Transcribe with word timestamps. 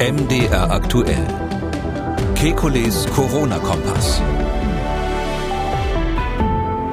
MDR 0.00 0.72
aktuell. 0.72 1.24
Kekules 2.34 3.06
Corona-Kompass. 3.14 4.20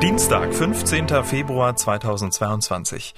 Dienstag, 0.04 0.54
15. 0.54 1.08
Februar 1.24 1.76
2022. 1.76 3.16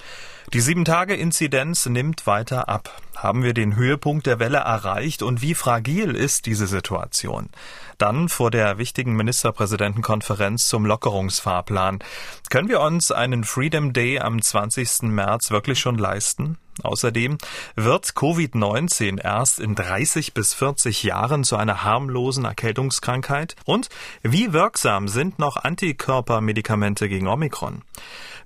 Die 0.54 0.62
7-Tage-Inzidenz 0.62 1.84
nimmt 1.84 2.26
weiter 2.26 2.70
ab. 2.70 2.98
Haben 3.14 3.42
wir 3.42 3.52
den 3.52 3.76
Höhepunkt 3.76 4.26
der 4.26 4.38
Welle 4.38 4.58
erreicht 4.58 5.22
und 5.22 5.42
wie 5.42 5.54
fragil 5.54 6.14
ist 6.14 6.46
diese 6.46 6.66
Situation? 6.66 7.50
Dann 7.98 8.30
vor 8.30 8.50
der 8.50 8.78
wichtigen 8.78 9.14
Ministerpräsidentenkonferenz 9.16 10.66
zum 10.66 10.86
Lockerungsfahrplan. 10.86 11.98
Können 12.48 12.68
wir 12.68 12.80
uns 12.80 13.12
einen 13.12 13.44
Freedom 13.44 13.92
Day 13.92 14.18
am 14.18 14.40
20. 14.40 15.02
März 15.02 15.50
wirklich 15.50 15.78
schon 15.78 15.98
leisten? 15.98 16.56
Außerdem 16.82 17.38
wird 17.76 18.06
Covid-19 18.06 19.20
erst 19.22 19.60
in 19.60 19.74
30 19.74 20.34
bis 20.34 20.54
40 20.54 21.02
Jahren 21.02 21.44
zu 21.44 21.56
einer 21.56 21.84
harmlosen 21.84 22.44
Erkältungskrankheit? 22.44 23.56
Und 23.64 23.88
wie 24.22 24.52
wirksam 24.52 25.08
sind 25.08 25.38
noch 25.38 25.56
Antikörpermedikamente 25.56 27.08
gegen 27.08 27.28
Omikron? 27.28 27.82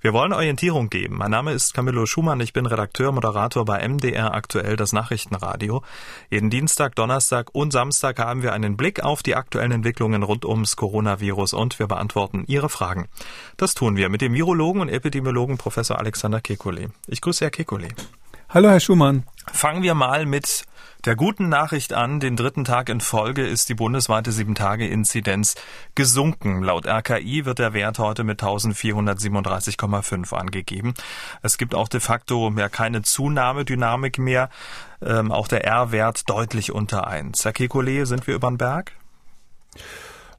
Wir 0.01 0.13
wollen 0.13 0.33
Orientierung 0.33 0.91
geben. 0.91 1.17
Mein 1.17 1.33
Name 1.33 1.53
ist 1.53 1.75
Camillo 1.75 2.07
Schumann. 2.07 2.39
Ich 2.39 2.53
bin 2.53 2.67
Redakteur, 2.67 3.11
Moderator 3.11 3.65
bei 3.65 3.87
MDR 3.87 4.33
aktuell 4.33 4.77
das 4.77 4.93
Nachrichtenradio. 4.93 5.83
Jeden 6.31 6.51
Dienstag, 6.51 6.95
Donnerstag 6.95 7.53
und 7.53 7.73
Samstag 7.73 8.21
haben 8.21 8.43
wir 8.43 8.53
einen 8.53 8.77
Blick 8.77 9.03
auf 9.03 9.25
die 9.25 9.35
aktuellen 9.35 9.73
Entwicklungen 9.73 10.23
rund 10.23 10.45
ums 10.45 10.77
Coronavirus 10.77 11.53
und 11.53 11.81
wir 11.81 11.89
beantworten 11.89 12.45
Ihre 12.47 12.69
Fragen. 12.69 13.09
Das 13.57 13.75
tun 13.75 13.97
wir 13.97 14.09
mit 14.09 14.21
dem 14.21 14.35
Virologen 14.35 14.83
und 14.83 14.89
Epidemiologen 14.89 15.59
Professor 15.59 15.99
Alexander 15.99 16.39
Kekulé. 16.39 16.91
Ich 17.09 17.21
grüße 17.21 17.45
Herr 17.45 17.51
Kekulé. 17.51 17.89
Hallo, 18.51 18.71
Herr 18.71 18.81
Schumann. 18.81 19.25
Fangen 19.53 19.83
wir 19.83 19.93
mal 19.93 20.25
mit 20.25 20.65
der 21.05 21.17
guten 21.17 21.51
Nachricht 21.51 21.93
an. 21.93 22.19
Den 22.19 22.35
dritten 22.35 22.65
Tag 22.65 22.89
in 22.89 23.03
Folge 23.03 23.47
ist 23.47 23.69
die 23.69 23.75
bundesweite 23.75 24.31
7-Tage-Inzidenz 24.31 25.55
gesunken. 25.95 26.63
Laut 26.63 26.87
RKI 26.87 27.45
wird 27.45 27.59
der 27.59 27.75
Wert 27.75 27.99
heute 27.99 28.25
mit 28.25 28.43
1437,5 28.43 30.33
angegeben. 30.35 30.95
Es 31.43 31.59
gibt 31.59 31.75
auch 31.75 31.89
de 31.89 32.01
facto 32.01 32.51
ja 32.57 32.71
keine 32.71 33.03
Zunahmedynamik 33.03 34.17
mehr. 34.17 34.49
Ähm, 35.03 35.31
auch 35.31 35.47
der 35.47 35.67
R-Wert 35.67 36.31
deutlich 36.31 36.73
unter 36.73 37.07
1. 37.07 37.45
Herr 37.45 37.53
Kekulé, 37.53 38.07
sind 38.07 38.27
wir 38.27 38.35
über 38.35 38.49
den 38.49 38.57
Berg? 38.57 38.93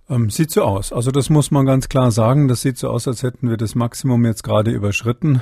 Ähm, 0.10 0.32
sieht 0.32 0.50
so 0.50 0.64
aus. 0.64 0.92
Also 0.92 1.12
das 1.12 1.30
muss 1.30 1.52
man 1.52 1.68
ganz 1.68 1.88
klar 1.88 2.10
sagen. 2.12 2.48
Das 2.48 2.62
sieht 2.62 2.80
so 2.80 2.90
aus, 2.90 3.08
als 3.08 3.22
hätten 3.22 3.48
wir 3.50 3.58
das 3.58 3.76
Maximum 3.76 4.26
jetzt 4.26 4.44
gerade 4.44 4.72
überschritten. 4.72 5.42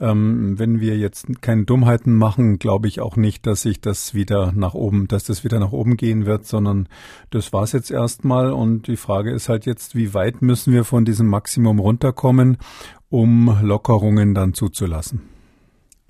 Ähm, 0.00 0.58
wenn 0.58 0.80
wir 0.80 0.96
jetzt 0.96 1.26
keine 1.42 1.64
Dummheiten 1.64 2.14
machen, 2.14 2.58
glaube 2.58 2.88
ich 2.88 3.00
auch 3.00 3.16
nicht, 3.16 3.46
dass 3.46 3.62
sich 3.62 3.82
das 3.82 4.14
wieder 4.14 4.52
nach 4.52 4.72
oben, 4.72 5.08
dass 5.08 5.24
das 5.24 5.44
wieder 5.44 5.60
nach 5.60 5.72
oben 5.72 5.98
gehen 5.98 6.24
wird, 6.24 6.46
sondern 6.46 6.88
das 7.28 7.52
war's 7.52 7.72
jetzt 7.72 7.90
erstmal. 7.90 8.50
Und 8.50 8.86
die 8.86 8.96
Frage 8.96 9.30
ist 9.30 9.50
halt 9.50 9.66
jetzt, 9.66 9.94
wie 9.94 10.14
weit 10.14 10.40
müssen 10.40 10.72
wir 10.72 10.84
von 10.84 11.04
diesem 11.04 11.26
Maximum 11.26 11.78
runterkommen, 11.78 12.56
um 13.10 13.58
Lockerungen 13.60 14.34
dann 14.34 14.54
zuzulassen? 14.54 15.20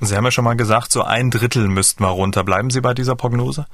Sie 0.01 0.15
haben 0.15 0.25
ja 0.25 0.31
schon 0.31 0.45
mal 0.45 0.55
gesagt, 0.55 0.93
so 0.93 1.03
ein 1.03 1.33
Drittel 1.33 1.67
müssten 1.67 2.05
wir 2.05 2.11
runter. 2.11 2.45
Bleiben 2.45 2.71
Sie 2.71 2.81
bei 2.81 2.95
dieser 2.95 3.17
Prognose? 3.17 3.67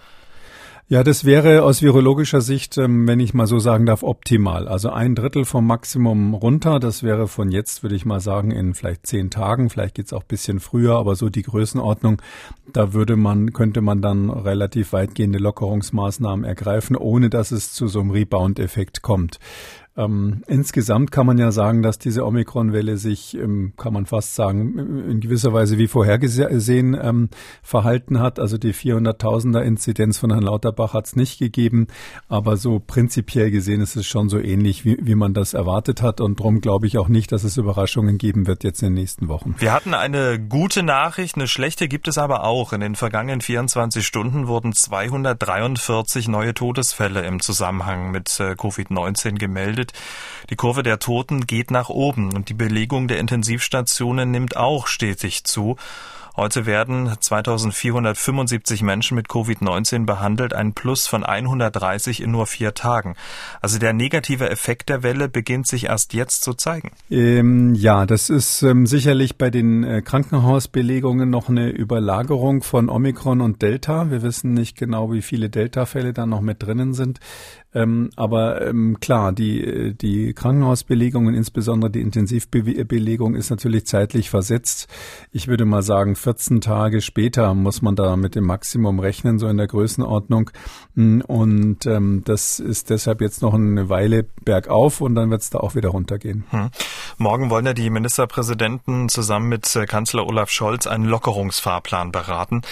Ja, 0.86 1.02
das 1.02 1.24
wäre 1.24 1.62
aus 1.62 1.80
virologischer 1.80 2.42
Sicht, 2.42 2.76
ähm, 2.76 3.08
wenn 3.08 3.18
ich 3.18 3.32
mal 3.32 3.46
so 3.46 3.58
sagen 3.58 3.86
darf, 3.86 4.02
optimal. 4.02 4.68
Also 4.68 4.90
ein 4.90 5.14
Drittel 5.14 5.46
vom 5.46 5.66
Maximum 5.66 6.34
runter. 6.34 6.78
Das 6.78 7.02
wäre 7.02 7.26
von 7.26 7.50
jetzt, 7.50 7.82
würde 7.82 7.96
ich 7.96 8.04
mal 8.04 8.20
sagen, 8.20 8.50
in 8.50 8.74
vielleicht 8.74 9.06
zehn 9.06 9.30
Tagen. 9.30 9.70
Vielleicht 9.70 9.94
geht's 9.94 10.12
auch 10.12 10.24
bisschen 10.24 10.60
früher, 10.60 10.96
aber 10.96 11.16
so 11.16 11.30
die 11.30 11.40
Größenordnung. 11.40 12.20
Da 12.70 12.92
würde 12.92 13.16
man, 13.16 13.54
könnte 13.54 13.80
man 13.80 14.02
dann 14.02 14.28
relativ 14.28 14.92
weitgehende 14.92 15.38
Lockerungsmaßnahmen 15.38 16.44
ergreifen, 16.44 16.96
ohne 16.96 17.30
dass 17.30 17.50
es 17.50 17.72
zu 17.72 17.88
so 17.88 18.00
einem 18.00 18.10
Rebound-Effekt 18.10 19.00
kommt. 19.00 19.38
Ähm, 19.96 20.42
insgesamt 20.48 21.12
kann 21.12 21.24
man 21.24 21.38
ja 21.38 21.52
sagen, 21.52 21.82
dass 21.82 21.98
diese 21.98 22.26
Omikron-Welle 22.26 22.96
sich, 22.96 23.36
ähm, 23.36 23.74
kann 23.76 23.92
man 23.92 24.06
fast 24.06 24.34
sagen, 24.34 24.76
in 25.08 25.20
gewisser 25.20 25.52
Weise 25.52 25.78
wie 25.78 25.86
vorhergesehen 25.86 26.98
ähm, 27.00 27.28
verhalten 27.62 28.18
hat. 28.18 28.40
Also 28.40 28.58
die 28.58 28.74
400.000er 28.74 29.60
Inzidenz 29.60 30.18
von 30.18 30.32
Herrn 30.32 30.42
Lauterbach 30.42 30.94
hat 30.94 31.06
es 31.06 31.16
nicht 31.16 31.38
gegeben, 31.38 31.86
aber 32.28 32.56
so 32.56 32.80
prinzipiell 32.84 33.52
gesehen 33.52 33.80
ist 33.80 33.94
es 33.94 34.04
schon 34.06 34.28
so 34.28 34.40
ähnlich, 34.40 34.84
wie, 34.84 34.98
wie 35.00 35.14
man 35.14 35.32
das 35.32 35.54
erwartet 35.54 36.02
hat. 36.02 36.20
Und 36.20 36.40
darum 36.40 36.60
glaube 36.60 36.88
ich 36.88 36.98
auch 36.98 37.08
nicht, 37.08 37.30
dass 37.30 37.44
es 37.44 37.56
Überraschungen 37.56 38.18
geben 38.18 38.48
wird 38.48 38.64
jetzt 38.64 38.82
in 38.82 38.88
den 38.88 38.94
nächsten 38.94 39.28
Wochen. 39.28 39.54
Wir 39.58 39.72
hatten 39.72 39.94
eine 39.94 40.40
gute 40.40 40.82
Nachricht, 40.82 41.36
eine 41.36 41.46
schlechte 41.46 41.86
gibt 41.86 42.08
es 42.08 42.18
aber 42.18 42.42
auch. 42.42 42.72
In 42.72 42.80
den 42.80 42.96
vergangenen 42.96 43.40
24 43.40 44.04
Stunden 44.04 44.48
wurden 44.48 44.72
243 44.72 46.26
neue 46.26 46.52
Todesfälle 46.52 47.24
im 47.24 47.38
Zusammenhang 47.38 48.10
mit 48.10 48.40
äh, 48.40 48.54
Covid-19 48.54 49.38
gemeldet 49.38 49.83
gemeldet. 49.84 49.92
Die 50.50 50.56
Kurve 50.56 50.82
der 50.82 50.98
Toten 50.98 51.46
geht 51.46 51.70
nach 51.70 51.88
oben 51.88 52.34
und 52.34 52.48
die 52.48 52.54
Belegung 52.54 53.08
der 53.08 53.18
Intensivstationen 53.18 54.30
nimmt 54.30 54.56
auch 54.56 54.86
stetig 54.86 55.44
zu. 55.44 55.76
Heute 56.36 56.66
werden 56.66 57.14
2475 57.20 58.82
Menschen 58.82 59.14
mit 59.14 59.28
Covid-19 59.28 60.04
behandelt, 60.04 60.52
ein 60.52 60.72
Plus 60.72 61.06
von 61.06 61.22
130 61.22 62.20
in 62.20 62.32
nur 62.32 62.48
vier 62.48 62.74
Tagen. 62.74 63.14
Also 63.60 63.78
der 63.78 63.92
negative 63.92 64.50
Effekt 64.50 64.88
der 64.88 65.04
Welle 65.04 65.28
beginnt 65.28 65.68
sich 65.68 65.84
erst 65.84 66.12
jetzt 66.12 66.42
zu 66.42 66.54
zeigen. 66.54 66.90
Ähm, 67.08 67.76
ja, 67.76 68.04
das 68.04 68.30
ist 68.30 68.62
ähm, 68.62 68.84
sicherlich 68.84 69.38
bei 69.38 69.50
den 69.50 69.84
äh, 69.84 70.02
Krankenhausbelegungen 70.02 71.30
noch 71.30 71.48
eine 71.48 71.68
Überlagerung 71.68 72.64
von 72.64 72.88
Omikron 72.88 73.40
und 73.40 73.62
Delta. 73.62 74.10
Wir 74.10 74.22
wissen 74.22 74.54
nicht 74.54 74.76
genau, 74.76 75.12
wie 75.12 75.22
viele 75.22 75.50
Delta-Fälle 75.50 76.12
da 76.12 76.26
noch 76.26 76.40
mit 76.40 76.60
drinnen 76.60 76.94
sind. 76.94 77.20
Ähm, 77.74 78.10
aber 78.16 78.66
ähm, 78.66 78.98
klar, 79.00 79.32
die, 79.32 79.94
die 79.94 80.32
Krankenhausbelegung 80.32 81.34
insbesondere 81.34 81.90
die 81.90 82.00
Intensivbelegung 82.00 83.34
ist 83.34 83.50
natürlich 83.50 83.86
zeitlich 83.86 84.30
versetzt. 84.30 84.88
Ich 85.32 85.48
würde 85.48 85.64
mal 85.64 85.82
sagen, 85.82 86.16
14 86.16 86.60
Tage 86.60 87.00
später 87.00 87.54
muss 87.54 87.82
man 87.82 87.96
da 87.96 88.16
mit 88.16 88.34
dem 88.34 88.44
Maximum 88.44 89.00
rechnen, 89.00 89.38
so 89.38 89.48
in 89.48 89.56
der 89.56 89.66
Größenordnung. 89.66 90.50
Mm, 90.94 91.20
und 91.22 91.86
ähm, 91.86 92.22
das 92.24 92.60
ist 92.60 92.90
deshalb 92.90 93.20
jetzt 93.20 93.42
noch 93.42 93.54
eine 93.54 93.88
Weile 93.88 94.24
bergauf 94.44 95.00
und 95.00 95.14
dann 95.14 95.30
wird 95.30 95.42
es 95.42 95.50
da 95.50 95.58
auch 95.58 95.74
wieder 95.74 95.90
runtergehen. 95.90 96.44
Hm. 96.50 96.70
Morgen 97.18 97.50
wollen 97.50 97.66
ja 97.66 97.74
die 97.74 97.90
Ministerpräsidenten 97.90 99.08
zusammen 99.08 99.48
mit 99.48 99.74
äh, 99.76 99.86
Kanzler 99.86 100.26
Olaf 100.26 100.50
Scholz 100.50 100.86
einen 100.86 101.04
Lockerungsfahrplan 101.04 102.12
beraten. 102.12 102.62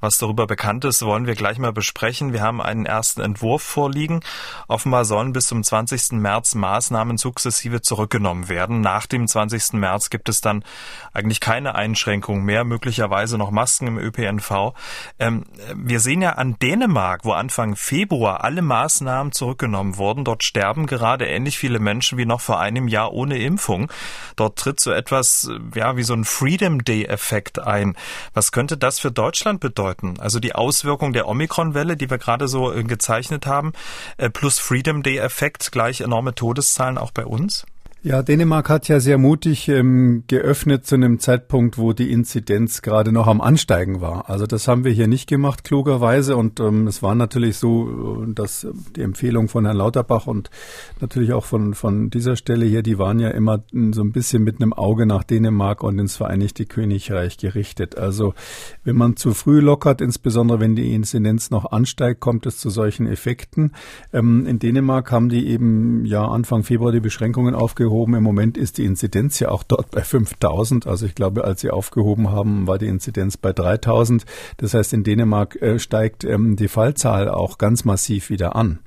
Was 0.00 0.18
darüber 0.18 0.46
bekannt 0.46 0.84
ist, 0.84 1.02
wollen 1.02 1.26
wir 1.26 1.34
gleich 1.34 1.58
mal 1.58 1.72
besprechen. 1.72 2.32
Wir 2.32 2.42
haben 2.42 2.60
einen 2.60 2.86
ersten 2.86 3.20
Entwurf 3.20 3.62
vorliegen. 3.62 4.20
Offenbar 4.66 5.04
sollen 5.04 5.32
bis 5.32 5.46
zum 5.46 5.62
20. 5.62 6.12
März 6.12 6.54
Maßnahmen 6.54 7.16
sukzessive 7.16 7.80
zurückgenommen 7.80 8.48
werden. 8.48 8.80
Nach 8.80 9.06
dem 9.06 9.26
20. 9.26 9.74
März 9.74 10.10
gibt 10.10 10.28
es 10.28 10.40
dann 10.40 10.64
eigentlich 11.12 11.40
keine 11.40 11.74
Einschränkungen 11.74 12.44
mehr. 12.44 12.64
Möglich 12.64 12.88
möglicherweise 12.88 13.36
noch 13.38 13.50
Masken 13.50 13.86
im 13.86 13.98
ÖPNV. 13.98 14.72
Ähm, 15.18 15.44
wir 15.74 16.00
sehen 16.00 16.22
ja 16.22 16.32
an 16.32 16.58
Dänemark, 16.58 17.24
wo 17.24 17.32
Anfang 17.32 17.76
Februar 17.76 18.44
alle 18.44 18.62
Maßnahmen 18.62 19.32
zurückgenommen 19.32 19.98
wurden. 19.98 20.24
Dort 20.24 20.42
sterben 20.42 20.86
gerade 20.86 21.26
ähnlich 21.26 21.58
viele 21.58 21.78
Menschen 21.78 22.18
wie 22.18 22.24
noch 22.24 22.40
vor 22.40 22.60
einem 22.60 22.88
Jahr 22.88 23.12
ohne 23.12 23.38
Impfung. 23.38 23.92
Dort 24.36 24.58
tritt 24.58 24.80
so 24.80 24.90
etwas, 24.90 25.50
ja, 25.74 25.96
wie 25.96 26.02
so 26.02 26.14
ein 26.14 26.24
Freedom 26.24 26.82
Day 26.82 27.04
Effekt 27.04 27.58
ein. 27.58 27.94
Was 28.32 28.52
könnte 28.52 28.76
das 28.78 28.98
für 28.98 29.10
Deutschland 29.10 29.60
bedeuten? 29.60 30.14
Also 30.18 30.40
die 30.40 30.54
Auswirkung 30.54 31.12
der 31.12 31.28
Omikron-Welle, 31.28 31.96
die 31.96 32.10
wir 32.10 32.18
gerade 32.18 32.48
so 32.48 32.72
äh, 32.72 32.84
gezeichnet 32.84 33.46
haben, 33.46 33.72
äh, 34.16 34.30
plus 34.38 34.60
Freedom 34.60 35.02
Day 35.02 35.18
Effekt 35.18 35.72
gleich 35.72 36.00
enorme 36.00 36.32
Todeszahlen 36.32 36.96
auch 36.96 37.10
bei 37.10 37.26
uns? 37.26 37.66
Ja, 38.04 38.22
Dänemark 38.22 38.68
hat 38.68 38.86
ja 38.86 39.00
sehr 39.00 39.18
mutig 39.18 39.68
ähm, 39.68 40.22
geöffnet 40.28 40.86
zu 40.86 40.94
einem 40.94 41.18
Zeitpunkt, 41.18 41.78
wo 41.78 41.92
die 41.92 42.12
Inzidenz 42.12 42.80
gerade 42.80 43.10
noch 43.10 43.26
am 43.26 43.40
Ansteigen 43.40 44.00
war. 44.00 44.30
Also 44.30 44.46
das 44.46 44.68
haben 44.68 44.84
wir 44.84 44.92
hier 44.92 45.08
nicht 45.08 45.28
gemacht, 45.28 45.64
klugerweise. 45.64 46.36
Und 46.36 46.60
ähm, 46.60 46.86
es 46.86 47.02
war 47.02 47.16
natürlich 47.16 47.56
so, 47.56 48.22
äh, 48.22 48.32
dass 48.34 48.68
die 48.94 49.02
Empfehlung 49.02 49.48
von 49.48 49.64
Herrn 49.64 49.76
Lauterbach 49.76 50.28
und 50.28 50.48
natürlich 51.00 51.32
auch 51.32 51.44
von, 51.44 51.74
von 51.74 52.08
dieser 52.08 52.36
Stelle 52.36 52.66
hier, 52.66 52.82
die 52.82 52.98
waren 52.98 53.18
ja 53.18 53.30
immer 53.30 53.64
so 53.90 54.02
ein 54.02 54.12
bisschen 54.12 54.44
mit 54.44 54.62
einem 54.62 54.72
Auge 54.72 55.04
nach 55.04 55.24
Dänemark 55.24 55.82
und 55.82 55.98
ins 55.98 56.16
Vereinigte 56.16 56.66
Königreich 56.66 57.36
gerichtet. 57.36 57.98
Also 57.98 58.32
wenn 58.84 58.94
man 58.94 59.16
zu 59.16 59.34
früh 59.34 59.58
lockert, 59.58 60.00
insbesondere 60.00 60.60
wenn 60.60 60.76
die 60.76 60.94
Inzidenz 60.94 61.50
noch 61.50 61.72
ansteigt, 61.72 62.20
kommt 62.20 62.46
es 62.46 62.58
zu 62.58 62.70
solchen 62.70 63.08
Effekten. 63.08 63.72
Ähm, 64.12 64.46
in 64.46 64.60
Dänemark 64.60 65.10
haben 65.10 65.28
die 65.28 65.48
eben 65.48 66.04
ja 66.04 66.24
Anfang 66.24 66.62
Februar 66.62 66.92
die 66.92 67.00
Beschränkungen 67.00 67.56
aufgehoben 67.56 67.87
aufgehoben. 67.88 68.14
Im 68.14 68.22
Moment 68.22 68.58
ist 68.58 68.78
die 68.78 68.84
Inzidenz 68.84 69.40
ja 69.40 69.48
auch 69.48 69.62
dort 69.62 69.90
bei 69.90 70.02
5000. 70.02 70.86
Also 70.86 71.06
ich 71.06 71.14
glaube, 71.14 71.44
als 71.44 71.62
sie 71.62 71.70
aufgehoben 71.70 72.30
haben, 72.30 72.66
war 72.66 72.78
die 72.78 72.86
Inzidenz 72.86 73.36
bei 73.36 73.52
3000. 73.52 74.24
Das 74.58 74.74
heißt, 74.74 74.92
in 74.92 75.04
Dänemark 75.04 75.56
äh, 75.62 75.78
steigt 75.78 76.24
ähm, 76.24 76.56
die 76.56 76.68
Fallzahl 76.68 77.28
auch 77.28 77.58
ganz 77.58 77.84
massiv 77.84 78.30
wieder 78.30 78.56
an. 78.56 78.80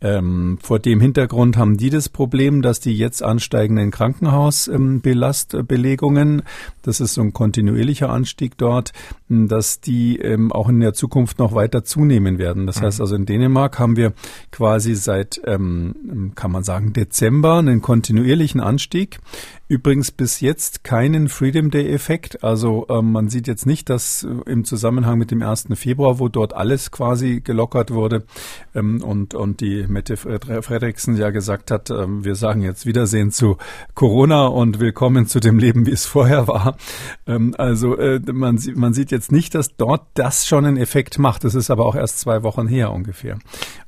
Ähm, 0.00 0.58
vor 0.62 0.78
dem 0.78 1.00
Hintergrund 1.00 1.56
haben 1.56 1.76
die 1.76 1.90
das 1.90 2.08
Problem, 2.08 2.62
dass 2.62 2.78
die 2.78 2.96
jetzt 2.96 3.20
ansteigenden 3.22 3.90
Krankenhausbelegungen, 3.90 6.38
ähm, 6.38 6.42
das 6.82 7.00
ist 7.00 7.14
so 7.14 7.22
ein 7.22 7.32
kontinuierlicher 7.32 8.08
Anstieg 8.08 8.56
dort, 8.56 8.92
dass 9.28 9.80
die 9.80 10.18
ähm, 10.18 10.52
auch 10.52 10.68
in 10.68 10.78
der 10.80 10.94
Zukunft 10.94 11.40
noch 11.40 11.52
weiter 11.54 11.82
zunehmen 11.84 12.38
werden. 12.38 12.66
Das 12.66 12.80
mhm. 12.80 12.84
heißt 12.84 13.00
also 13.00 13.16
in 13.16 13.26
Dänemark 13.26 13.80
haben 13.80 13.96
wir 13.96 14.12
quasi 14.52 14.94
seit, 14.94 15.40
ähm, 15.46 16.32
kann 16.34 16.52
man 16.52 16.62
sagen, 16.62 16.92
Dezember 16.92 17.56
einen 17.58 17.80
kontinuierlichen 17.82 18.60
Anstieg. 18.60 19.18
Übrigens 19.70 20.10
bis 20.10 20.40
jetzt 20.40 20.82
keinen 20.82 21.28
Freedom 21.28 21.70
Day 21.70 21.92
Effekt. 21.92 22.42
Also 22.42 22.86
ähm, 22.88 23.12
man 23.12 23.28
sieht 23.28 23.46
jetzt 23.46 23.66
nicht, 23.66 23.90
dass 23.90 24.22
äh, 24.22 24.50
im 24.50 24.64
Zusammenhang 24.64 25.18
mit 25.18 25.30
dem 25.30 25.42
1. 25.42 25.66
Februar, 25.74 26.18
wo 26.18 26.28
dort 26.28 26.54
alles 26.54 26.90
quasi 26.90 27.42
gelockert 27.42 27.92
wurde 27.92 28.24
ähm, 28.74 29.02
und, 29.02 29.34
und 29.34 29.60
die 29.60 29.86
Mette 29.86 30.16
Fredriksen 30.16 31.18
ja 31.18 31.28
gesagt 31.28 31.70
hat, 31.70 31.90
ähm, 31.90 32.24
wir 32.24 32.34
sagen 32.34 32.62
jetzt 32.62 32.86
Wiedersehen 32.86 33.30
zu 33.30 33.58
Corona 33.94 34.46
und 34.46 34.80
willkommen 34.80 35.26
zu 35.26 35.38
dem 35.38 35.58
Leben, 35.58 35.84
wie 35.84 35.92
es 35.92 36.06
vorher 36.06 36.48
war. 36.48 36.78
Ähm, 37.26 37.54
also 37.58 37.94
äh, 37.98 38.20
man, 38.32 38.58
man 38.74 38.94
sieht 38.94 39.10
jetzt 39.10 39.30
nicht, 39.30 39.54
dass 39.54 39.76
dort 39.76 40.06
das 40.14 40.46
schon 40.46 40.64
einen 40.64 40.78
Effekt 40.78 41.18
macht. 41.18 41.44
Das 41.44 41.54
ist 41.54 41.70
aber 41.70 41.84
auch 41.84 41.94
erst 41.94 42.20
zwei 42.20 42.42
Wochen 42.42 42.68
her 42.68 42.90
ungefähr. 42.90 43.38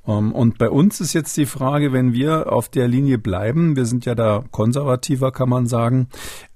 Ähm, 0.07 0.33
und 0.33 0.59
bei 0.59 0.71
uns 0.71 1.01
ist 1.01 1.13
jetzt 1.13 1.37
die 1.37 1.47
Frage, 1.47 1.93
wenn 1.93 2.13
wir 2.13 2.53
auf 2.53 2.69
der 2.69 2.89
Linie 2.89 3.19
bleiben, 3.19 3.77
wir 3.77 3.87
sind 3.87 4.05
ja 4.07 4.15
da 4.15 4.45
konservativer, 4.51 5.33
kann 5.33 5.49
man 5.49 5.67
sagen. 5.67 6.09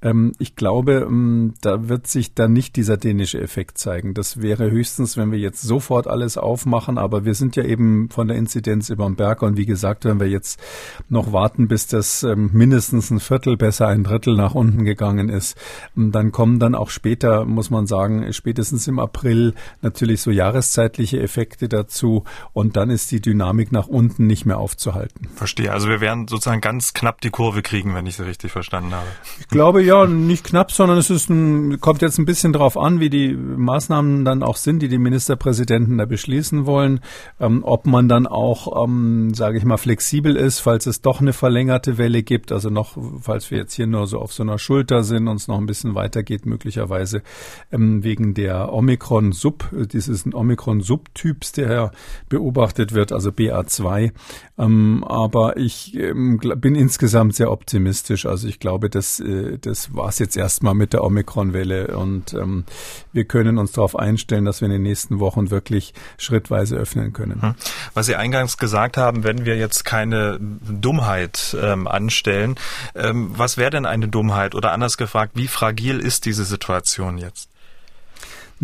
Ähm, 0.05 0.33
ich 0.39 0.55
glaube, 0.55 1.07
ähm, 1.09 1.55
da 1.63 1.89
wird 1.89 2.07
sich 2.07 2.35
dann 2.35 2.53
nicht 2.53 2.77
dieser 2.77 2.97
dänische 2.97 3.41
Effekt 3.41 3.79
zeigen. 3.79 4.15
Das 4.15 4.41
wäre 4.41 4.71
höchstens, 4.71 5.17
wenn 5.17 5.33
wir 5.33 5.39
jetzt 5.39 5.63
sofort 5.63 6.07
alles 6.07 6.39
aufmachen, 6.39 6.99
aber 6.99 7.25
wir 7.25 7.35
sind 7.35 7.57
ja 7.57 7.65
eben 7.65 8.11
von 8.11 8.29
der 8.29 8.37
Inzidenz 8.37 8.91
über 8.91 9.07
den 9.07 9.17
Berg 9.17 9.43
und 9.43 9.57
wie 9.57 9.67
gesagt, 9.67 10.05
wenn 10.05 10.21
wir 10.21 10.29
jetzt 10.29 10.61
noch 11.09 11.33
warten, 11.33 11.67
bis 11.69 11.87
das 11.87 12.27
mindestens 12.35 13.11
ein 13.11 13.21
Viertel, 13.21 13.57
besser 13.57 13.89
ein 13.89 14.05
Drittel 14.05 14.37
nach 14.37 14.55
unten 14.55 14.85
gegangen 14.85 15.29
ist, 15.29 15.57
dann 15.97 16.33
kommen 16.33 16.59
dann 16.59 16.75
auch 16.75 16.91
später, 16.91 17.45
muss 17.45 17.71
man 17.71 17.87
sagen, 17.87 18.33
spätestens 18.33 18.87
im 18.87 18.99
April 18.99 19.55
natürlich 19.81 20.21
so 20.21 20.31
jahreszeitliche 20.31 21.21
Effekte 21.21 21.69
dazu 21.69 22.25
und 22.53 22.77
dann 22.77 22.91
ist 22.91 23.11
die 23.11 23.21
Dynamik 23.21 23.73
nach 23.73 23.87
unten 23.87 24.27
nicht 24.27 24.45
mehr 24.45 24.59
aufzuhalten. 24.59 25.29
Verstehe. 25.35 25.73
Also 25.73 25.89
wir 25.89 26.01
werden 26.01 26.29
sozusagen 26.29 26.61
ganz 26.61 26.93
knapp 26.93 27.21
die 27.21 27.31
Kurve 27.31 27.63
kriegen, 27.63 27.95
wenn 27.95 28.07
ich 28.07 28.17
sie 28.17 28.27
richtig 28.27 28.53
verstanden 28.53 28.95
habe. 28.95 29.07
Ich 29.41 29.49
glaube 29.49 29.83
ja, 29.83 29.94
nicht 30.07 30.45
knapp, 30.45 30.71
sondern 30.71 30.99
es 30.99 31.11
ist 31.11 31.29
ein, 31.29 31.81
kommt 31.81 32.03
jetzt 32.03 32.19
ein 32.19 32.25
bisschen 32.25 32.53
drauf 32.53 32.77
an, 32.77 33.01
wie 33.01 33.11
die 33.11 33.35
Maßnahmen 33.35 34.25
dann 34.25 34.45
auch 34.45 34.57
sind, 34.57 34.81
die 34.81 34.89
die 34.89 34.99
Ministerpräsidenten 34.99 35.99
da 35.99 36.05
beschließen 36.05 36.65
wollen. 36.65 37.01
Ähm, 37.41 37.65
ob 37.65 37.87
man 37.87 38.09
dann 38.09 38.29
auch, 38.29 38.85
ähm, 38.85 39.35
sage 39.35 39.59
ich 39.59 39.65
mal, 39.65 39.77
flexibel 39.77 40.37
ist, 40.37 40.61
falls 40.61 40.87
es 40.87 41.01
doch 41.01 41.21
eine 41.21 41.33
verlängerte 41.33 41.99
Welle 41.99 42.23
gibt. 42.23 42.53
Also 42.53 42.71
noch, 42.71 42.97
falls 43.21 43.51
wir 43.51 43.59
jetzt 43.59 43.75
hier 43.75 43.89
nur 43.89 44.07
so 44.07 44.21
auf 44.21 44.33
so 44.33 44.45
einer 44.45 44.59
Schulter 44.59 45.03
sind 45.03 45.27
und 45.27 45.37
es 45.37 45.49
noch 45.49 45.59
ein 45.59 45.67
bisschen 45.67 45.97
weitergeht, 45.97 46.47
möglicherweise 46.47 47.23
ähm, 47.73 48.05
wegen 48.05 48.35
der 48.35 48.73
Omikron-Sub, 48.73 49.71
dieses 49.93 50.25
Omikron-Subtyps, 50.33 51.53
der 51.53 51.73
ja 51.73 51.91
beobachtet 52.29 52.95
wird. 52.95 53.11
Also 53.11 53.25
also 53.25 53.31
BA2. 53.31 54.13
Ähm, 54.59 55.05
aber 55.05 55.57
ich 55.57 55.95
ähm, 55.97 56.39
bin 56.39 56.75
insgesamt 56.75 57.35
sehr 57.35 57.51
optimistisch. 57.51 58.27
Also 58.27 58.47
ich 58.47 58.61
glaube, 58.61 58.91
das, 58.91 59.19
äh, 59.21 59.59
das 59.59 59.84
war 59.93 60.09
es 60.09 60.19
jetzt 60.19 60.37
erstmal 60.37 60.75
mit 60.75 60.93
der 60.93 61.05
Omikron-Welle 61.05 61.97
und 61.97 62.33
ähm, 62.35 62.65
wir 63.13 63.25
können 63.25 63.59
uns 63.59 63.73
darauf 63.73 63.97
einstellen, 63.97 64.45
dass 64.45 64.61
wir 64.61 64.67
in 64.67 64.73
den 64.73 64.83
nächsten 64.83 65.21
Wochen 65.21 65.51
wirklich 65.51 65.95
schrittweise 66.19 66.77
öffnen 66.77 67.13
können. 67.13 67.43
Hm. 67.43 67.55
Was 67.95 68.07
Sie 68.07 68.17
eingangs 68.17 68.57
gesagt 68.57 68.97
haben, 68.97 69.25
wenn 69.25 69.45
wir 69.45 69.57
jetzt 69.57 69.85
keine 69.85 70.39
Dummheit 70.41 71.57
ähm, 71.61 71.87
anstellen, 71.87 72.57
ähm, 72.95 73.33
was 73.37 73.57
wäre 73.57 73.71
denn 73.71 73.87
eine 73.87 74.09
Dummheit? 74.09 74.55
Oder 74.55 74.73
anders 74.73 74.97
gefragt, 74.97 75.33
wie 75.35 75.49
fragil 75.49 76.01
ist 76.01 76.25
diese 76.25 76.45
Situation 76.45 77.19
jetzt? 77.19 77.49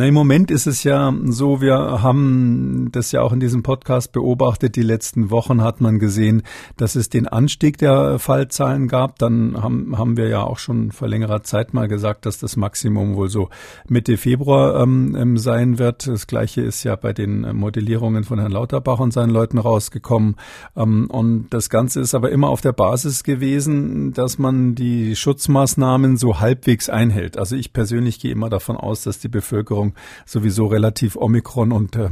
Na, 0.00 0.06
im 0.06 0.14
Moment 0.14 0.50
ist 0.50 0.66
es 0.66 0.82
ja 0.82 1.12
so, 1.26 1.60
wir 1.60 1.76
haben 1.76 2.88
das 2.90 3.12
ja 3.12 3.20
auch 3.20 3.34
in 3.34 3.40
diesem 3.40 3.62
Podcast 3.62 4.12
beobachtet. 4.12 4.74
Die 4.76 4.82
letzten 4.82 5.28
Wochen 5.30 5.62
hat 5.62 5.82
man 5.82 5.98
gesehen, 5.98 6.40
dass 6.78 6.94
es 6.94 7.10
den 7.10 7.28
Anstieg 7.28 7.76
der 7.76 8.18
Fallzahlen 8.18 8.88
gab. 8.88 9.18
Dann 9.18 9.62
haben, 9.62 9.98
haben 9.98 10.16
wir 10.16 10.28
ja 10.28 10.42
auch 10.42 10.58
schon 10.58 10.90
vor 10.90 11.06
längerer 11.06 11.42
Zeit 11.42 11.74
mal 11.74 11.86
gesagt, 11.86 12.24
dass 12.24 12.38
das 12.38 12.56
Maximum 12.56 13.14
wohl 13.14 13.28
so 13.28 13.50
Mitte 13.88 14.16
Februar 14.16 14.82
ähm, 14.82 15.14
ähm 15.18 15.36
sein 15.36 15.78
wird. 15.78 16.06
Das 16.06 16.26
Gleiche 16.26 16.62
ist 16.62 16.82
ja 16.82 16.96
bei 16.96 17.12
den 17.12 17.54
Modellierungen 17.54 18.24
von 18.24 18.38
Herrn 18.38 18.52
Lauterbach 18.52 19.00
und 19.00 19.12
seinen 19.12 19.28
Leuten 19.28 19.58
rausgekommen. 19.58 20.36
Ähm, 20.76 21.10
und 21.10 21.50
das 21.50 21.68
Ganze 21.68 22.00
ist 22.00 22.14
aber 22.14 22.30
immer 22.30 22.48
auf 22.48 22.62
der 22.62 22.72
Basis 22.72 23.22
gewesen, 23.22 24.14
dass 24.14 24.38
man 24.38 24.74
die 24.74 25.14
Schutzmaßnahmen 25.14 26.16
so 26.16 26.40
halbwegs 26.40 26.88
einhält. 26.88 27.36
Also 27.36 27.54
ich 27.54 27.74
persönlich 27.74 28.18
gehe 28.18 28.32
immer 28.32 28.48
davon 28.48 28.78
aus, 28.78 29.02
dass 29.02 29.18
die 29.18 29.28
Bevölkerung 29.28 29.89
Bevölkerung 29.90 29.94
sowieso 30.26 30.66
relativ 30.66 31.16
Omikron 31.16 31.72
und 31.72 31.96
äh, 31.96 32.08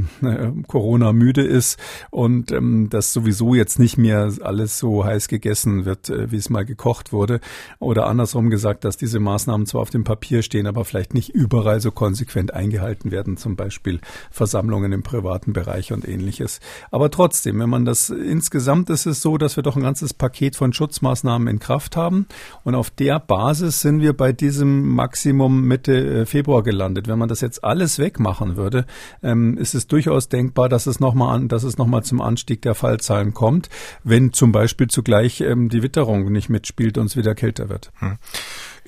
Corona 0.67 1.13
müde 1.13 1.43
ist 1.43 1.79
und 2.11 2.53
ähm, 2.53 2.89
dass 2.91 3.13
sowieso 3.13 3.55
jetzt 3.55 3.79
nicht 3.79 3.97
mehr 3.97 4.33
alles 4.41 4.79
so 4.79 5.05
heiß 5.05 5.29
gegessen 5.29 5.85
wird, 5.85 6.11
äh, 6.11 6.31
wie 6.31 6.37
es 6.37 6.51
mal 6.51 6.65
gekocht 6.65 7.13
wurde. 7.13 7.41
Oder 7.79 8.07
andersrum 8.07 8.51
gesagt, 8.51 8.85
dass 8.85 8.97
diese 8.97 9.21
Maßnahmen 9.21 9.67
zwar 9.67 9.83
auf 9.83 9.91
dem 9.91 10.05
Papier 10.05 10.43
stehen, 10.43 10.67
aber 10.67 10.85
vielleicht 10.85 11.15
nicht 11.15 11.31
überall 11.31 11.81
so 11.81 11.91
konsequent 11.91 12.53
eingehalten 12.53 13.11
werden, 13.11 13.37
zum 13.37 13.57
Beispiel 13.57 14.01
Versammlungen 14.31 14.93
im 14.93 15.03
privaten 15.03 15.53
Bereich 15.53 15.93
und 15.93 16.07
ähnliches. 16.09 16.61
Aber 16.91 17.11
trotzdem, 17.11 17.59
wenn 17.61 17.71
man 17.71 17.85
das 17.85 18.11
insgesamt 18.11 18.91
ist 18.91 19.07
es 19.07 19.23
so, 19.23 19.39
dass 19.39 19.57
wir 19.57 19.63
doch 19.63 19.77
ein 19.77 19.83
ganzes 19.83 20.15
Paket 20.15 20.57
von 20.57 20.73
Schutzmaßnahmen 20.73 21.49
in 21.49 21.59
Kraft 21.59 21.97
haben 21.97 22.27
und 22.65 22.75
auf 22.75 22.91
der 22.91 23.21
Basis 23.21 23.81
sind 23.81 24.01
wir 24.01 24.17
bei 24.17 24.33
diesem 24.33 24.89
Maximum 24.89 25.63
Mitte 25.63 26.23
äh, 26.23 26.27
Februar 26.27 26.63
gelandet. 26.63 27.09
Wenn 27.09 27.19
man 27.19 27.29
das 27.29 27.41
jetzt 27.41 27.63
alles 27.69 27.99
wegmachen 27.99 28.57
würde, 28.57 28.87
ähm, 29.23 29.57
ist 29.57 29.75
es 29.75 29.87
durchaus 29.87 30.29
denkbar, 30.29 30.69
dass 30.69 30.87
es 30.87 31.01
nochmal 31.01 31.37
an, 31.37 31.49
dass 31.49 31.63
es 31.63 31.79
nochmal 31.79 32.03
zum 32.03 32.21
Anstieg 32.21 32.63
der 32.63 32.75
Fallzahlen 32.75 33.35
kommt, 33.35 33.69
wenn 34.05 34.33
zum 34.33 34.53
Beispiel 34.53 34.89
zugleich 34.89 35.41
ähm, 35.41 35.69
die 35.69 35.83
Witterung 35.83 36.33
nicht 36.33 36.49
mitspielt 36.49 36.99
und 36.99 37.07
es 37.07 37.17
wieder 37.17 37.35
kälter 37.35 37.69
wird. 37.69 37.93
Hm. 37.99 38.19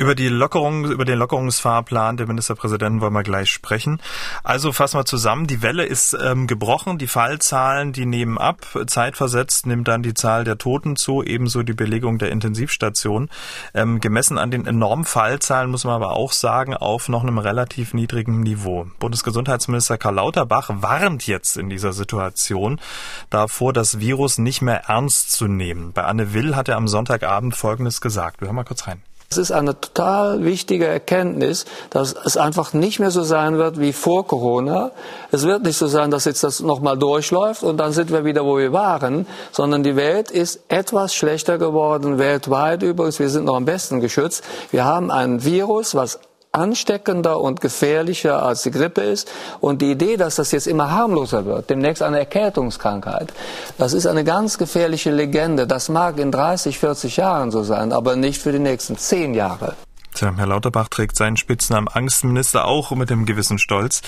Über 0.00 0.14
die 0.14 0.29
Lockerung, 0.29 0.87
über 0.87 1.05
den 1.05 1.19
Lockerungsfahrplan 1.19 2.17
der 2.17 2.26
Ministerpräsidenten 2.26 3.02
wollen 3.02 3.12
wir 3.12 3.23
gleich 3.23 3.50
sprechen. 3.50 4.00
Also 4.43 4.73
fassen 4.73 4.99
wir 4.99 5.05
zusammen. 5.05 5.47
Die 5.47 5.61
Welle 5.61 5.85
ist 5.85 6.17
ähm, 6.19 6.47
gebrochen. 6.47 6.97
Die 6.97 7.06
Fallzahlen, 7.06 7.93
die 7.93 8.06
nehmen 8.06 8.38
ab. 8.38 8.67
Zeitversetzt 8.87 9.67
nimmt 9.67 9.88
dann 9.88 10.02
die 10.02 10.14
Zahl 10.14 10.44
der 10.44 10.56
Toten 10.56 10.97
zu, 10.97 11.23
ebenso 11.23 11.62
die 11.62 11.75
Belegung 11.75 12.17
der 12.17 12.31
Intensivstation. 12.31 13.29
Ähm, 13.75 14.00
gemessen 14.00 14.38
an 14.38 14.50
den 14.50 14.67
enormen 14.67 15.05
Fallzahlen 15.05 15.70
muss 15.70 15.85
man 15.85 15.97
aber 15.97 16.12
auch 16.12 16.32
sagen, 16.32 16.73
auf 16.73 17.11
noch 17.11 17.23
einem 17.23 17.37
relativ 17.37 17.93
niedrigen 17.93 18.41
Niveau. 18.41 18.87
Bundesgesundheitsminister 19.00 19.99
Karl 19.99 20.14
Lauterbach 20.14 20.70
warnt 20.73 21.26
jetzt 21.26 21.59
in 21.59 21.69
dieser 21.69 21.92
Situation 21.92 22.80
davor, 23.28 23.75
das 23.75 24.00
Virus 24.00 24.38
nicht 24.38 24.62
mehr 24.62 24.85
ernst 24.87 25.33
zu 25.33 25.47
nehmen. 25.47 25.92
Bei 25.92 26.04
Anne 26.04 26.33
Will 26.33 26.57
hat 26.57 26.71
er 26.71 26.78
am 26.78 26.88
Sonntagabend 26.88 27.54
Folgendes 27.54 28.00
gesagt. 28.00 28.40
Wir 28.40 28.47
hören 28.47 28.57
mal 28.57 28.64
kurz 28.64 28.87
rein. 28.87 29.02
Es 29.32 29.38
ist 29.38 29.52
eine 29.52 29.80
total 29.80 30.44
wichtige 30.44 30.88
Erkenntnis, 30.88 31.64
dass 31.90 32.16
es 32.25 32.37
einfach 32.37 32.72
nicht 32.72 32.99
mehr 32.99 33.12
so 33.12 33.22
sein 33.22 33.58
wird 33.58 33.78
wie 33.78 33.92
vor 33.92 34.26
Corona. 34.26 34.90
Es 35.30 35.44
wird 35.44 35.62
nicht 35.62 35.76
so 35.76 35.87
sein, 35.87 36.10
dass 36.10 36.25
jetzt 36.25 36.42
das 36.42 36.58
nochmal 36.58 36.99
durchläuft 36.99 37.62
und 37.62 37.76
dann 37.76 37.92
sind 37.92 38.10
wir 38.10 38.25
wieder, 38.25 38.44
wo 38.44 38.58
wir 38.58 38.72
waren, 38.72 39.28
sondern 39.52 39.84
die 39.84 39.94
Welt 39.94 40.32
ist 40.32 40.64
etwas 40.66 41.14
schlechter 41.14 41.58
geworden, 41.58 42.18
weltweit 42.18 42.82
übrigens. 42.82 43.20
Wir 43.20 43.30
sind 43.30 43.44
noch 43.44 43.54
am 43.54 43.66
besten 43.66 44.00
geschützt. 44.00 44.42
Wir 44.72 44.84
haben 44.84 45.12
ein 45.12 45.44
Virus, 45.44 45.94
was 45.94 46.18
ansteckender 46.52 47.40
und 47.40 47.61
gefährlicher 47.61 48.42
als 48.42 48.62
die 48.62 48.71
Grippe 48.71 49.02
ist. 49.02 49.30
Und 49.61 49.83
die 49.83 49.92
Idee, 49.92 50.16
dass 50.16 50.37
das 50.37 50.52
jetzt 50.52 50.66
immer 50.66 50.90
harmloser 50.90 51.45
wird, 51.45 51.71
demnächst 51.71 52.02
eine 52.02 52.19
Erkältungskrankheit, 52.19 53.33
das 53.78 53.92
ist 53.92 54.07
eine 54.07 54.25
ganz 54.25 54.59
gefährliche 54.59 55.11
Legende. 55.11 55.66
Das 55.66 55.88
mag 55.88 56.19
in 56.19 56.33
30, 56.33 56.78
40 56.78 57.16
Jahren 57.16 57.50
so 57.50 57.62
sein, 57.62 57.92
aber 57.92 58.16
nicht 58.16 58.40
für 58.40 58.52
die 58.52 58.59
nächsten 58.59 58.97
zehn 58.97 59.35
Jahre. 59.35 59.75
Tja, 60.14 60.33
Herr 60.37 60.47
Lauterbach 60.47 60.88
trägt 60.88 61.16
seinen 61.16 61.37
Spitznamen 61.37 61.87
Angstminister 61.87 62.64
auch 62.64 62.90
mit 62.90 63.12
einem 63.12 63.26
gewissen 63.26 63.59
Stolz. 63.59 64.02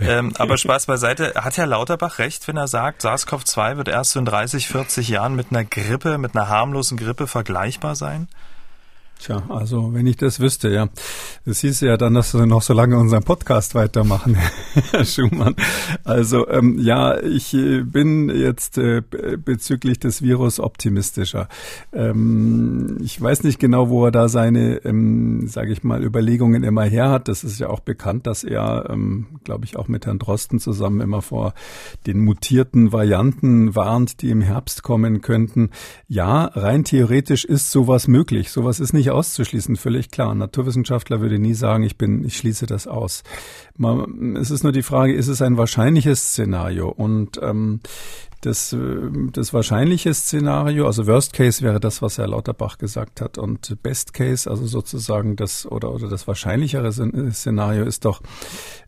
Ähm, 0.00 0.32
aber 0.36 0.58
Spaß 0.58 0.86
beiseite. 0.86 1.34
Hat 1.36 1.56
Herr 1.56 1.66
Lauterbach 1.66 2.18
recht, 2.18 2.46
wenn 2.48 2.56
er 2.56 2.66
sagt, 2.66 3.02
SARS-CoV-2 3.02 3.76
wird 3.76 3.88
erst 3.88 4.16
in 4.16 4.24
30, 4.24 4.66
40 4.66 5.08
Jahren 5.08 5.36
mit 5.36 5.46
einer 5.50 5.64
Grippe, 5.64 6.18
mit 6.18 6.36
einer 6.36 6.48
harmlosen 6.48 6.98
Grippe 6.98 7.28
vergleichbar 7.28 7.94
sein? 7.94 8.28
Tja, 9.18 9.42
also 9.48 9.94
wenn 9.94 10.06
ich 10.06 10.16
das 10.16 10.40
wüsste, 10.40 10.68
ja. 10.70 10.88
Das 11.46 11.60
hieß 11.60 11.80
ja 11.80 11.96
dann, 11.96 12.14
dass 12.14 12.34
wir 12.34 12.46
noch 12.46 12.62
so 12.62 12.74
lange 12.74 12.98
unseren 12.98 13.22
Podcast 13.22 13.74
weitermachen. 13.74 14.36
Herr 14.90 15.04
Schumann. 15.04 15.54
Also 16.04 16.46
ähm, 16.48 16.78
ja, 16.78 17.18
ich 17.20 17.54
äh, 17.54 17.82
bin 17.82 18.28
jetzt 18.28 18.76
äh, 18.76 19.02
bezüglich 19.02 19.98
des 19.98 20.20
Virus 20.20 20.60
optimistischer. 20.60 21.48
Ähm, 21.92 22.98
ich 23.02 23.20
weiß 23.20 23.44
nicht 23.44 23.58
genau, 23.58 23.88
wo 23.88 24.04
er 24.04 24.10
da 24.10 24.28
seine, 24.28 24.84
ähm, 24.84 25.46
sage 25.48 25.72
ich 25.72 25.84
mal, 25.84 26.04
Überlegungen 26.04 26.62
immer 26.62 26.84
her 26.84 27.08
hat. 27.08 27.28
Das 27.28 27.44
ist 27.44 27.58
ja 27.58 27.70
auch 27.70 27.80
bekannt, 27.80 28.26
dass 28.26 28.44
er, 28.44 28.88
ähm, 28.90 29.26
glaube 29.44 29.64
ich, 29.64 29.76
auch 29.76 29.88
mit 29.88 30.06
Herrn 30.06 30.18
Drosten 30.18 30.58
zusammen 30.58 31.00
immer 31.00 31.22
vor 31.22 31.54
den 32.06 32.18
mutierten 32.18 32.92
Varianten 32.92 33.74
warnt, 33.74 34.20
die 34.20 34.30
im 34.30 34.42
Herbst 34.42 34.82
kommen 34.82 35.22
könnten. 35.22 35.70
Ja, 36.08 36.44
rein 36.44 36.84
theoretisch 36.84 37.44
ist 37.44 37.70
sowas 37.70 38.06
möglich. 38.06 38.50
Sowas 38.50 38.80
ist 38.80 38.92
nicht 38.92 39.03
auszuschließen, 39.10 39.76
völlig 39.76 40.10
klar. 40.10 40.30
Ein 40.30 40.38
Naturwissenschaftler 40.38 41.20
würde 41.20 41.38
nie 41.38 41.54
sagen, 41.54 41.84
ich 41.84 41.96
bin, 41.96 42.24
ich 42.24 42.36
schließe 42.36 42.66
das 42.66 42.86
aus. 42.86 43.22
Man, 43.76 44.36
es 44.36 44.50
ist 44.50 44.62
nur 44.62 44.72
die 44.72 44.82
Frage, 44.82 45.14
ist 45.14 45.28
es 45.28 45.42
ein 45.42 45.56
wahrscheinliches 45.56 46.30
Szenario? 46.30 46.88
Und 46.88 47.40
ähm, 47.42 47.80
das, 48.44 48.76
das 49.32 49.54
wahrscheinliche 49.54 50.12
Szenario, 50.12 50.86
also 50.86 51.06
Worst 51.06 51.32
Case 51.32 51.62
wäre 51.62 51.80
das, 51.80 52.02
was 52.02 52.18
Herr 52.18 52.28
Lauterbach 52.28 52.76
gesagt 52.78 53.20
hat, 53.20 53.38
und 53.38 53.82
Best 53.82 54.12
Case, 54.12 54.50
also 54.50 54.66
sozusagen 54.66 55.36
das 55.36 55.64
oder 55.66 55.92
oder 55.92 56.08
das 56.08 56.26
wahrscheinlichere 56.26 56.92
Szenario 57.32 57.84
ist 57.84 58.04
doch, 58.04 58.20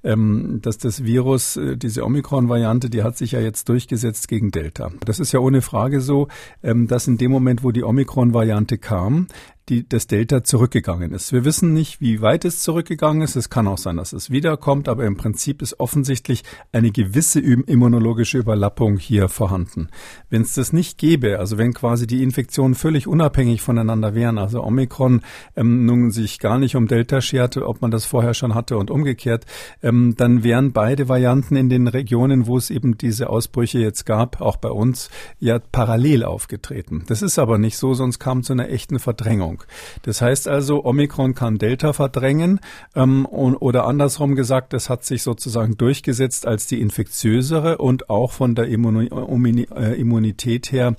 ähm, 0.04 0.60
dass 0.62 0.78
das 0.78 1.04
Virus, 1.04 1.56
äh, 1.56 1.76
diese 1.76 2.04
Omikron-Variante, 2.04 2.90
die 2.90 3.02
hat 3.02 3.16
sich 3.16 3.32
ja 3.32 3.40
jetzt 3.40 3.68
durchgesetzt 3.68 4.28
gegen 4.28 4.50
Delta. 4.50 4.90
Das 5.04 5.18
ist 5.18 5.32
ja 5.32 5.40
ohne 5.40 5.62
Frage 5.62 6.00
so, 6.00 6.28
ähm, 6.62 6.86
dass 6.86 7.08
in 7.08 7.16
dem 7.16 7.30
Moment, 7.30 7.64
wo 7.64 7.72
die 7.72 7.82
Omikron-Variante 7.82 8.78
kam, 8.78 9.26
die, 9.68 9.88
das 9.88 10.06
Delta 10.06 10.44
zurückgegangen 10.44 11.12
ist. 11.12 11.32
Wir 11.32 11.44
wissen 11.44 11.72
nicht, 11.72 12.00
wie 12.00 12.20
weit 12.20 12.44
es 12.44 12.60
zurückgegangen 12.60 13.22
ist. 13.22 13.34
Es 13.34 13.50
kann 13.50 13.66
auch 13.66 13.78
sein, 13.78 13.96
dass 13.96 14.12
es 14.12 14.30
wiederkommt, 14.30 14.88
aber 14.88 15.04
im 15.04 15.16
Prinzip 15.16 15.60
ist 15.60 15.80
offensichtlich 15.80 16.44
eine 16.72 16.92
gewisse 16.92 17.40
immunologische 17.40 18.38
Überlappung 18.38 18.96
hier 18.98 19.28
vorhanden. 19.28 19.88
Wenn 20.30 20.42
es 20.42 20.54
das 20.54 20.72
nicht 20.72 20.98
gäbe, 20.98 21.40
also 21.40 21.58
wenn 21.58 21.72
quasi 21.72 22.06
die 22.06 22.22
Infektionen 22.22 22.74
völlig 22.74 23.08
unabhängig 23.08 23.60
voneinander 23.60 24.14
wären, 24.14 24.38
also 24.38 24.62
Omikron 24.62 25.22
ähm, 25.56 25.84
nun 25.84 26.10
sich 26.12 26.38
gar 26.38 26.58
nicht 26.58 26.76
um 26.76 26.86
Delta 26.86 27.20
scherte, 27.20 27.66
ob 27.66 27.82
man 27.82 27.90
das 27.90 28.04
vorher 28.04 28.34
schon 28.34 28.54
hatte 28.54 28.76
und 28.76 28.90
umgekehrt, 28.90 29.46
ähm, 29.82 30.14
dann 30.16 30.44
wären 30.44 30.72
beide 30.72 31.08
Varianten 31.08 31.56
in 31.56 31.68
den 31.68 31.88
Regionen, 31.88 32.46
wo 32.46 32.56
es 32.56 32.70
eben 32.70 32.98
diese 32.98 33.30
Ausbrüche 33.30 33.80
jetzt 33.80 34.06
gab, 34.06 34.40
auch 34.40 34.56
bei 34.56 34.70
uns, 34.70 35.10
ja 35.40 35.58
parallel 35.58 36.22
aufgetreten. 36.24 37.04
Das 37.08 37.22
ist 37.22 37.38
aber 37.38 37.58
nicht 37.58 37.76
so, 37.76 37.94
sonst 37.94 38.18
kam 38.20 38.42
zu 38.44 38.52
einer 38.52 38.68
echten 38.68 38.98
Verdrängung. 38.98 39.55
Verdrängung. 39.56 40.02
Das 40.02 40.22
heißt 40.22 40.48
also, 40.48 40.84
Omikron 40.84 41.34
kann 41.34 41.58
Delta 41.58 41.92
verdrängen 41.92 42.60
ähm, 42.94 43.26
und, 43.26 43.56
oder 43.56 43.86
andersrum 43.86 44.34
gesagt, 44.34 44.74
es 44.74 44.88
hat 44.88 45.04
sich 45.04 45.22
sozusagen 45.22 45.76
durchgesetzt 45.76 46.46
als 46.46 46.66
die 46.66 46.80
infektiösere 46.80 47.78
und 47.78 48.10
auch 48.10 48.32
von 48.32 48.54
der 48.54 48.66
äh, 48.68 50.00
Immunität 50.00 50.72
her 50.72 50.96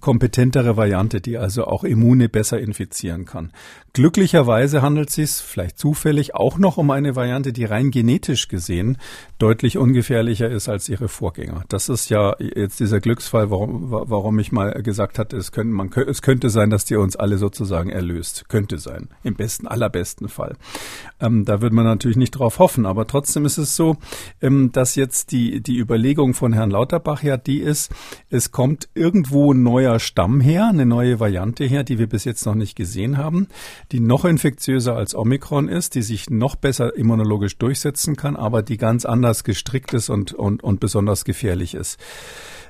kompetentere 0.00 0.76
Variante, 0.76 1.20
die 1.20 1.38
also 1.38 1.64
auch 1.64 1.84
Immune 1.84 2.28
besser 2.28 2.58
infizieren 2.58 3.24
kann. 3.24 3.52
Glücklicherweise 3.94 4.82
handelt 4.82 5.08
es 5.08 5.14
sich 5.14 5.30
vielleicht 5.30 5.78
zufällig 5.78 6.34
auch 6.34 6.58
noch 6.58 6.76
um 6.76 6.90
eine 6.90 7.16
Variante, 7.16 7.52
die 7.52 7.64
rein 7.64 7.90
genetisch 7.90 8.48
gesehen 8.48 8.98
deutlich 9.38 9.78
ungefährlicher 9.78 10.48
ist 10.48 10.68
als 10.68 10.88
ihre 10.88 11.08
Vorgänger. 11.08 11.64
Das 11.68 11.88
ist 11.88 12.10
ja 12.10 12.36
jetzt 12.38 12.80
dieser 12.80 13.00
Glücksfall, 13.00 13.50
warum, 13.50 13.90
warum 13.90 14.38
ich 14.38 14.52
mal 14.52 14.70
gesagt 14.82 15.18
hatte, 15.18 15.36
es 15.36 15.52
könnte, 15.52 15.72
man, 15.72 15.90
es 15.92 16.22
könnte 16.22 16.50
sein, 16.50 16.70
dass 16.70 16.84
die 16.84 16.96
uns 16.96 17.16
alle 17.16 17.38
sozusagen 17.38 17.90
erlöst. 17.98 18.48
Könnte 18.48 18.78
sein. 18.78 19.08
Im 19.22 19.34
besten, 19.34 19.66
allerbesten 19.66 20.28
Fall. 20.28 20.56
Ähm, 21.20 21.44
da 21.44 21.60
würde 21.60 21.74
man 21.74 21.84
natürlich 21.84 22.16
nicht 22.16 22.30
drauf 22.30 22.58
hoffen. 22.58 22.86
Aber 22.86 23.06
trotzdem 23.06 23.44
ist 23.44 23.58
es 23.58 23.74
so, 23.76 23.96
ähm, 24.40 24.70
dass 24.72 24.94
jetzt 24.94 25.32
die, 25.32 25.60
die 25.60 25.78
Überlegung 25.78 26.32
von 26.32 26.52
Herrn 26.52 26.70
Lauterbach 26.70 27.22
ja 27.22 27.36
die 27.36 27.58
ist, 27.58 27.92
es 28.30 28.52
kommt 28.52 28.88
irgendwo 28.94 29.52
ein 29.52 29.62
neuer 29.62 29.98
Stamm 29.98 30.40
her, 30.40 30.68
eine 30.68 30.86
neue 30.86 31.18
Variante 31.18 31.64
her, 31.64 31.82
die 31.82 31.98
wir 31.98 32.06
bis 32.06 32.24
jetzt 32.24 32.46
noch 32.46 32.54
nicht 32.54 32.76
gesehen 32.76 33.18
haben, 33.18 33.48
die 33.90 34.00
noch 34.00 34.24
infektiöser 34.24 34.94
als 34.94 35.14
Omikron 35.14 35.68
ist, 35.68 35.94
die 35.96 36.02
sich 36.02 36.30
noch 36.30 36.54
besser 36.54 36.96
immunologisch 36.96 37.58
durchsetzen 37.58 38.16
kann, 38.16 38.36
aber 38.36 38.62
die 38.62 38.76
ganz 38.76 39.04
anders 39.04 39.42
gestrickt 39.42 39.92
ist 39.92 40.08
und, 40.08 40.32
und, 40.32 40.62
und 40.62 40.78
besonders 40.78 41.24
gefährlich 41.24 41.74
ist. 41.74 41.98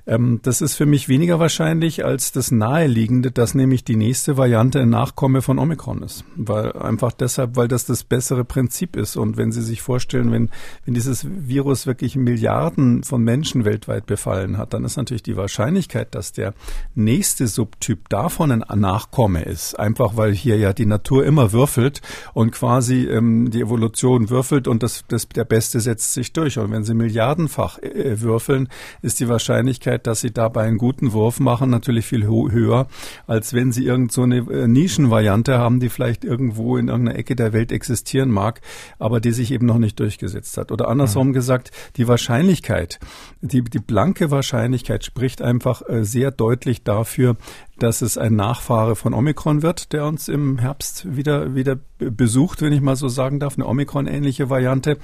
Ähm, 0.08 0.40
das 0.42 0.62
ist 0.62 0.74
für 0.74 0.86
mich 0.86 1.08
weniger 1.08 1.38
wahrscheinlich 1.38 2.04
als 2.04 2.32
das 2.32 2.50
Naheliegende, 2.50 3.30
dass 3.30 3.54
nämlich 3.54 3.84
die 3.84 3.96
nächste 3.96 4.38
Variante 4.38 4.80
ein 4.80 4.88
Nachkomme 4.88 5.42
von 5.42 5.58
Omikron 5.58 6.02
ist. 6.02 6.24
Weil 6.34 6.72
einfach 6.72 7.12
deshalb, 7.12 7.56
weil 7.56 7.68
das 7.68 7.84
das 7.84 8.04
bessere 8.04 8.44
Prinzip 8.44 8.96
ist. 8.96 9.16
Und 9.16 9.36
wenn 9.36 9.52
Sie 9.52 9.62
sich 9.62 9.82
vorstellen, 9.82 10.32
wenn, 10.32 10.48
wenn 10.86 10.94
dieses 10.94 11.26
Virus 11.28 11.86
wirklich 11.86 12.16
Milliarden 12.16 13.04
von 13.04 13.22
Menschen 13.22 13.66
weltweit 13.66 14.06
befallen 14.06 14.56
hat, 14.56 14.72
dann 14.72 14.84
ist 14.84 14.96
natürlich 14.96 15.22
die 15.22 15.36
Wahrscheinlichkeit, 15.36 16.14
dass 16.14 16.32
der 16.32 16.54
nächste 16.94 17.46
Subtyp 17.46 18.08
davon 18.08 18.50
ein 18.50 18.80
Nachkomme 18.80 19.42
ist. 19.42 19.78
Einfach 19.78 20.16
weil 20.16 20.32
hier 20.32 20.56
ja 20.56 20.72
die 20.72 20.86
Natur 20.86 21.26
immer 21.26 21.52
würfelt 21.52 22.00
und 22.32 22.52
quasi 22.52 23.04
ähm, 23.04 23.50
die 23.50 23.60
Evolution 23.60 24.30
würfelt 24.30 24.68
und 24.68 24.82
das, 24.82 25.04
das, 25.08 25.28
der 25.28 25.44
Beste 25.44 25.80
setzt 25.80 26.14
sich 26.14 26.32
durch. 26.32 26.58
Und 26.58 26.70
wenn 26.70 26.84
Sie 26.84 26.94
milliardenfach 26.94 27.78
äh, 27.80 28.22
würfeln, 28.22 28.68
ist 29.02 29.20
die 29.20 29.28
Wahrscheinlichkeit, 29.28 29.98
Wahrscheinlichkeit, 29.99 30.07
dass 30.07 30.21
sie 30.21 30.33
dabei 30.33 30.64
einen 30.64 30.78
guten 30.78 31.12
Wurf 31.12 31.40
machen, 31.40 31.71
natürlich 31.71 32.07
viel 32.07 32.26
höher, 32.26 32.87
als 33.26 33.52
wenn 33.55 33.73
sie 33.73 33.85
irgend 33.85 34.12
so 34.12 34.23
eine 34.23 34.38
äh, 34.38 34.67
Nischenvariante 34.67 35.59
haben, 35.59 35.81
die 35.81 35.88
vielleicht 35.88 36.25
irgendwo 36.25 36.76
in 36.76 36.88
irgendeiner 36.88 37.19
Ecke 37.19 37.37
der 37.37 37.52
Welt 37.52 37.73
existieren 37.73 38.31
mag, 38.31 38.61
aber 38.99 39.21
die 39.21 39.33
sich 39.33 39.50
eben 39.50 39.67
noch 39.67 39.78
nicht 39.78 39.99
durchgesetzt 39.99 40.57
hat. 40.57 40.73
Oder 40.73 40.88
andersrum 40.88 41.28
mhm. 41.28 41.33
gesagt, 41.33 41.71
die 41.97 42.09
Wahrscheinlichkeit, 42.09 42.99
die, 43.40 43.62
die 43.62 43.78
blanke 43.78 44.31
Wahrscheinlichkeit 44.31 45.05
spricht 45.05 45.43
einfach 45.43 45.83
äh, 45.88 46.05
sehr 46.05 46.31
deutlich 46.31 46.83
dafür, 46.83 47.37
dass 47.82 48.02
es 48.02 48.18
ein 48.18 48.37
Nachfahre 48.37 48.97
von 48.97 49.14
Omikron 49.14 49.62
wird, 49.62 49.92
der 49.92 50.06
uns 50.06 50.28
im 50.28 50.58
Herbst 50.58 51.16
wieder, 51.16 51.54
wieder 51.54 51.78
besucht, 51.99 52.62
wenn 52.62 52.73
ich 52.73 52.80
mal 52.80 52.97
so 52.97 53.08
sagen 53.08 53.40
darf, 53.40 53.56
eine 53.56 53.66
Omikron-ähnliche 53.66 54.50
Variante. 54.50 54.99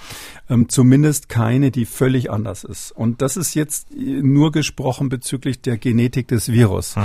Ähm, 0.49 0.69
zumindest 0.69 1.29
keine, 1.29 1.71
die 1.71 1.87
völlig 1.87 2.31
anders 2.31 2.65
ist. 2.65 2.93
Und 2.93 3.23
das 3.23 3.37
ist 3.37 3.55
jetzt 3.55 3.89
nur 3.97 4.53
gesprochen 4.53 5.09
bezüglich 5.09 5.61
der 5.61 5.79
Genetik 5.79 6.29
des 6.29 6.51
Virus. 6.51 6.97
Mhm. 6.97 7.03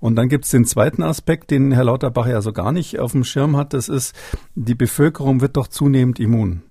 Und 0.00 0.16
dann 0.16 0.28
gibt 0.28 0.44
es 0.44 0.50
den 0.50 0.64
zweiten 0.64 1.02
Aspekt, 1.02 1.50
den 1.50 1.72
Herr 1.72 1.84
Lauterbach 1.84 2.26
ja 2.26 2.40
so 2.42 2.52
gar 2.52 2.72
nicht 2.72 2.98
auf 2.98 3.12
dem 3.12 3.24
Schirm 3.24 3.56
hat. 3.56 3.74
Das 3.74 3.88
ist, 3.88 4.14
die 4.54 4.74
Bevölkerung 4.74 5.40
wird 5.40 5.56
doch 5.56 5.68
zunehmend 5.68 6.20
immun. 6.20 6.62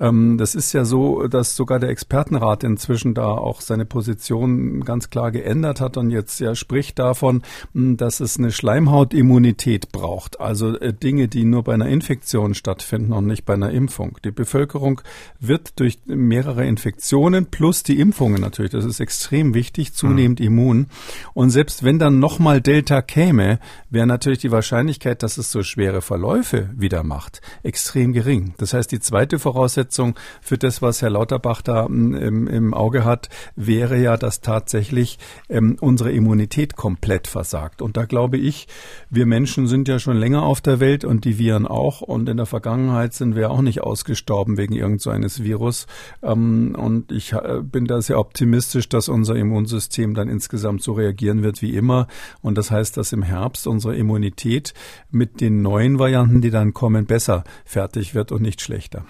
Ähm, 0.00 0.38
das 0.38 0.54
ist 0.54 0.72
ja 0.72 0.84
so, 0.84 1.28
dass 1.28 1.54
sogar 1.54 1.78
der 1.78 1.90
Expertenrat 1.90 2.64
inzwischen 2.64 3.14
da 3.14 3.26
auch 3.26 3.60
seine 3.60 3.84
Position 3.84 4.82
ganz 4.84 5.10
klar 5.10 5.30
geändert 5.30 5.80
hat 5.80 5.96
und 5.96 6.10
jetzt 6.10 6.40
ja 6.40 6.54
spricht 6.54 6.98
davon, 6.98 7.42
hm, 7.74 7.96
dass 7.96 8.20
es 8.20 8.38
eine 8.38 8.50
Schleimhautimmunität 8.50 9.92
braucht. 9.92 10.40
Also 10.40 10.78
äh, 10.78 10.94
Dinge, 10.94 11.28
die 11.28 11.44
nur 11.44 11.62
bei 11.62 11.74
einer 11.74 11.88
Infektion 11.88 12.54
stattfinden 12.54 13.12
und 13.12 13.26
nicht 13.26 13.44
bei 13.44 13.54
einer 13.54 13.70
Impfung. 13.70 14.18
Die 14.24 14.30
Bevölkerung 14.30 15.02
wird 15.38 15.78
durch 15.78 15.98
mehrere 16.06 16.66
Infektionen 16.66 17.46
plus 17.46 17.82
die 17.82 18.00
Impfungen 18.00 18.40
natürlich, 18.40 18.72
das 18.72 18.84
ist 18.84 19.00
extrem 19.00 19.54
wichtig, 19.54 19.92
zunehmend 19.92 20.40
mhm. 20.40 20.46
immun. 20.46 20.86
Und 21.34 21.50
selbst 21.50 21.84
wenn 21.84 21.98
dann 21.98 22.18
nochmal 22.18 22.62
Delta 22.62 23.02
käme, 23.02 23.58
wäre 23.90 24.06
natürlich 24.06 24.38
die 24.38 24.50
Wahrscheinlichkeit, 24.50 25.22
dass 25.22 25.36
es 25.36 25.52
so 25.52 25.62
schwere 25.62 26.00
Verläufe 26.00 26.70
wieder 26.74 27.02
macht, 27.02 27.42
extrem 27.62 28.12
gering. 28.12 28.54
Das 28.56 28.72
heißt, 28.72 28.90
die 28.90 29.00
zweite 29.00 29.38
Voraussetzung 29.38 29.89
Voraussetzung 29.90 30.14
für 30.40 30.58
das, 30.58 30.82
was 30.82 31.02
Herr 31.02 31.10
Lauterbach 31.10 31.62
da 31.62 31.86
hm, 31.86 32.14
im, 32.14 32.46
im 32.46 32.74
Auge 32.74 33.04
hat, 33.04 33.28
wäre 33.56 33.98
ja, 33.98 34.16
dass 34.16 34.40
tatsächlich 34.40 35.18
ähm, 35.48 35.76
unsere 35.80 36.12
Immunität 36.12 36.76
komplett 36.76 37.26
versagt. 37.26 37.82
Und 37.82 37.96
da 37.96 38.04
glaube 38.04 38.38
ich, 38.38 38.68
wir 39.10 39.26
Menschen 39.26 39.66
sind 39.66 39.88
ja 39.88 39.98
schon 39.98 40.16
länger 40.16 40.42
auf 40.42 40.60
der 40.60 40.80
Welt 40.80 41.04
und 41.04 41.24
die 41.24 41.38
Viren 41.38 41.66
auch. 41.66 42.00
Und 42.00 42.28
in 42.28 42.36
der 42.36 42.46
Vergangenheit 42.46 43.14
sind 43.14 43.34
wir 43.34 43.50
auch 43.50 43.62
nicht 43.62 43.82
ausgestorben 43.82 44.56
wegen 44.56 44.74
irgendeines 44.74 45.36
so 45.36 45.44
Virus. 45.44 45.86
Ähm, 46.22 46.76
und 46.78 47.12
ich 47.12 47.32
äh, 47.32 47.60
bin 47.62 47.86
da 47.86 48.00
sehr 48.00 48.18
optimistisch, 48.18 48.88
dass 48.88 49.08
unser 49.08 49.34
Immunsystem 49.34 50.14
dann 50.14 50.28
insgesamt 50.28 50.82
so 50.82 50.92
reagieren 50.92 51.42
wird 51.42 51.62
wie 51.62 51.74
immer. 51.74 52.06
Und 52.42 52.56
das 52.56 52.70
heißt, 52.70 52.96
dass 52.96 53.12
im 53.12 53.22
Herbst 53.22 53.66
unsere 53.66 53.96
Immunität 53.96 54.74
mit 55.10 55.40
den 55.40 55.62
neuen 55.62 55.98
Varianten, 55.98 56.40
die 56.40 56.50
dann 56.50 56.74
kommen, 56.74 57.06
besser 57.06 57.44
fertig 57.64 58.14
wird 58.14 58.32
und 58.32 58.42
nicht 58.42 58.60
schlechter. 58.60 59.04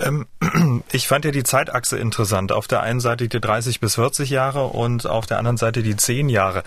Hm. 0.00 0.26
Ähm, 0.40 0.82
ich 0.92 1.08
fand 1.08 1.24
ja 1.24 1.30
die 1.30 1.42
Zeitachse 1.42 1.98
interessant. 1.98 2.52
Auf 2.52 2.68
der 2.68 2.82
einen 2.82 3.00
Seite 3.00 3.28
die 3.28 3.40
30 3.40 3.80
bis 3.80 3.94
40 3.96 4.30
Jahre 4.30 4.66
und 4.66 5.06
auf 5.06 5.26
der 5.26 5.38
anderen 5.38 5.56
Seite 5.56 5.82
die 5.82 5.96
10 5.96 6.28
Jahre. 6.28 6.62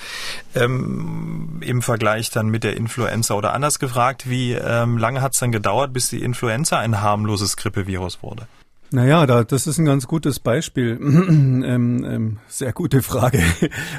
Ähm, 0.55 1.59
Im 1.61 1.81
Vergleich 1.81 2.29
dann 2.29 2.47
mit 2.47 2.63
der 2.63 2.77
Influenza. 2.77 3.33
Oder 3.33 3.53
anders 3.53 3.79
gefragt, 3.79 4.29
wie 4.29 4.53
ähm, 4.53 4.97
lange 4.97 5.21
hat 5.21 5.33
es 5.33 5.39
dann 5.39 5.51
gedauert, 5.51 5.93
bis 5.93 6.09
die 6.09 6.21
Influenza 6.21 6.79
ein 6.79 7.01
harmloses 7.01 7.57
Grippevirus 7.57 8.21
wurde? 8.21 8.47
Naja, 8.93 9.25
da, 9.25 9.43
das 9.43 9.65
ist 9.65 9.79
ein 9.79 9.85
ganz 9.85 10.05
gutes 10.05 10.39
Beispiel. 10.39 10.99
ähm, 11.01 12.05
ähm, 12.07 12.37
sehr 12.47 12.73
gute 12.73 13.01
Frage. 13.01 13.41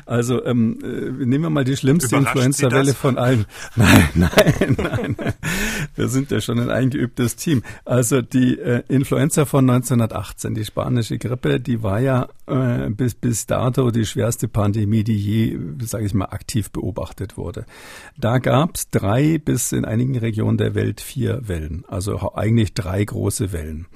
Also 0.06 0.44
ähm, 0.44 0.78
äh, 0.82 1.24
nehmen 1.24 1.44
wir 1.44 1.50
mal 1.50 1.64
die 1.64 1.76
schlimmste 1.76 2.14
Influenza-Welle 2.16 2.94
von 2.94 3.18
allen. 3.18 3.46
Nein, 3.76 4.08
nein, 4.14 4.76
nein. 4.76 5.16
Wir 5.94 6.08
sind 6.08 6.30
ja 6.30 6.40
schon 6.40 6.60
ein 6.60 6.70
eingeübtes 6.70 7.36
Team. 7.36 7.62
Also 7.84 8.22
die 8.22 8.58
äh, 8.58 8.82
Influenza 8.88 9.46
von 9.46 9.68
1918, 9.68 10.54
die 10.54 10.64
spanische 10.64 11.18
Grippe, 11.18 11.58
die 11.58 11.82
war 11.82 12.00
ja 12.00 12.28
äh, 12.46 12.90
bis, 12.90 13.14
bis 13.14 13.46
dato 13.46 13.90
die 13.90 14.04
schwerste 14.04 14.46
Pandemie, 14.46 15.02
die 15.02 15.16
je, 15.16 15.58
sage 15.80 16.04
ich 16.04 16.14
mal, 16.14 16.26
aktiv 16.26 16.70
beobachtet 16.70 17.36
wurde. 17.36 17.64
Da 18.16 18.38
gab 18.38 18.76
es 18.76 18.90
drei 18.90 19.38
bis 19.38 19.72
in 19.72 19.84
einigen 19.84 20.16
Regionen 20.16 20.58
der 20.58 20.74
Welt 20.74 21.00
vier 21.00 21.48
Wellen, 21.48 21.84
also 21.88 22.34
eigentlich 22.34 22.74
drei 22.74 23.04
große 23.04 23.52
Wellen 23.52 23.86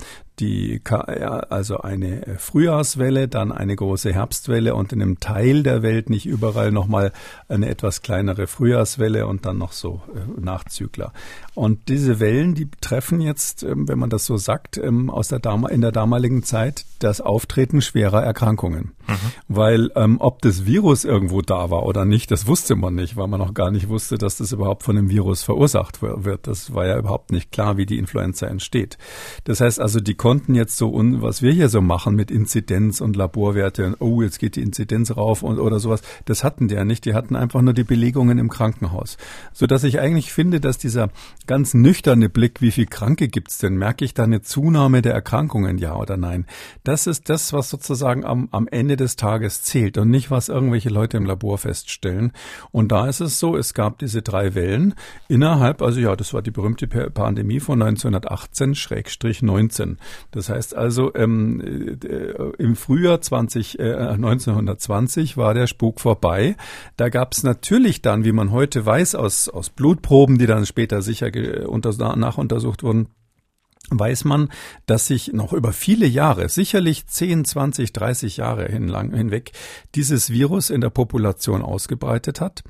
die, 0.41 0.81
also 0.85 1.79
eine 1.79 2.37
Frühjahrswelle, 2.39 3.29
dann 3.29 3.53
eine 3.53 3.75
große 3.77 4.13
Herbstwelle 4.13 4.75
und 4.75 4.93
in 4.93 5.03
einem 5.03 5.21
Teil 5.21 5.63
der 5.63 5.83
Welt, 5.83 6.11
nicht 6.11 6.27
überall 6.27 6.73
nochmal 6.73 7.13
eine 7.49 7.69
etwas 7.69 8.03
kleinere 8.03 8.47
Frühjahrswelle 8.47 9.27
und 9.27 9.47
dann 9.47 9.59
noch 9.59 9.73
so 9.73 10.03
äh, 10.15 10.41
Nachzügler. 10.41 11.13
Und 11.59 11.89
diese 11.89 12.21
Wellen, 12.21 12.55
die 12.55 12.69
treffen 12.81 13.21
jetzt, 13.21 13.65
ähm, 13.65 13.89
wenn 13.89 13.99
man 13.99 14.11
das 14.11 14.25
so 14.27 14.37
sagt, 14.37 14.79
ähm, 14.79 15.11
aus 15.11 15.27
der 15.27 15.41
in 15.71 15.81
der 15.81 15.91
damaligen 15.91 16.45
Zeit 16.45 16.85
das 17.01 17.21
Auftreten 17.21 17.83
schwerer 17.83 18.23
Erkrankungen. 18.23 18.93
Mhm. 19.09 19.15
Weil 19.49 19.91
ähm, 19.97 20.19
ob 20.21 20.41
das 20.43 20.67
Virus 20.67 21.05
irgendwo 21.05 21.43
da 21.43 21.69
war 21.69 21.85
oder 21.85 22.05
nicht, 22.05 22.31
das 22.31 22.47
wusste 22.47 22.77
man 22.77 22.95
nicht, 22.95 23.17
weil 23.17 23.27
man 23.27 23.41
noch 23.41 23.55
gar 23.55 23.73
nicht 23.73 23.89
wusste, 23.89 24.19
dass 24.19 24.37
das 24.37 24.53
überhaupt 24.53 24.85
von 24.85 24.97
einem 24.97 25.11
Virus 25.11 25.43
verursacht 25.43 26.01
wird. 26.01 26.47
Das 26.47 26.75
war 26.75 26.87
ja 26.87 26.97
überhaupt 26.97 27.33
nicht 27.33 27.51
klar, 27.51 27.77
wie 27.77 27.87
die 27.87 27.99
Influenza 27.99 28.47
entsteht. 28.47 28.97
Das 29.43 29.61
heißt 29.61 29.81
also, 29.81 29.99
die 29.99 30.15
konnten 30.15 30.55
jetzt 30.55 30.77
so, 30.77 30.93
was 30.95 31.43
wir 31.43 31.51
hier 31.51 31.69
so 31.69 31.81
machen 31.81 32.15
mit 32.15 32.31
Inzidenz 32.31 33.01
und 33.01 33.17
Laborwerte, 33.17 33.97
oh, 33.99 34.23
jetzt 34.23 34.39
geht 34.39 34.55
die 34.55 34.63
Inzidenz 34.63 35.17
rauf 35.17 35.43
und, 35.43 35.59
oder 35.59 35.81
sowas, 35.81 36.03
das 36.25 36.45
hatten 36.45 36.69
die 36.69 36.77
ja 36.77 36.85
nicht. 36.85 37.05
Die 37.05 37.15
hatten 37.15 37.35
einfach 37.35 37.63
nur 37.63 37.75
die 37.75 37.83
Belegungen 37.83 38.39
im 38.39 38.49
Krankenhaus. 38.49 39.17
Sodass 39.53 39.83
ich 39.83 39.99
eigentlich 39.99 40.33
finde, 40.33 40.61
dass 40.61 40.79
dieser 40.79 41.09
ganz 41.49 41.75
nüchterne 41.75 42.29
Blick, 42.29 42.61
wie 42.61 42.71
viel 42.71 42.87
Kranke 42.87 43.27
gibt's 43.27 43.59
denn, 43.59 43.77
merke 43.77 44.05
ich 44.05 44.15
da 44.15 44.23
eine 44.25 44.43
Zunahme 44.43 45.03
der 45.03 45.15
Erkrankungen, 45.15 45.79
ja 45.79 45.97
oder 45.97 46.17
nein? 46.17 46.47
Das 46.85 47.09
ist 47.09 47.29
das, 47.29 47.53
was 47.53 47.71
sozusagen 47.71 48.25
am, 48.25 48.49
am 48.53 48.69
Ende 48.69 48.97
des 48.97 49.17
Tages 49.17 49.65
zählt 49.65 49.99
und 49.99 50.11
nicht, 50.11 50.31
was 50.31 50.49
irgendwelche 50.49 50.91
Leute 50.91 51.17
im 51.17 51.25
Labor 51.25 51.59
feststellen. 51.59 52.31
Und 52.71 52.93
da 52.93 53.09
ist 53.09 53.19
es 53.21 53.41
so, 53.41 53.57
es 53.57 53.75
gab 53.75 53.99
diese 53.99 54.23
drei 54.23 54.55
Wellen 54.55 54.95
innerhalb, 55.27 55.83
also 55.83 55.99
ja, 55.99 56.15
das 56.15 56.33
war 56.35 56.43
die 56.43 56.51
berühmte 56.51 56.87
Pandemie 56.87 57.61
von 57.61 57.83
1918-19. 57.83 59.97
Das 60.31 60.51
heißt 60.51 60.77
also, 60.77 61.15
ähm, 61.15 61.61
äh, 61.61 61.97
im 62.59 62.77
Frühjahr 62.77 63.23
20, 63.23 63.79
äh, 63.79 63.95
1920 63.95 65.39
war 65.39 65.55
der 65.55 65.67
Spuk 65.67 66.01
vorbei. 66.01 66.57
Da 66.99 67.09
gab 67.09 67.33
es 67.33 67.43
natürlich 67.43 68.03
dann, 68.03 68.25
wie 68.25 68.33
man 68.33 68.53
heute 68.53 68.85
weiß, 68.85 69.15
aus, 69.15 69.49
aus 69.49 69.71
Blutproben, 69.71 70.37
die 70.37 70.47
dann 70.47 70.67
später 70.67 71.01
sicher 71.01 71.31
unter, 71.67 72.17
nachuntersucht 72.17 72.83
wurden, 72.83 73.09
weiß 73.91 74.25
man, 74.25 74.49
dass 74.87 75.07
sich 75.07 75.33
noch 75.33 75.53
über 75.53 75.73
viele 75.73 76.07
Jahre, 76.07 76.49
sicherlich 76.49 77.07
10, 77.07 77.45
20, 77.45 77.93
30 77.93 78.37
Jahre 78.39 78.67
hinlang, 78.67 79.15
hinweg, 79.15 79.53
dieses 79.95 80.31
Virus 80.31 80.71
in 80.71 80.81
der 80.81 80.91
Population 80.91 81.63
ausgebreitet 81.63 82.41
hat. 82.41 82.63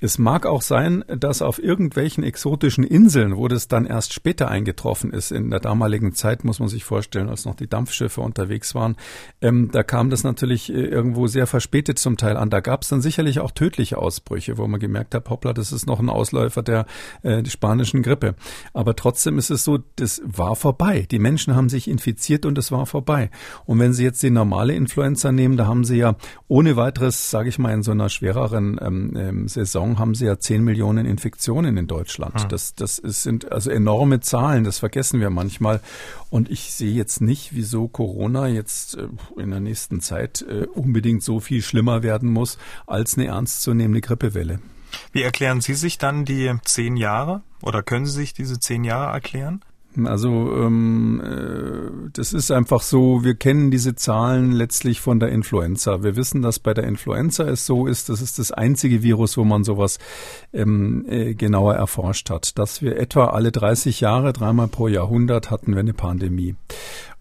Es 0.00 0.18
mag 0.18 0.46
auch 0.46 0.62
sein, 0.62 1.04
dass 1.06 1.42
auf 1.42 1.62
irgendwelchen 1.62 2.24
exotischen 2.24 2.84
Inseln, 2.84 3.36
wo 3.36 3.48
das 3.48 3.68
dann 3.68 3.86
erst 3.86 4.12
später 4.12 4.48
eingetroffen 4.48 5.12
ist, 5.12 5.30
in 5.30 5.50
der 5.50 5.60
damaligen 5.60 6.14
Zeit, 6.14 6.44
muss 6.44 6.60
man 6.60 6.68
sich 6.68 6.84
vorstellen, 6.84 7.28
als 7.28 7.44
noch 7.44 7.54
die 7.54 7.68
Dampfschiffe 7.68 8.20
unterwegs 8.20 8.74
waren, 8.74 8.96
ähm, 9.40 9.70
da 9.72 9.82
kam 9.82 10.10
das 10.10 10.24
natürlich 10.24 10.70
äh, 10.70 10.74
irgendwo 10.74 11.26
sehr 11.26 11.46
verspätet 11.46 11.98
zum 11.98 12.16
Teil 12.16 12.36
an. 12.36 12.50
Da 12.50 12.60
gab 12.60 12.82
es 12.82 12.88
dann 12.88 13.00
sicherlich 13.00 13.40
auch 13.40 13.50
tödliche 13.50 13.98
Ausbrüche, 13.98 14.58
wo 14.58 14.66
man 14.66 14.80
gemerkt 14.80 15.14
hat, 15.14 15.30
hoppla, 15.30 15.52
das 15.52 15.72
ist 15.72 15.86
noch 15.86 16.00
ein 16.00 16.10
Ausläufer 16.10 16.62
der, 16.62 16.86
äh, 17.22 17.44
spanischen 17.46 18.02
Grippe. 18.02 18.34
Aber 18.72 18.96
trotzdem 18.96 19.38
ist 19.38 19.50
es 19.50 19.64
so, 19.64 19.78
das 19.96 20.22
war 20.24 20.56
vorbei. 20.64 21.06
Die 21.10 21.18
Menschen 21.18 21.54
haben 21.54 21.68
sich 21.68 21.88
infiziert 21.88 22.46
und 22.46 22.56
es 22.56 22.72
war 22.72 22.86
vorbei. 22.86 23.30
Und 23.66 23.80
wenn 23.80 23.92
Sie 23.92 24.02
jetzt 24.02 24.22
die 24.22 24.30
normale 24.30 24.72
Influenza 24.72 25.30
nehmen, 25.30 25.58
da 25.58 25.66
haben 25.66 25.84
Sie 25.84 25.98
ja 25.98 26.16
ohne 26.48 26.74
weiteres, 26.76 27.30
sage 27.30 27.50
ich 27.50 27.58
mal, 27.58 27.74
in 27.74 27.82
so 27.82 27.90
einer 27.90 28.08
schwereren 28.08 28.80
ähm, 28.80 29.12
ähm, 29.14 29.46
Saison 29.46 29.98
haben 29.98 30.14
Sie 30.14 30.24
ja 30.24 30.38
10 30.38 30.64
Millionen 30.64 31.04
Infektionen 31.04 31.76
in 31.76 31.86
Deutschland. 31.86 32.40
Hm. 32.40 32.48
Das, 32.48 32.74
das 32.74 32.98
ist, 32.98 33.24
sind 33.24 33.52
also 33.52 33.70
enorme 33.70 34.20
Zahlen, 34.20 34.64
das 34.64 34.78
vergessen 34.78 35.20
wir 35.20 35.28
manchmal. 35.28 35.80
Und 36.30 36.50
ich 36.50 36.72
sehe 36.72 36.94
jetzt 36.94 37.20
nicht, 37.20 37.54
wieso 37.54 37.86
Corona 37.86 38.48
jetzt 38.48 38.96
äh, 38.96 39.08
in 39.36 39.50
der 39.50 39.60
nächsten 39.60 40.00
Zeit 40.00 40.46
äh, 40.48 40.64
unbedingt 40.72 41.22
so 41.22 41.40
viel 41.40 41.60
schlimmer 41.60 42.02
werden 42.02 42.32
muss 42.32 42.56
als 42.86 43.18
eine 43.18 43.26
ernstzunehmende 43.26 44.00
Grippewelle. 44.00 44.60
Wie 45.12 45.22
erklären 45.22 45.60
Sie 45.60 45.74
sich 45.74 45.98
dann 45.98 46.24
die 46.24 46.54
zehn 46.64 46.96
Jahre 46.96 47.42
oder 47.60 47.82
können 47.82 48.06
Sie 48.06 48.12
sich 48.12 48.32
diese 48.32 48.58
zehn 48.58 48.82
Jahre 48.82 49.12
erklären? 49.12 49.62
Also 50.04 50.28
ähm, 50.56 51.22
äh, 51.24 52.10
das 52.12 52.32
ist 52.32 52.50
einfach 52.50 52.82
so, 52.82 53.24
wir 53.24 53.34
kennen 53.34 53.70
diese 53.70 53.94
Zahlen 53.94 54.52
letztlich 54.52 55.00
von 55.00 55.20
der 55.20 55.30
Influenza. 55.30 56.02
Wir 56.02 56.16
wissen, 56.16 56.42
dass 56.42 56.58
bei 56.58 56.74
der 56.74 56.84
Influenza 56.84 57.44
es 57.44 57.66
so 57.66 57.86
ist, 57.86 58.08
das 58.08 58.20
ist 58.20 58.38
das 58.38 58.50
einzige 58.50 59.02
Virus, 59.02 59.36
wo 59.36 59.44
man 59.44 59.64
sowas 59.64 59.98
ähm, 60.52 61.04
äh, 61.08 61.34
genauer 61.34 61.74
erforscht 61.74 62.30
hat, 62.30 62.58
dass 62.58 62.82
wir 62.82 62.96
etwa 62.98 63.26
alle 63.26 63.52
30 63.52 64.00
Jahre, 64.00 64.32
dreimal 64.32 64.68
pro 64.68 64.88
Jahrhundert 64.88 65.50
hatten 65.50 65.72
wir 65.72 65.80
eine 65.80 65.94
Pandemie. 65.94 66.56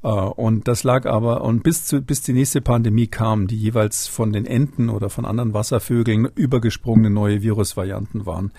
Äh, 0.03 0.07
und 0.07 0.67
das 0.67 0.83
lag 0.83 1.05
aber, 1.05 1.41
und 1.41 1.63
bis, 1.63 1.85
zu, 1.85 2.01
bis 2.01 2.21
die 2.21 2.33
nächste 2.33 2.61
Pandemie 2.61 3.07
kam, 3.07 3.47
die 3.47 3.57
jeweils 3.57 4.07
von 4.07 4.33
den 4.33 4.45
Enten 4.45 4.89
oder 4.89 5.09
von 5.09 5.25
anderen 5.25 5.53
Wasservögeln 5.53 6.29
übergesprungene 6.35 7.09
neue 7.09 7.41
Virusvarianten 7.41 8.25
waren, 8.25 8.51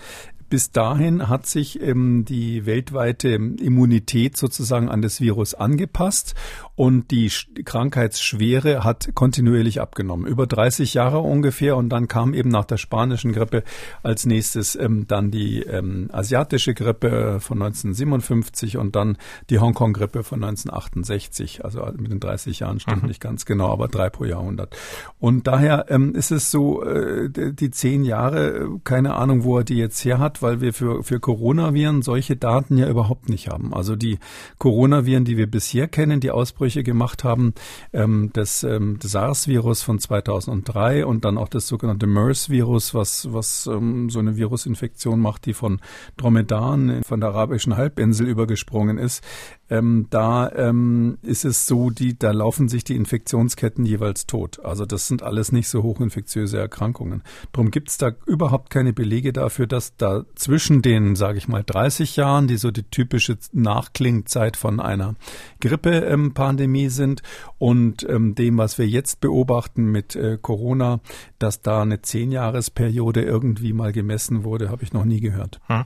bis 0.49 0.71
dahin 0.71 1.27
hat 1.27 1.45
sich 1.45 1.81
ähm, 1.81 2.25
die 2.25 2.65
weltweite 2.65 3.29
Immunität 3.29 4.37
sozusagen 4.37 4.89
an 4.89 5.01
das 5.01 5.21
Virus 5.21 5.53
angepasst 5.53 6.35
und 6.75 7.11
die 7.11 7.31
Krankheitsschwere 7.63 8.83
hat 8.83 9.09
kontinuierlich 9.15 9.81
abgenommen. 9.81 10.27
Über 10.27 10.47
30 10.47 10.93
Jahre 10.93 11.19
ungefähr 11.19 11.77
und 11.77 11.89
dann 11.89 12.07
kam 12.07 12.33
eben 12.33 12.49
nach 12.49 12.65
der 12.65 12.77
spanischen 12.77 13.31
Grippe 13.31 13.63
als 14.03 14.25
nächstes 14.25 14.75
ähm, 14.75 15.07
dann 15.07 15.31
die 15.31 15.61
ähm, 15.61 16.09
asiatische 16.11 16.73
Grippe 16.73 17.39
von 17.39 17.61
1957 17.61 18.77
und 18.77 18.95
dann 18.95 19.17
die 19.49 19.59
Hongkong-Grippe 19.59 20.23
von 20.23 20.43
1968. 20.43 21.63
Also 21.63 21.85
mit 21.97 22.11
den 22.11 22.19
30 22.19 22.59
Jahren 22.59 22.79
stimmt 22.79 23.03
mhm. 23.03 23.07
nicht 23.07 23.21
ganz 23.21 23.45
genau, 23.45 23.71
aber 23.71 23.87
drei 23.87 24.09
pro 24.09 24.25
Jahrhundert. 24.25 24.75
Und 25.19 25.47
daher 25.47 25.85
ähm, 25.89 26.13
ist 26.13 26.31
es 26.31 26.51
so, 26.51 26.83
äh, 26.83 27.29
die 27.29 27.71
zehn 27.71 28.03
Jahre, 28.03 28.79
keine 28.83 29.15
Ahnung, 29.15 29.43
wo 29.43 29.59
er 29.59 29.63
die 29.63 29.77
jetzt 29.77 30.03
her 30.03 30.19
hat, 30.19 30.34
weil 30.41 30.61
wir 30.61 30.73
für, 30.73 31.03
für 31.03 31.19
Coronaviren 31.19 32.01
solche 32.01 32.35
Daten 32.35 32.77
ja 32.77 32.89
überhaupt 32.89 33.29
nicht 33.29 33.49
haben. 33.49 33.73
Also 33.73 33.95
die 33.95 34.19
Coronaviren, 34.57 35.25
die 35.25 35.37
wir 35.37 35.47
bisher 35.47 35.87
kennen, 35.87 36.19
die 36.19 36.31
Ausbrüche 36.31 36.65
Ausbrüche 36.65 36.83
gemacht 36.83 37.23
haben. 37.23 37.53
Ähm, 37.93 38.29
das, 38.33 38.63
ähm, 38.63 38.97
das 39.01 39.11
SARS-Virus 39.11 39.81
von 39.81 39.99
2003 39.99 41.05
und 41.05 41.25
dann 41.25 41.37
auch 41.37 41.49
das 41.49 41.67
sogenannte 41.67 42.07
MERS-Virus, 42.07 42.93
was, 42.93 43.33
was 43.33 43.67
ähm, 43.67 44.09
so 44.09 44.19
eine 44.19 44.35
Virusinfektion 44.37 45.19
macht, 45.19 45.45
die 45.45 45.53
von 45.53 45.79
Dromedaren 46.17 47.03
von 47.03 47.19
der 47.19 47.29
arabischen 47.29 47.77
Halbinsel 47.77 48.27
übergesprungen 48.27 48.97
ist 48.97 49.23
ähm, 49.69 50.07
da 50.09 50.51
ähm, 50.51 51.17
ist 51.21 51.45
es 51.45 51.65
so, 51.65 51.89
die, 51.89 52.17
da 52.17 52.31
laufen 52.31 52.69
sich 52.69 52.83
die 52.83 52.95
Infektionsketten 52.95 53.85
jeweils 53.85 54.27
tot. 54.27 54.63
Also 54.63 54.85
das 54.85 55.07
sind 55.07 55.23
alles 55.23 55.51
nicht 55.51 55.67
so 55.67 55.83
hochinfektiöse 55.83 56.57
Erkrankungen. 56.57 57.23
Darum 57.51 57.71
gibt 57.71 57.89
es 57.89 57.97
da 57.97 58.11
überhaupt 58.25 58.69
keine 58.69 58.93
Belege 58.93 59.33
dafür, 59.33 59.67
dass 59.67 59.95
da 59.97 60.25
zwischen 60.35 60.81
den, 60.81 61.15
sage 61.15 61.37
ich 61.37 61.47
mal, 61.47 61.63
30 61.63 62.15
Jahren, 62.15 62.47
die 62.47 62.57
so 62.57 62.71
die 62.71 62.83
typische 62.83 63.37
Nachklingzeit 63.53 64.57
von 64.57 64.79
einer 64.79 65.15
Grippe-Pandemie 65.59 66.89
sind, 66.89 67.21
und 67.57 68.07
ähm, 68.09 68.35
dem, 68.35 68.57
was 68.57 68.77
wir 68.77 68.87
jetzt 68.87 69.21
beobachten 69.21 69.85
mit 69.85 70.15
äh, 70.15 70.37
Corona, 70.41 70.99
dass 71.39 71.61
da 71.61 71.81
eine 71.81 72.01
Zehnjahresperiode 72.01 73.21
irgendwie 73.21 73.73
mal 73.73 73.91
gemessen 73.91 74.43
wurde, 74.43 74.69
habe 74.69 74.83
ich 74.83 74.93
noch 74.93 75.05
nie 75.05 75.19
gehört. 75.19 75.59
Hm 75.67 75.83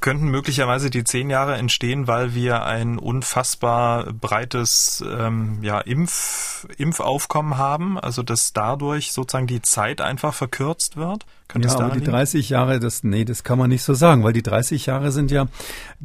könnten 0.00 0.28
möglicherweise 0.28 0.90
die 0.90 1.04
zehn 1.04 1.30
Jahre 1.30 1.56
entstehen, 1.56 2.06
weil 2.06 2.34
wir 2.34 2.64
ein 2.64 2.98
unfassbar 2.98 4.12
breites 4.12 5.04
ähm, 5.06 5.58
ja, 5.62 5.80
Impf, 5.80 6.66
Impfaufkommen 6.76 7.56
haben, 7.56 7.98
also 7.98 8.22
dass 8.22 8.52
dadurch 8.52 9.12
sozusagen 9.12 9.46
die 9.46 9.62
Zeit 9.62 10.00
einfach 10.00 10.34
verkürzt 10.34 10.96
wird? 10.96 11.26
Könnte 11.48 11.68
ja, 11.68 11.78
aber 11.78 11.94
die 11.94 12.04
30 12.04 12.50
Jahre, 12.50 12.80
das, 12.80 13.04
nee, 13.04 13.24
das 13.24 13.44
kann 13.44 13.58
man 13.58 13.70
nicht 13.70 13.84
so 13.84 13.94
sagen, 13.94 14.24
weil 14.24 14.32
die 14.32 14.42
30 14.42 14.86
Jahre 14.86 15.12
sind 15.12 15.30
ja 15.30 15.46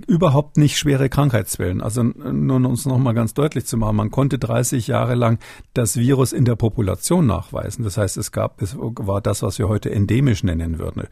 überhaupt 0.07 0.57
nicht 0.57 0.77
schwere 0.77 1.09
Krankheitswellen. 1.09 1.81
Also 1.81 2.03
nur 2.03 2.57
um 2.57 2.65
uns 2.67 2.85
nochmal 2.85 3.15
ganz 3.15 3.33
deutlich 3.33 3.65
zu 3.65 3.75
machen, 3.77 3.95
man 3.95 4.11
konnte 4.11 4.37
30 4.37 4.87
Jahre 4.87 5.15
lang 5.15 5.39
das 5.73 5.97
Virus 5.97 6.31
in 6.31 6.45
der 6.45 6.55
Population 6.55 7.25
nachweisen. 7.25 7.83
Das 7.83 7.97
heißt, 7.97 8.17
es 8.17 8.31
gab, 8.31 8.61
es 8.61 8.75
war 8.77 9.19
das, 9.19 9.41
was 9.41 9.57
wir 9.57 9.67
heute 9.67 9.91
endemisch 9.91 10.43
nennen 10.43 10.77
würden. 10.77 11.07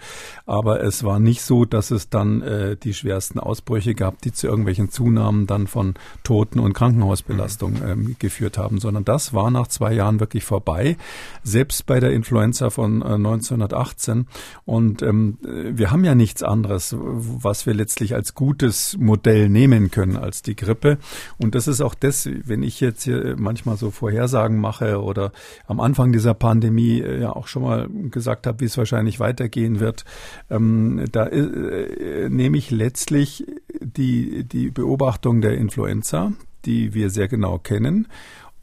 Aber 0.45 0.83
es 0.83 1.03
war 1.03 1.19
nicht 1.19 1.41
so, 1.41 1.65
dass 1.65 1.89
es 1.89 2.09
dann 2.09 2.41
äh, 2.41 2.77
die 2.77 2.93
schwersten 2.93 3.39
Ausbrüche 3.39 3.95
gehabt, 3.95 4.25
die 4.25 4.31
zu 4.31 4.47
irgendwelchen 4.47 4.91
Zunahmen 4.91 5.47
dann 5.47 5.65
von 5.65 5.95
Toten 6.23 6.59
und 6.59 6.73
Krankenhausbelastung 6.73 7.73
mhm. 7.73 7.87
ähm, 7.87 8.15
geführt 8.19 8.57
haben, 8.57 8.79
sondern 8.79 9.05
das 9.05 9.33
war 9.33 9.49
nach 9.49 9.67
zwei 9.67 9.93
Jahren 9.93 10.19
wirklich 10.19 10.43
vorbei, 10.43 10.97
selbst 11.43 11.85
bei 11.85 11.99
der 11.99 12.11
Influenza 12.11 12.69
von 12.69 13.01
äh, 13.01 13.05
1918. 13.15 14.18
Und 14.65 15.01
ähm, 15.01 15.37
wir 15.41 15.91
haben 15.91 16.03
ja 16.03 16.15
nichts 16.15 16.43
anderes, 16.43 16.95
was 16.97 17.65
wir 17.65 17.73
letztlich 17.73 18.15
als 18.15 18.35
gutes 18.35 18.97
Modell 18.97 19.49
nehmen 19.49 19.91
können 19.91 20.17
als 20.17 20.41
die 20.41 20.55
Grippe. 20.55 20.97
Und 21.37 21.55
das 21.55 21.67
ist 21.67 21.81
auch 21.81 21.95
das, 21.95 22.29
wenn 22.45 22.63
ich 22.63 22.79
jetzt 22.79 23.03
hier 23.03 23.35
manchmal 23.37 23.77
so 23.77 23.91
Vorhersagen 23.91 24.59
mache 24.59 25.01
oder 25.01 25.31
am 25.67 25.79
Anfang 25.79 26.11
dieser 26.11 26.33
Pandemie 26.33 26.99
äh, 27.01 27.21
ja 27.21 27.35
auch 27.35 27.47
schon 27.47 27.63
mal 27.63 27.89
gesagt 28.09 28.47
habe, 28.47 28.59
wie 28.61 28.65
es 28.65 28.77
wahrscheinlich 28.77 29.19
weitergehen 29.19 29.79
wird, 29.79 30.05
ähm, 30.49 31.05
da 31.11 31.27
äh, 31.27 32.29
nehme 32.29 32.57
ich 32.57 32.71
letztlich 32.71 33.45
die, 33.81 34.43
die 34.43 34.71
Beobachtung 34.71 35.41
der 35.41 35.57
Influenza, 35.57 36.33
die 36.65 36.93
wir 36.93 37.09
sehr 37.09 37.27
genau 37.27 37.57
kennen 37.57 38.07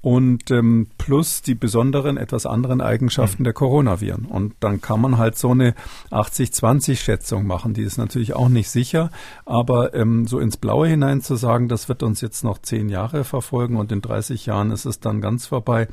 und 0.07 0.53
ähm, 0.53 0.87
plus 0.99 1.43
die 1.43 1.57
besonderen, 1.57 2.17
etwas 2.17 2.47
anderen 2.47 2.81
Eigenschaften 2.81 3.43
mhm. 3.43 3.45
der 3.47 3.55
Coronaviren. 3.55 4.25
Und 4.25 4.55
dann 4.61 4.81
kann 4.81 5.01
man 5.01 5.19
halt 5.19 5.37
so 5.37 5.51
eine 5.51 5.75
80-20-Schätzung 6.13 7.45
machen. 7.45 7.75
Die 7.75 7.83
ist 7.83 7.99
natürlich 7.99 8.37
auch 8.37 8.49
nicht 8.49 8.71
sicher, 8.71 9.11
aber 9.47 9.95
ähm, 9.95 10.29
so 10.29 10.39
ins 10.39 10.59
Blaue 10.59 10.87
hinein 10.87 11.23
zu 11.23 11.35
sagen, 11.35 11.67
das 11.67 11.89
wird 11.89 12.05
uns 12.05 12.21
jetzt 12.21 12.45
noch 12.45 12.59
zehn 12.59 12.89
Jahre 12.89 13.25
verfolgen 13.25 13.75
und 13.75 13.91
in 13.91 14.01
30 14.01 14.47
Jahren 14.47 14.71
ist 14.71 14.85
es 14.85 15.01
dann 15.01 15.21
ganz 15.21 15.47
vorbei. 15.47 15.89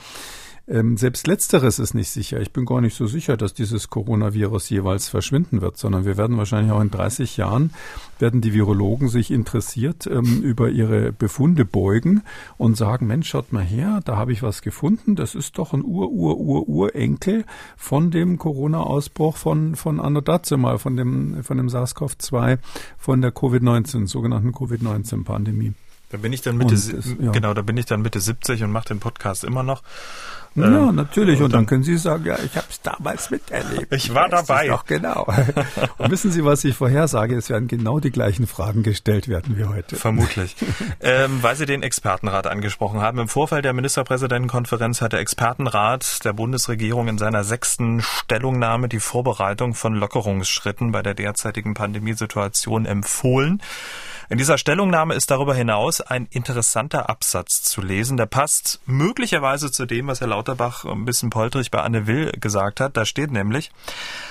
Ähm, 0.66 0.96
selbst 0.96 1.28
letzteres 1.28 1.78
ist 1.78 1.94
nicht 1.94 2.10
sicher. 2.10 2.40
Ich 2.40 2.54
bin 2.54 2.66
gar 2.66 2.80
nicht 2.80 2.96
so 2.96 3.06
sicher, 3.06 3.36
dass 3.36 3.54
dieses 3.54 3.90
Coronavirus 3.90 4.70
jeweils 4.70 5.10
verschwinden 5.10 5.60
wird, 5.60 5.78
sondern 5.78 6.06
wir 6.06 6.16
werden 6.16 6.38
wahrscheinlich 6.38 6.72
auch 6.72 6.80
in 6.80 6.90
30 6.90 7.36
Jahren 7.36 7.72
werden 8.18 8.40
die 8.40 8.54
Virologen 8.54 9.10
sich 9.10 9.30
interessiert 9.30 10.08
ähm, 10.08 10.42
über 10.42 10.70
ihre 10.70 11.12
Befunde 11.12 11.66
beugen 11.66 12.24
und 12.58 12.78
sagen, 12.78 13.08
Mensch, 13.08 13.28
schaut 13.28 13.52
mal 13.52 13.64
her, 13.64 14.00
da 14.06 14.16
habe 14.16 14.32
ich 14.32 14.42
was 14.42 14.62
gefunden. 14.62 15.18
Das 15.18 15.36
ist 15.36 15.58
doch 15.58 15.74
ein 15.74 15.84
Ur-Ur-Ur-Urenkel 15.84 17.44
von 17.76 18.10
dem 18.10 18.38
Corona-Ausbruch 18.38 19.36
von, 19.36 19.76
von 19.76 20.00
Anno 20.00 20.22
Dazumal, 20.22 20.80
von 20.80 20.96
dem, 20.96 21.44
von 21.44 21.58
dem 21.58 21.68
SARS-CoV-2, 21.68 22.60
von 22.98 23.22
der 23.22 23.34
Covid-19, 23.34 24.08
sogenannten 24.08 24.54
Covid-19-Pandemie. 24.54 25.74
Da 26.14 26.20
bin 26.20 26.32
ich 26.32 26.42
dann 26.42 26.58
Mitte, 26.58 26.76
das, 26.76 26.92
ja. 27.20 27.32
genau, 27.32 27.56
da 27.56 27.64
bin 27.64 27.76
ich 27.76 27.88
dann 27.88 28.04
Mitte 28.04 28.20
70 28.20 28.64
und 28.64 28.72
mache 28.72 28.90
den 28.90 29.00
Podcast 29.00 29.44
immer 29.44 29.64
noch. 29.64 29.82
Ja, 30.56 30.90
ähm, 30.90 30.96
natürlich. 30.96 31.40
Und, 31.40 31.46
und 31.46 31.54
dann, 31.54 31.62
dann, 31.62 31.66
können 31.66 31.84
Sie 31.84 31.98
sagen, 31.98 32.26
ja, 32.26 32.38
ich 32.44 32.56
habe 32.56 32.68
es 32.70 32.82
damals 32.82 33.32
miterlebt. 33.32 33.92
Ich 33.94 34.14
war 34.14 34.30
dabei. 34.30 34.68
Doch 34.68 34.86
genau. 34.86 35.26
Und 35.98 36.12
wissen 36.12 36.32
Sie, 36.32 36.46
was 36.46 36.64
ich 36.64 36.76
vorhersage? 36.76 37.36
Es 37.36 37.50
werden 37.50 37.68
genau 37.68 38.00
die 38.00 38.12
gleichen 38.12 38.46
Fragen 38.46 38.84
gestellt 38.84 39.28
werden 39.28 39.58
wie 39.58 39.66
heute. 39.66 39.96
Vermutlich. 39.96 40.56
ähm, 41.02 41.40
weil 41.42 41.56
Sie 41.56 41.66
den 41.66 41.82
Expertenrat 41.82 42.48
angesprochen 42.48 43.02
haben. 43.02 43.18
Im 43.20 43.28
Vorfeld 43.28 43.66
der 43.66 43.74
Ministerpräsidentenkonferenz 43.74 45.02
hat 45.02 45.14
der 45.14 45.20
Expertenrat 45.20 46.24
der 46.24 46.34
Bundesregierung 46.34 47.08
in 47.08 47.18
seiner 47.18 47.44
sechsten 47.44 48.02
Stellungnahme 48.02 48.90
die 48.90 49.00
Vorbereitung 49.00 49.74
von 49.74 49.96
Lockerungsschritten 49.96 50.92
bei 50.92 51.02
der 51.02 51.16
derzeitigen 51.16 51.74
Pandemiesituation 51.74 52.86
empfohlen. 52.86 53.62
In 54.30 54.38
dieser 54.38 54.58
Stellungnahme 54.58 55.16
ist 55.16 55.32
darüber 55.32 55.54
hinaus 55.54 56.00
ein 56.00 56.28
interessanter 56.32 57.10
Absatz 57.10 57.62
zu 57.64 57.82
lesen. 57.82 58.16
Der 58.16 58.26
passt 58.26 58.80
möglicherweise 58.86 59.70
zu 59.70 59.86
dem, 59.86 60.08
was 60.08 60.22
Herr 60.22 60.28
Lauterbach 60.28 60.86
ein 60.86 61.04
bisschen 61.04 61.30
poltrig 61.30 61.72
bei 61.72 61.82
Anne 61.82 62.08
Will 62.08 62.32
gesagt 62.40 62.80
hat. 62.80 62.96
Da 62.96 63.06
steht 63.06 63.32
nämlich, 63.32 63.72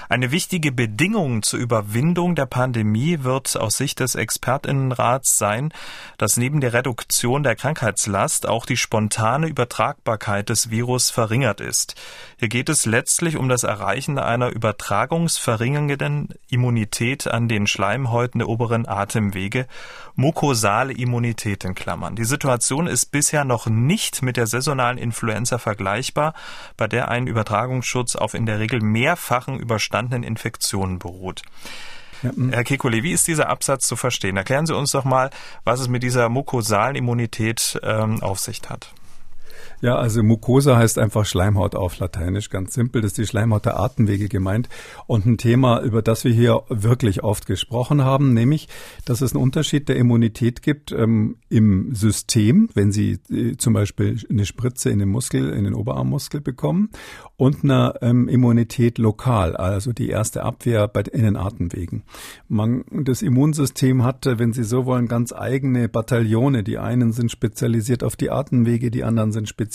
eine 0.09 0.31
wichtige 0.31 0.72
Bedingung 0.72 1.42
zur 1.42 1.59
Überwindung 1.61 2.35
der 2.35 2.46
Pandemie 2.46 3.22
wird 3.22 3.57
aus 3.57 3.76
Sicht 3.76 4.00
des 4.00 4.14
Expertinnenrats 4.14 5.37
sein, 5.37 5.72
dass 6.16 6.37
neben 6.37 6.61
der 6.61 6.72
Reduktion 6.72 7.42
der 7.42 7.57
Krankheitslast 7.57 8.48
auch 8.48 8.64
die 8.64 8.76
spontane 8.76 9.46
Übertragbarkeit 9.46 10.48
des 10.48 10.70
Virus 10.70 11.11
verringert 11.11 11.61
ist. 11.61 11.96
Hier 12.38 12.48
geht 12.48 12.68
es 12.68 12.87
letztlich 12.87 13.37
um 13.37 13.48
das 13.48 13.62
Erreichen 13.62 14.18
einer 14.18 14.48
übertragungsverringernden 14.48 16.31
Immunität 16.48 17.26
an 17.26 17.48
den 17.48 17.66
Schleimhäuten 17.66 18.38
der 18.38 18.48
oberen 18.48 18.88
Atemwege 18.88 19.66
mukosale 20.14 20.92
Immunität 20.92 21.64
in 21.64 21.74
Klammern. 21.74 22.16
Die 22.16 22.24
Situation 22.24 22.86
ist 22.86 23.06
bisher 23.06 23.44
noch 23.44 23.66
nicht 23.66 24.22
mit 24.22 24.36
der 24.36 24.46
saisonalen 24.46 24.98
Influenza 24.98 25.58
vergleichbar, 25.58 26.34
bei 26.76 26.86
der 26.86 27.08
ein 27.08 27.26
Übertragungsschutz 27.26 28.16
auf 28.16 28.34
in 28.34 28.46
der 28.46 28.58
Regel 28.58 28.80
mehrfachen 28.80 29.58
überstandenen 29.58 30.22
Infektionen 30.22 30.98
beruht. 30.98 31.42
Ja, 32.22 32.30
hm. 32.30 32.52
Herr 32.52 32.62
Kekulé, 32.62 33.02
wie 33.02 33.12
ist 33.12 33.26
dieser 33.26 33.48
Absatz 33.48 33.86
zu 33.86 33.96
verstehen? 33.96 34.36
Erklären 34.36 34.66
Sie 34.66 34.76
uns 34.76 34.92
doch 34.92 35.04
mal, 35.04 35.30
was 35.64 35.80
es 35.80 35.88
mit 35.88 36.02
dieser 36.02 36.28
mukosalen 36.28 36.96
Immunität 36.96 37.80
ähm, 37.82 38.22
auf 38.22 38.38
sich 38.38 38.60
hat. 38.68 38.92
Ja, 39.82 39.96
also 39.96 40.22
Mucosa 40.22 40.76
heißt 40.76 40.96
einfach 40.96 41.26
Schleimhaut 41.26 41.74
auf 41.74 41.98
Lateinisch, 41.98 42.50
ganz 42.50 42.72
simpel. 42.72 43.02
Das 43.02 43.10
ist 43.10 43.18
die 43.18 43.26
Schleimhaut 43.26 43.64
der 43.64 43.80
Atemwege 43.80 44.28
gemeint. 44.28 44.68
Und 45.08 45.26
ein 45.26 45.38
Thema, 45.38 45.82
über 45.82 46.02
das 46.02 46.22
wir 46.22 46.32
hier 46.32 46.62
wirklich 46.68 47.24
oft 47.24 47.46
gesprochen 47.46 48.04
haben, 48.04 48.32
nämlich, 48.32 48.68
dass 49.04 49.22
es 49.22 49.34
einen 49.34 49.42
Unterschied 49.42 49.88
der 49.88 49.96
Immunität 49.96 50.62
gibt 50.62 50.92
ähm, 50.92 51.34
im 51.48 51.96
System, 51.96 52.68
wenn 52.74 52.92
Sie 52.92 53.18
äh, 53.28 53.56
zum 53.56 53.72
Beispiel 53.72 54.20
eine 54.30 54.46
Spritze 54.46 54.88
in 54.88 55.00
den 55.00 55.08
Muskel, 55.08 55.50
in 55.50 55.64
den 55.64 55.74
Oberarmmuskel 55.74 56.40
bekommen 56.40 56.90
und 57.36 57.64
eine 57.64 57.94
ähm, 58.02 58.28
Immunität 58.28 58.98
lokal, 58.98 59.56
also 59.56 59.92
die 59.92 60.10
erste 60.10 60.44
Abwehr 60.44 60.86
bei, 60.86 61.00
in 61.00 61.24
den 61.24 61.36
Atemwegen. 61.36 62.04
Man, 62.46 62.84
das 62.88 63.20
Immunsystem 63.20 64.04
hat, 64.04 64.26
wenn 64.26 64.52
Sie 64.52 64.62
so 64.62 64.86
wollen, 64.86 65.08
ganz 65.08 65.32
eigene 65.32 65.88
Bataillone. 65.88 66.62
Die 66.62 66.78
einen 66.78 67.10
sind 67.10 67.32
spezialisiert 67.32 68.04
auf 68.04 68.14
die 68.14 68.30
Atemwege, 68.30 68.92
die 68.92 69.02
anderen 69.02 69.32
sind 69.32 69.48
spezialisiert 69.48 69.71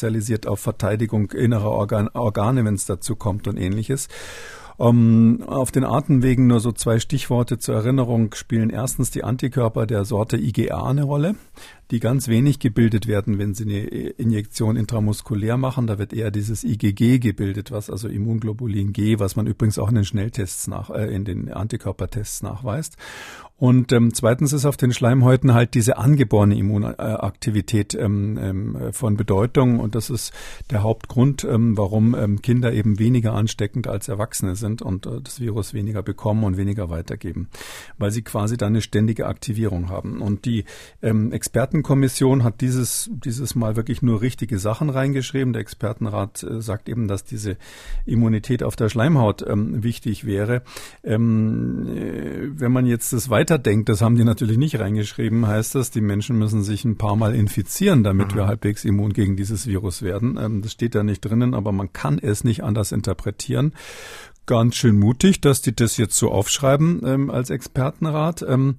auf 0.47 0.60
Verteidigung 0.60 1.31
innerer 1.31 1.71
Organ 1.71 2.10
Organe, 2.13 2.63
wenn 2.65 2.75
es 2.75 2.86
dazu 2.86 3.15
kommt 3.15 3.47
und 3.47 3.57
ähnliches. 3.57 4.07
Um, 4.77 5.41
auf 5.41 5.71
den 5.71 5.83
Atemwegen 5.83 6.45
nur 6.45 6.60
so 6.60 6.71
zwei 6.71 6.99
Stichworte 6.99 7.57
zur 7.57 7.73
Erinnerung 7.73 8.36
spielen 8.36 8.69
erstens 8.69 9.10
die 9.10 9.23
Antikörper 9.23 9.88
der 9.88 10.05
Sorte 10.05 10.38
IgA 10.38 10.83
eine 10.83 11.03
Rolle 11.03 11.36
die 11.91 12.00
ganz 12.00 12.28
wenig 12.28 12.60
gebildet 12.60 13.08
werden, 13.08 13.38
wenn 13.38 13.54
sie 13.54 13.63
eine 13.63 13.80
Injektion 13.80 14.76
intramuskulär 14.76 15.58
machen. 15.58 15.88
Da 15.88 15.97
wird 15.97 16.13
eher 16.13 16.32
dieses 16.32 16.63
IgG 16.63 17.19
gebildet, 17.19 17.71
was 17.71 17.89
also 17.89 18.08
Immunglobulin 18.08 18.93
G, 18.93 19.19
was 19.19 19.36
man 19.36 19.47
übrigens 19.47 19.80
auch 19.80 19.89
in 19.89 19.95
den 19.95 20.06
Schnelltests 20.06 20.67
nach, 20.67 20.89
äh, 20.89 21.13
in 21.13 21.26
den 21.26 21.52
Antikörpertests 21.52 22.43
nachweist. 22.43 22.97
Und 23.60 23.91
ähm, 23.91 24.13
zweitens 24.13 24.54
ist 24.54 24.65
auf 24.65 24.78
den 24.78 24.93
Schleimhäuten 24.93 25.56
halt 25.56 25.73
diese 25.73 25.97
angeborene 25.97 26.56
Immunaktivität 26.56 27.95
ähm, 27.95 28.38
ähm, 28.39 28.93
von 28.93 29.17
Bedeutung. 29.17 29.80
Und 29.80 29.95
das 29.95 30.12
ist 30.12 30.32
der 30.69 30.84
Hauptgrund, 30.84 31.43
ähm, 31.43 31.76
warum 31.76 32.13
ähm, 32.13 32.41
Kinder 32.43 32.71
eben 32.71 33.00
weniger 33.00 33.34
ansteckend 33.34 33.88
als 33.88 34.10
Erwachsene 34.10 34.56
sind 34.56 34.84
und 34.84 35.08
äh, 35.08 35.21
das 35.23 35.39
Virus 35.39 35.73
weniger 35.73 36.04
bekommen 36.04 36.43
und 36.43 36.56
weniger 36.56 36.91
weitergeben, 36.91 37.50
weil 37.97 38.12
sie 38.12 38.21
quasi 38.21 38.58
dann 38.58 38.73
eine 38.73 38.82
ständige 38.82 39.26
Aktivierung 39.26 39.89
haben. 39.89 40.21
Und 40.21 40.45
die 40.45 40.65
ähm, 41.02 41.32
Experten 41.32 41.76
Expertenkommission 41.77 42.43
hat 42.43 42.61
dieses, 42.61 43.09
dieses 43.11 43.55
Mal 43.55 43.75
wirklich 43.75 44.01
nur 44.01 44.21
richtige 44.21 44.57
Sachen 44.59 44.89
reingeschrieben. 44.89 45.53
Der 45.53 45.61
Expertenrat 45.61 46.43
äh, 46.43 46.61
sagt 46.61 46.89
eben, 46.89 47.07
dass 47.07 47.23
diese 47.23 47.57
Immunität 48.05 48.63
auf 48.63 48.75
der 48.75 48.89
Schleimhaut 48.89 49.45
ähm, 49.47 49.83
wichtig 49.83 50.25
wäre. 50.25 50.63
Ähm, 51.03 51.87
äh, 51.87 52.59
wenn 52.59 52.71
man 52.71 52.85
jetzt 52.85 53.13
das 53.13 53.29
weiterdenkt, 53.29 53.89
das 53.89 54.01
haben 54.01 54.15
die 54.15 54.23
natürlich 54.23 54.57
nicht 54.57 54.79
reingeschrieben, 54.79 55.47
heißt 55.47 55.75
das, 55.75 55.91
die 55.91 56.01
Menschen 56.01 56.37
müssen 56.37 56.63
sich 56.63 56.83
ein 56.83 56.97
paar 56.97 57.15
Mal 57.15 57.35
infizieren, 57.35 58.03
damit 58.03 58.31
mhm. 58.31 58.37
wir 58.37 58.47
halbwegs 58.47 58.83
immun 58.83 59.13
gegen 59.13 59.35
dieses 59.35 59.67
Virus 59.67 60.01
werden. 60.01 60.37
Ähm, 60.41 60.61
das 60.61 60.71
steht 60.71 60.95
da 60.95 61.03
nicht 61.03 61.21
drinnen, 61.21 61.53
aber 61.53 61.71
man 61.71 61.93
kann 61.93 62.17
es 62.19 62.43
nicht 62.43 62.63
anders 62.63 62.91
interpretieren 62.91 63.73
ganz 64.45 64.77
schön 64.77 64.97
mutig, 64.97 65.41
dass 65.41 65.61
die 65.61 65.75
das 65.75 65.97
jetzt 65.97 66.15
so 66.15 66.31
aufschreiben 66.31 67.01
ähm, 67.05 67.29
als 67.29 67.49
Expertenrat. 67.49 68.45
Ähm, 68.47 68.77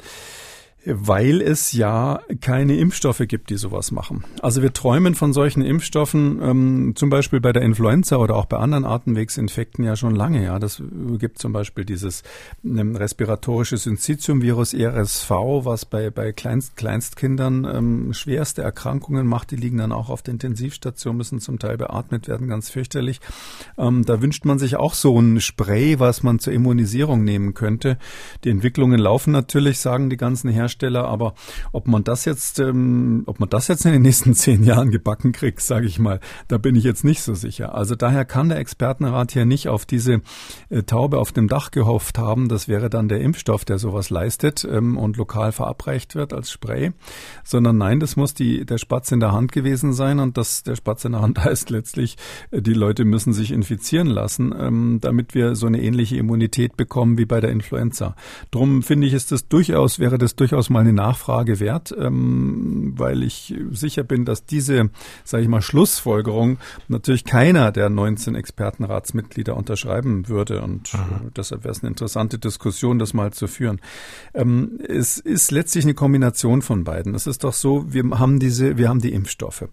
weil 0.90 1.42
es 1.42 1.72
ja 1.72 2.20
keine 2.40 2.76
Impfstoffe 2.76 3.22
gibt, 3.28 3.50
die 3.50 3.56
sowas 3.56 3.90
machen. 3.90 4.24
Also 4.40 4.62
wir 4.62 4.72
träumen 4.72 5.14
von 5.14 5.32
solchen 5.32 5.62
Impfstoffen, 5.62 6.40
ähm, 6.42 6.92
zum 6.94 7.10
Beispiel 7.10 7.40
bei 7.40 7.52
der 7.52 7.62
Influenza 7.62 8.16
oder 8.16 8.36
auch 8.36 8.46
bei 8.46 8.56
anderen 8.56 8.84
Atemwegsinfekten 8.84 9.84
ja 9.84 9.96
schon 9.96 10.14
lange. 10.14 10.42
Ja, 10.42 10.58
das 10.58 10.82
gibt 11.18 11.38
zum 11.38 11.52
Beispiel 11.52 11.84
dieses 11.84 12.22
ähm, 12.64 12.96
respiratorische 12.96 13.76
Syncytium-Virus 13.76 14.74
RSV, 14.74 15.30
was 15.30 15.84
bei 15.84 16.10
bei 16.10 16.32
Kleinst, 16.32 16.76
Kleinstkindern 16.76 17.64
ähm, 17.64 18.12
schwerste 18.14 18.62
Erkrankungen 18.62 19.26
macht. 19.26 19.50
Die 19.50 19.56
liegen 19.56 19.78
dann 19.78 19.92
auch 19.92 20.08
auf 20.08 20.22
der 20.22 20.32
Intensivstation, 20.32 21.16
müssen 21.16 21.40
zum 21.40 21.58
Teil 21.58 21.76
beatmet 21.76 22.28
werden, 22.28 22.48
ganz 22.48 22.70
fürchterlich. 22.70 23.20
Ähm, 23.76 24.04
da 24.04 24.22
wünscht 24.22 24.44
man 24.44 24.58
sich 24.58 24.76
auch 24.76 24.94
so 24.94 25.20
ein 25.20 25.40
Spray, 25.40 25.98
was 26.00 26.22
man 26.22 26.38
zur 26.38 26.52
Immunisierung 26.52 27.24
nehmen 27.24 27.54
könnte. 27.54 27.98
Die 28.44 28.50
Entwicklungen 28.50 28.98
laufen 28.98 29.32
natürlich, 29.32 29.80
sagen 29.80 30.08
die 30.08 30.16
ganzen 30.16 30.48
Hersteller 30.48 30.77
Hersteller. 30.78 31.06
Aber 31.06 31.34
ob 31.72 31.86
man 31.86 32.04
das 32.04 32.24
jetzt, 32.24 32.58
ähm, 32.58 33.24
ob 33.26 33.40
man 33.40 33.48
das 33.48 33.68
jetzt 33.68 33.84
in 33.84 33.92
den 33.92 34.02
nächsten 34.02 34.34
zehn 34.38 34.62
Jahren 34.64 34.90
gebacken 34.90 35.32
kriegt, 35.32 35.60
sage 35.60 35.86
ich 35.86 35.98
mal, 35.98 36.20
da 36.48 36.58
bin 36.58 36.76
ich 36.76 36.84
jetzt 36.84 37.04
nicht 37.04 37.22
so 37.22 37.34
sicher. 37.34 37.74
Also 37.74 37.94
daher 37.94 38.24
kann 38.24 38.48
der 38.48 38.58
Expertenrat 38.58 39.32
hier 39.32 39.44
nicht 39.44 39.68
auf 39.68 39.84
diese 39.84 40.20
äh, 40.70 40.82
Taube 40.82 41.18
auf 41.18 41.32
dem 41.32 41.48
Dach 41.48 41.70
gehofft 41.70 42.18
haben. 42.18 42.48
Das 42.48 42.68
wäre 42.68 42.90
dann 42.90 43.08
der 43.08 43.20
Impfstoff, 43.20 43.64
der 43.64 43.78
sowas 43.78 44.10
leistet 44.10 44.66
ähm, 44.70 44.96
und 44.96 45.16
lokal 45.16 45.52
verabreicht 45.52 46.14
wird 46.14 46.32
als 46.32 46.50
Spray, 46.50 46.92
sondern 47.44 47.78
nein, 47.78 48.00
das 48.00 48.16
muss 48.16 48.34
die, 48.34 48.64
der 48.64 48.78
Spatz 48.78 49.12
in 49.12 49.20
der 49.20 49.32
Hand 49.32 49.52
gewesen 49.52 49.92
sein 49.92 50.20
und 50.20 50.36
das, 50.36 50.62
der 50.62 50.76
Spatz 50.76 51.04
in 51.04 51.12
der 51.12 51.22
Hand 51.22 51.38
heißt 51.44 51.70
letztlich, 51.70 52.16
äh, 52.50 52.62
die 52.62 52.74
Leute 52.74 53.04
müssen 53.04 53.32
sich 53.32 53.50
infizieren 53.50 54.08
lassen, 54.08 54.54
ähm, 54.58 54.98
damit 55.00 55.34
wir 55.34 55.54
so 55.54 55.66
eine 55.66 55.82
ähnliche 55.82 56.16
Immunität 56.16 56.76
bekommen 56.76 57.18
wie 57.18 57.24
bei 57.24 57.40
der 57.40 57.50
Influenza. 57.50 58.14
Drum 58.50 58.82
finde 58.82 59.06
ich, 59.06 59.12
ist 59.12 59.32
das 59.32 59.48
durchaus, 59.48 59.98
wäre 59.98 60.18
das 60.18 60.36
durchaus 60.36 60.57
mal 60.70 60.80
eine 60.80 60.92
Nachfrage 60.92 61.60
wert, 61.60 61.94
ähm, 61.98 62.94
weil 62.96 63.22
ich 63.22 63.54
sicher 63.70 64.02
bin, 64.02 64.24
dass 64.24 64.44
diese, 64.44 64.90
sage 65.24 65.42
ich 65.42 65.48
mal, 65.48 65.62
Schlussfolgerung 65.62 66.58
natürlich 66.88 67.24
keiner 67.24 67.72
der 67.72 67.88
19 67.88 68.34
Expertenratsmitglieder 68.34 69.56
unterschreiben 69.56 70.28
würde. 70.28 70.62
Und 70.62 70.92
mhm. 70.94 71.30
deshalb 71.36 71.64
wäre 71.64 71.72
es 71.72 71.82
eine 71.82 71.90
interessante 71.90 72.38
Diskussion, 72.38 72.98
das 72.98 73.14
mal 73.14 73.32
zu 73.32 73.46
führen. 73.46 73.80
Ähm, 74.34 74.78
es 74.86 75.18
ist 75.18 75.50
letztlich 75.50 75.84
eine 75.84 75.94
Kombination 75.94 76.62
von 76.62 76.84
beiden. 76.84 77.14
Es 77.14 77.26
ist 77.26 77.44
doch 77.44 77.52
so, 77.52 77.92
wir 77.92 78.04
haben 78.18 78.38
diese, 78.38 78.78
wir 78.78 78.88
haben 78.88 79.00
die 79.00 79.12
Impfstoffe. 79.12 79.68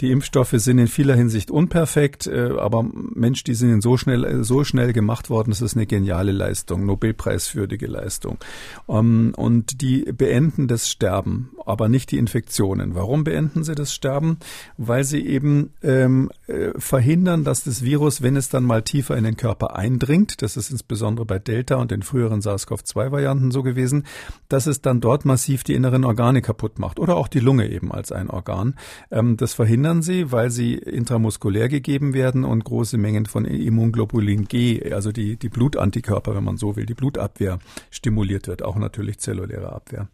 Die 0.00 0.10
Impfstoffe 0.10 0.54
sind 0.54 0.78
in 0.78 0.88
vieler 0.88 1.14
Hinsicht 1.14 1.50
unperfekt, 1.50 2.26
äh, 2.26 2.50
aber 2.58 2.82
Mensch, 2.82 3.44
die 3.44 3.54
sind 3.54 3.82
so 3.82 3.96
schnell, 3.96 4.44
so 4.44 4.64
schnell 4.64 4.92
gemacht 4.92 5.30
worden. 5.30 5.50
Das 5.50 5.62
ist 5.62 5.76
eine 5.76 5.86
geniale 5.86 6.32
Leistung, 6.32 6.86
Nobelpreiswürdige 6.86 7.86
Leistung. 7.86 8.38
Ähm, 8.88 9.32
und 9.36 9.80
die 9.82 10.04
beenden 10.30 10.68
das 10.68 10.88
Sterben, 10.88 11.50
aber 11.66 11.88
nicht 11.88 12.12
die 12.12 12.18
Infektionen. 12.18 12.94
Warum 12.94 13.24
beenden 13.24 13.64
sie 13.64 13.74
das 13.74 13.92
Sterben? 13.92 14.38
Weil 14.78 15.02
sie 15.02 15.26
eben 15.26 15.70
ähm, 15.82 16.30
äh, 16.46 16.70
verhindern, 16.78 17.42
dass 17.42 17.64
das 17.64 17.82
Virus, 17.82 18.22
wenn 18.22 18.36
es 18.36 18.48
dann 18.48 18.62
mal 18.62 18.82
tiefer 18.82 19.16
in 19.16 19.24
den 19.24 19.36
Körper 19.36 19.74
eindringt, 19.74 20.40
das 20.40 20.56
ist 20.56 20.70
insbesondere 20.70 21.26
bei 21.26 21.40
Delta 21.40 21.74
und 21.74 21.90
den 21.90 22.02
früheren 22.02 22.42
SARS-CoV-2-Varianten 22.42 23.50
so 23.50 23.64
gewesen, 23.64 24.04
dass 24.48 24.68
es 24.68 24.82
dann 24.82 25.00
dort 25.00 25.24
massiv 25.24 25.64
die 25.64 25.74
inneren 25.74 26.04
Organe 26.04 26.42
kaputt 26.42 26.78
macht 26.78 27.00
oder 27.00 27.16
auch 27.16 27.26
die 27.26 27.40
Lunge 27.40 27.68
eben 27.68 27.90
als 27.90 28.12
ein 28.12 28.30
Organ. 28.30 28.76
Ähm, 29.10 29.36
das 29.36 29.54
verhindern 29.54 30.00
sie, 30.00 30.30
weil 30.30 30.50
sie 30.52 30.74
intramuskulär 30.74 31.68
gegeben 31.68 32.14
werden 32.14 32.44
und 32.44 32.62
große 32.62 32.98
Mengen 32.98 33.26
von 33.26 33.46
Immunglobulin 33.46 34.44
G, 34.44 34.92
also 34.92 35.10
die, 35.10 35.36
die 35.36 35.48
Blutantikörper, 35.48 36.36
wenn 36.36 36.44
man 36.44 36.56
so 36.56 36.76
will, 36.76 36.86
die 36.86 36.94
Blutabwehr 36.94 37.58
stimuliert 37.90 38.46
wird, 38.46 38.62
auch 38.62 38.76
natürlich 38.76 39.18
zelluläre 39.18 39.72
Abwehr. 39.72 40.08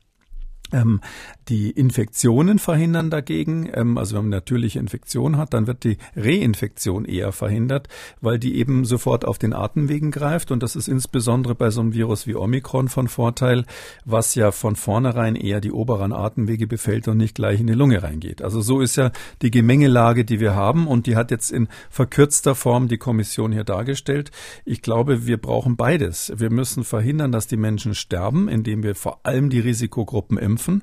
Ähm, 0.72 1.00
die 1.48 1.70
Infektionen 1.70 2.58
verhindern 2.58 3.08
dagegen, 3.08 3.70
ähm, 3.72 3.98
also 3.98 4.16
wenn 4.16 4.24
man 4.24 4.30
natürliche 4.30 4.80
Infektion 4.80 5.36
hat, 5.36 5.54
dann 5.54 5.68
wird 5.68 5.84
die 5.84 5.96
Reinfektion 6.16 7.04
eher 7.04 7.30
verhindert, 7.30 7.88
weil 8.20 8.40
die 8.40 8.56
eben 8.56 8.84
sofort 8.84 9.24
auf 9.24 9.38
den 9.38 9.52
Atemwegen 9.52 10.10
greift 10.10 10.50
und 10.50 10.62
das 10.62 10.74
ist 10.74 10.88
insbesondere 10.88 11.54
bei 11.54 11.70
so 11.70 11.80
einem 11.80 11.94
Virus 11.94 12.26
wie 12.26 12.34
Omikron 12.34 12.88
von 12.88 13.06
Vorteil, 13.06 13.64
was 14.04 14.34
ja 14.34 14.50
von 14.50 14.74
vornherein 14.74 15.36
eher 15.36 15.60
die 15.60 15.70
oberen 15.70 16.12
Atemwege 16.12 16.66
befällt 16.66 17.06
und 17.06 17.18
nicht 17.18 17.36
gleich 17.36 17.60
in 17.60 17.68
die 17.68 17.74
Lunge 17.74 18.02
reingeht. 18.02 18.42
Also 18.42 18.60
so 18.60 18.80
ist 18.80 18.96
ja 18.96 19.12
die 19.42 19.52
Gemengelage, 19.52 20.24
die 20.24 20.40
wir 20.40 20.56
haben 20.56 20.88
und 20.88 21.06
die 21.06 21.14
hat 21.14 21.30
jetzt 21.30 21.52
in 21.52 21.68
verkürzter 21.90 22.56
Form 22.56 22.88
die 22.88 22.98
Kommission 22.98 23.52
hier 23.52 23.64
dargestellt. 23.64 24.32
Ich 24.64 24.82
glaube, 24.82 25.26
wir 25.26 25.36
brauchen 25.36 25.76
beides. 25.76 26.32
Wir 26.36 26.50
müssen 26.50 26.82
verhindern, 26.82 27.30
dass 27.30 27.46
die 27.46 27.56
Menschen 27.56 27.94
sterben, 27.94 28.48
indem 28.48 28.82
wir 28.82 28.96
vor 28.96 29.20
allem 29.22 29.48
die 29.48 29.60
Risikogruppen 29.60 30.38
impfen 30.38 30.55
impfen. 30.56 30.82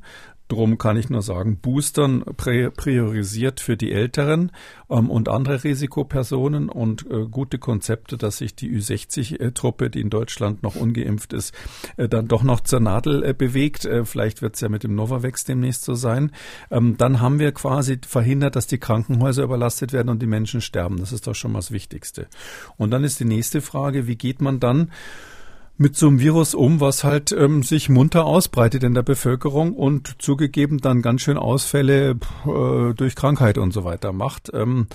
Drum 0.50 0.78
kann 0.78 0.98
ich 0.98 1.10
nur 1.10 1.22
sagen, 1.22 1.58
Boostern 1.58 2.24
priorisiert 2.36 3.60
für 3.60 3.78
die 3.78 3.92
Älteren 3.92 4.52
ähm, 4.90 5.10
und 5.10 5.30
andere 5.30 5.64
Risikopersonen 5.64 6.70
und 6.70 7.10
äh, 7.10 7.26
gute 7.26 7.58
Konzepte, 7.58 8.18
dass 8.18 8.38
sich 8.38 8.54
die 8.54 8.70
Ü60-Truppe, 8.70 9.90
die 9.90 10.02
in 10.02 10.10
Deutschland 10.10 10.62
noch 10.62 10.76
ungeimpft 10.76 11.34
ist, 11.34 11.56
äh, 11.98 12.10
dann 12.10 12.28
doch 12.28 12.44
noch 12.44 12.60
zur 12.60 12.82
Nadel 12.82 13.24
äh, 13.24 13.34
bewegt. 13.34 13.86
Äh, 13.86 14.06
vielleicht 14.06 14.42
wird 14.42 14.56
es 14.56 14.62
ja 14.62 14.70
mit 14.70 14.84
dem 14.84 14.96
Novavax 14.96 15.46
demnächst 15.46 15.86
so 15.86 15.96
sein. 15.96 16.32
Ähm, 16.70 16.98
dann 16.98 17.22
haben 17.22 17.40
wir 17.40 17.52
quasi 17.54 17.98
verhindert, 18.06 18.56
dass 18.56 18.68
die 18.68 18.80
Krankenhäuser 18.80 19.44
überlastet 19.44 19.94
werden 19.94 20.10
und 20.10 20.22
die 20.22 20.28
Menschen 20.28 20.62
sterben. 20.62 20.98
Das 20.98 21.14
ist 21.14 21.26
doch 21.26 21.36
schon 21.36 21.54
mal 21.54 21.60
das 21.60 21.72
Wichtigste. 21.72 22.28
Und 22.78 22.92
dann 22.92 23.04
ist 23.04 23.20
die 23.20 23.26
nächste 23.26 23.62
Frage, 23.62 24.08
wie 24.08 24.18
geht 24.18 24.42
man 24.42 24.60
dann 24.60 24.92
mit 25.76 25.96
so 25.96 26.08
einem 26.08 26.20
Virus 26.20 26.54
um, 26.54 26.80
was 26.82 27.04
halt 27.04 27.32
ähm, 27.32 27.64
sich 27.64 27.90
munter 27.90 28.26
ausbreitet 28.26 28.84
in 28.84 28.94
der 28.94 29.02
Bevölkerung 29.02 29.74
und 29.74 30.22
zugegeben 30.22 30.78
dann 30.78 31.02
ganz 31.02 31.22
schön 31.22 31.38
Ausfälle 31.38 32.12
äh, 32.46 32.94
durch 32.94 33.16
Krankheit 33.16 33.58
und 33.58 33.74
so 33.74 33.84
weiter 33.84 34.14
macht. 34.14 34.52
Ähm, 34.54 34.86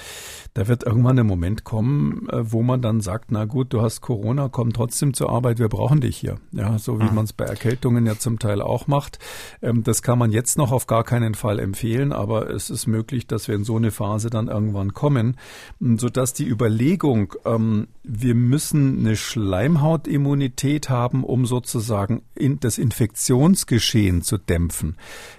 da 0.55 0.69
wird 0.69 0.85
irgendwann 0.85 1.17
der 1.17 1.25
Moment 1.25 1.65
kommen, 1.65 2.29
äh, 2.29 2.53
wo 2.53 2.63
man 2.63 2.81
dann 2.81 3.01
sagt, 3.01 3.33
na 3.33 3.45
gut, 3.45 3.73
du 3.73 3.83
hast 3.83 4.03
Corona, 4.03 4.49
komm 4.49 4.73
trotzdem 4.73 5.15
zur 5.15 5.31
Arbeit, 5.31 5.59
wir 5.59 5.69
brauchen 5.69 6.01
dich 6.01 6.17
hier. 6.17 6.37
Ja, 6.53 6.79
so 6.79 7.01
wie 7.01 7.05
mhm. 7.05 7.15
man 7.15 7.25
es 7.25 7.33
bei 7.33 7.45
Erkältungen 7.45 8.07
ja 8.07 8.17
zum 8.17 8.39
Teil 8.39 8.63
auch 8.63 8.87
macht. 8.87 9.19
Ähm, 9.63 9.83
das 9.83 10.03
kann 10.03 10.19
man 10.19 10.31
jetzt 10.31 10.59
noch 10.59 10.71
auf 10.71 10.87
gar 10.87 11.03
keinen 11.03 11.35
Fall 11.35 11.59
empfehlen, 11.59 12.13
aber 12.13 12.51
es 12.51 12.71
ist 12.71 12.87
möglich, 12.87 13.27
dass 13.27 13.49
wir 13.49 13.57
in 13.57 13.65
so 13.65 13.77
eine 13.77 13.91
Phase 13.91 14.31
dann 14.31 14.47
irgendwann 14.47 14.95
kommen, 14.95 15.37
sodass 15.81 16.35
die 16.35 16.47
Überlegung, 16.47 17.35
ähm, 17.45 17.89
wir 18.05 18.37
müssen 18.37 19.01
eine 19.01 19.17
Schleimhautimmunität 19.17 20.68
haben, 20.89 21.25
um 21.25 21.47
sozusagen 21.47 22.23
in 22.35 22.61
das 22.61 22.79
Infektionsgeschehen 22.79 24.23
zu 24.23 24.39
dämpfen. 24.39 24.97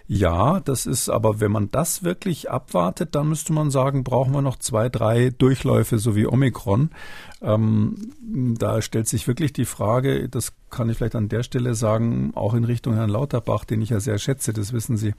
Ja, 0.08 0.60
das 0.60 0.86
ist 0.86 1.10
aber, 1.10 1.40
wenn 1.40 1.52
man 1.52 1.72
das 1.72 2.04
wirklich 2.04 2.50
abwartet, 2.50 3.16
dann 3.16 3.30
müsste 3.30 3.54
man 3.54 3.72
sagen, 3.72 4.04
brauchen 4.04 4.34
wir 4.34 4.42
noch 4.42 4.58
zwei, 4.58 4.90
drei 4.90 5.30
Durchläufe, 5.30 6.00
so 6.00 6.16
wie 6.16 6.28
Omikron. 6.28 6.90
Ähm, 7.42 8.14
da 8.58 8.82
stellt 8.82 9.08
sich 9.08 9.28
wirklich 9.28 9.54
die 9.54 9.66
Frage, 9.66 10.28
das 10.28 10.54
kann 10.70 10.90
ich 10.90 10.98
vielleicht 10.98 11.16
an 11.16 11.30
der 11.30 11.44
Stelle 11.44 11.76
sagen, 11.76 12.32
auch 12.36 12.54
in 12.54 12.64
Richtung 12.64 12.96
Herrn 12.96 13.10
Lauterbach, 13.10 13.66
den 13.66 13.82
ich 13.82 13.90
ja 13.90 14.00
sehr 14.00 14.18
schätze, 14.18 14.52
das 14.52 14.74
wissen 14.74 14.98
Sie 14.98 15.14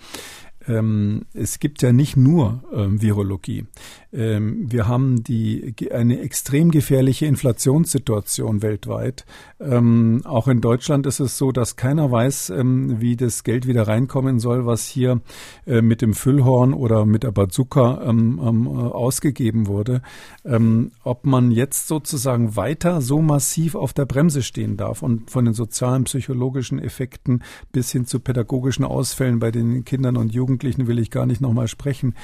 ähm, 0.68 1.22
es 1.32 1.58
gibt 1.58 1.82
ja 1.82 1.92
nicht 1.92 2.16
nur 2.16 2.62
ähm, 2.74 3.00
Virologie. 3.00 3.66
Ähm, 4.12 4.70
wir 4.70 4.88
haben 4.88 5.22
die, 5.22 5.74
eine 5.90 6.20
extrem 6.20 6.70
gefährliche 6.70 7.26
Inflationssituation 7.26 8.62
weltweit. 8.62 9.24
Ähm, 9.60 10.22
auch 10.24 10.48
in 10.48 10.60
Deutschland 10.60 11.06
ist 11.06 11.20
es 11.20 11.38
so, 11.38 11.52
dass 11.52 11.76
keiner 11.76 12.10
weiß, 12.10 12.50
ähm, 12.50 13.00
wie 13.00 13.16
das 13.16 13.44
Geld 13.44 13.66
wieder 13.66 13.88
reinkommen 13.88 14.38
soll, 14.38 14.66
was 14.66 14.86
hier 14.86 15.20
äh, 15.66 15.80
mit 15.80 16.02
dem 16.02 16.14
Füllhorn 16.14 16.74
oder 16.74 17.06
mit 17.06 17.22
der 17.22 17.32
Bazooka 17.32 18.02
ähm, 18.04 18.38
äh, 18.38 18.68
ausgegeben 18.68 19.66
wurde. 19.66 20.02
ob 21.04 21.26
man 21.26 21.50
jetzt 21.50 21.88
sozusagen 21.88 22.56
weiter 22.56 23.00
so 23.00 23.20
massiv 23.20 23.74
auf 23.74 23.92
der 23.92 24.06
Bremse 24.06 24.42
stehen 24.42 24.76
darf 24.76 25.02
und 25.02 25.30
von 25.30 25.44
den 25.44 25.54
sozialen, 25.54 26.04
psychologischen 26.04 26.78
Effekten 26.78 27.42
bis 27.72 27.90
hin 27.92 28.06
zu 28.06 28.20
pädagogischen 28.20 28.84
Ausfällen 28.84 29.38
bei 29.38 29.50
den 29.50 29.84
Kindern 29.84 30.16
und 30.16 30.32
Jugendlichen 30.32 30.49
Jugendlichen 30.50 30.88
will 30.88 30.98
ich 30.98 31.10
gar 31.10 31.26
nicht 31.26 31.40
nochmal 31.40 31.68
sprechen. 31.68 32.14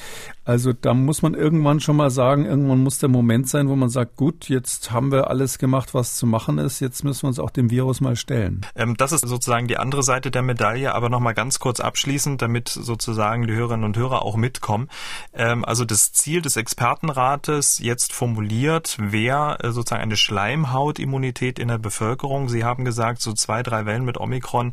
Also 0.45 0.73
da 0.73 0.95
muss 0.95 1.23
man 1.23 1.35
irgendwann 1.35 1.81
schon 1.81 1.97
mal 1.97 2.11
sagen, 2.11 2.45
irgendwann 2.45 2.83
muss 2.83 2.99
der 2.99 3.09
Moment 3.09 3.49
sein, 3.49 3.69
wo 3.69 3.77
man 3.77 3.89
sagt, 3.89 4.17
gut, 4.17 4.49
jetzt 4.49 4.91
haben 4.91 5.13
wir 5.13 5.31
alles 5.31 5.59
gemacht, 5.59 5.95
was 5.95 6.17
zu 6.17 6.27
machen 6.27 6.59
ist, 6.59 6.81
jetzt 6.81 7.05
müssen 7.05 7.23
wir 7.23 7.29
uns 7.29 7.39
auch 7.39 7.51
dem 7.51 7.71
Virus 7.71 8.01
mal 8.01 8.17
stellen. 8.17 8.67
Ähm, 8.75 8.97
das 8.97 9.13
ist 9.13 9.27
sozusagen 9.27 9.69
die 9.69 9.79
andere 9.79 10.03
Seite 10.03 10.31
der 10.31 10.43
Medaille, 10.43 10.95
aber 10.95 11.09
nochmal 11.09 11.35
ganz 11.35 11.61
kurz 11.61 11.81
abschließend, 11.81 12.43
damit 12.43 12.69
sozusagen 12.69 13.47
die 13.47 13.55
Hörerinnen 13.55 13.85
und 13.85 13.97
Hörer 13.97 14.23
auch 14.23 14.37
mitkommen. 14.37 14.89
Ähm, 15.33 15.65
also 15.65 15.85
das 15.85 16.13
Ziel 16.13 16.43
des 16.43 16.57
Expertenrates 16.57 17.79
jetzt 17.79 18.13
formuliert, 18.13 18.97
wer 19.01 19.59
äh, 19.63 19.71
sozusagen 19.71 20.03
eine 20.03 20.17
Schleimhautimmunität 20.17 21.59
in 21.59 21.69
der 21.69 21.79
Bevölkerung, 21.79 22.49
Sie 22.49 22.65
haben 22.65 22.85
gesagt, 22.85 23.23
so 23.23 23.33
zwei, 23.33 23.63
drei 23.63 23.87
Wellen 23.87 24.05
mit 24.05 24.19
Omikron 24.19 24.73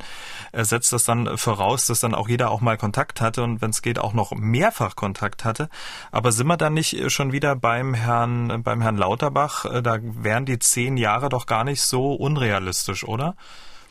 äh, 0.51 0.63
setzt 0.63 0.91
das 0.91 1.05
dann 1.05 1.37
voraus, 1.37 1.85
dass 1.85 1.99
dann 1.99 2.15
auch 2.15 2.27
jeder 2.27 2.49
auch 2.49 2.61
mal 2.61 2.77
Kontakt 2.77 3.21
hatte 3.21 3.42
und 3.43 3.61
wenn 3.61 3.69
es 3.69 3.81
geht 3.81 3.99
auch 3.99 4.13
noch 4.13 4.33
mehrfach 4.35 4.95
Kontakt 4.95 5.45
hatte. 5.45 5.69
Aber 6.11 6.31
sind 6.31 6.47
wir 6.47 6.57
dann 6.57 6.73
nicht 6.73 7.11
schon 7.11 7.31
wieder 7.31 7.55
beim 7.55 7.93
Herrn, 7.93 8.63
beim 8.63 8.81
Herrn 8.81 8.97
Lauterbach? 8.97 9.65
Äh, 9.65 9.81
da 9.81 9.99
wären 10.01 10.45
die 10.45 10.59
zehn 10.59 10.97
Jahre 10.97 11.29
doch 11.29 11.45
gar 11.45 11.63
nicht 11.63 11.81
so 11.81 12.13
unrealistisch, 12.13 13.03
oder? 13.03 13.35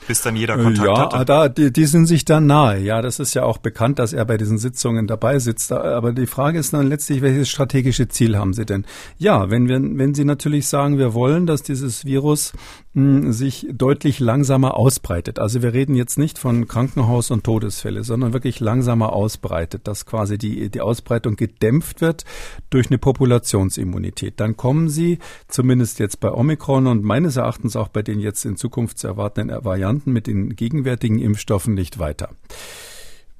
bis 0.07 0.23
dann 0.23 0.37
jeder 0.37 0.57
Kontakt 0.57 0.87
ja, 0.87 0.99
hatte. 0.99 1.17
Ja, 1.17 1.25
da, 1.25 1.49
die, 1.49 1.73
die 1.73 1.85
sind 1.85 2.07
sich 2.07 2.25
dann 2.25 2.47
nahe. 2.47 2.79
Ja, 2.79 3.03
das 3.03 3.21
ist 3.21 3.35
ja 3.35 3.45
auch 3.45 3.59
bekannt, 3.59 3.99
dass 3.99 4.12
er 4.12 4.25
bei 4.25 4.37
diesen 4.37 4.59
Sitzungen 4.59 5.07
dabei 5.07 5.38
sitzt. 5.38 5.73
Aber 5.73 6.12
die 6.12 6.27
Frage 6.27 6.59
ist 6.59 6.73
dann 6.73 6.87
letztlich, 6.87 7.23
welches 7.23 7.49
strategische 7.49 8.09
Ziel 8.09 8.37
haben 8.37 8.53
Sie 8.53 8.67
denn? 8.67 8.85
Ja, 9.19 9.51
wenn 9.51 9.69
wir, 9.69 9.81
wenn 9.81 10.15
Sie 10.15 10.25
natürlich 10.25 10.69
sagen, 10.69 10.99
wir 10.99 11.15
wollen, 11.15 11.47
dass 11.47 11.62
dieses 11.62 12.05
Virus 12.05 12.53
sich 12.94 13.66
deutlich 13.72 14.20
langsamer 14.20 14.76
ausbreitet. 14.76 15.38
Also 15.38 15.62
wir 15.62 15.72
reden 15.72 15.94
jetzt 15.94 16.18
nicht 16.18 16.38
von 16.38 16.68
Krankenhaus 16.68 17.31
und 17.31 17.42
Todesfälle, 17.42 18.05
sondern 18.05 18.35
wirklich 18.35 18.61
langsamer 18.61 19.14
ausbreitet, 19.14 19.88
dass 19.88 20.05
quasi 20.05 20.37
die, 20.37 20.68
die 20.68 20.83
Ausbreitung 20.83 21.37
gedämpft 21.37 22.02
wird 22.02 22.26
durch 22.68 22.88
eine 22.88 22.98
Populationsimmunität. 22.98 24.38
Dann 24.40 24.59
kommen 24.59 24.90
sie, 24.90 25.20
zumindest 25.48 26.00
jetzt 26.00 26.20
bei 26.20 26.31
Omikron 26.31 26.87
und 26.87 27.02
meines 27.02 27.37
Erachtens 27.37 27.76
auch 27.76 27.88
bei 27.88 28.02
den 28.02 28.20
jetzt 28.20 28.44
in 28.44 28.59
Zukunft 28.59 28.98
zu 28.98 29.07
erwartenden 29.07 29.64
Varianten 29.64 30.12
mit 30.12 30.26
den 30.26 30.55
gegenwärtigen 30.55 31.18
Impfstoffen 31.18 31.72
nicht 31.72 31.98
weiter. 31.98 32.28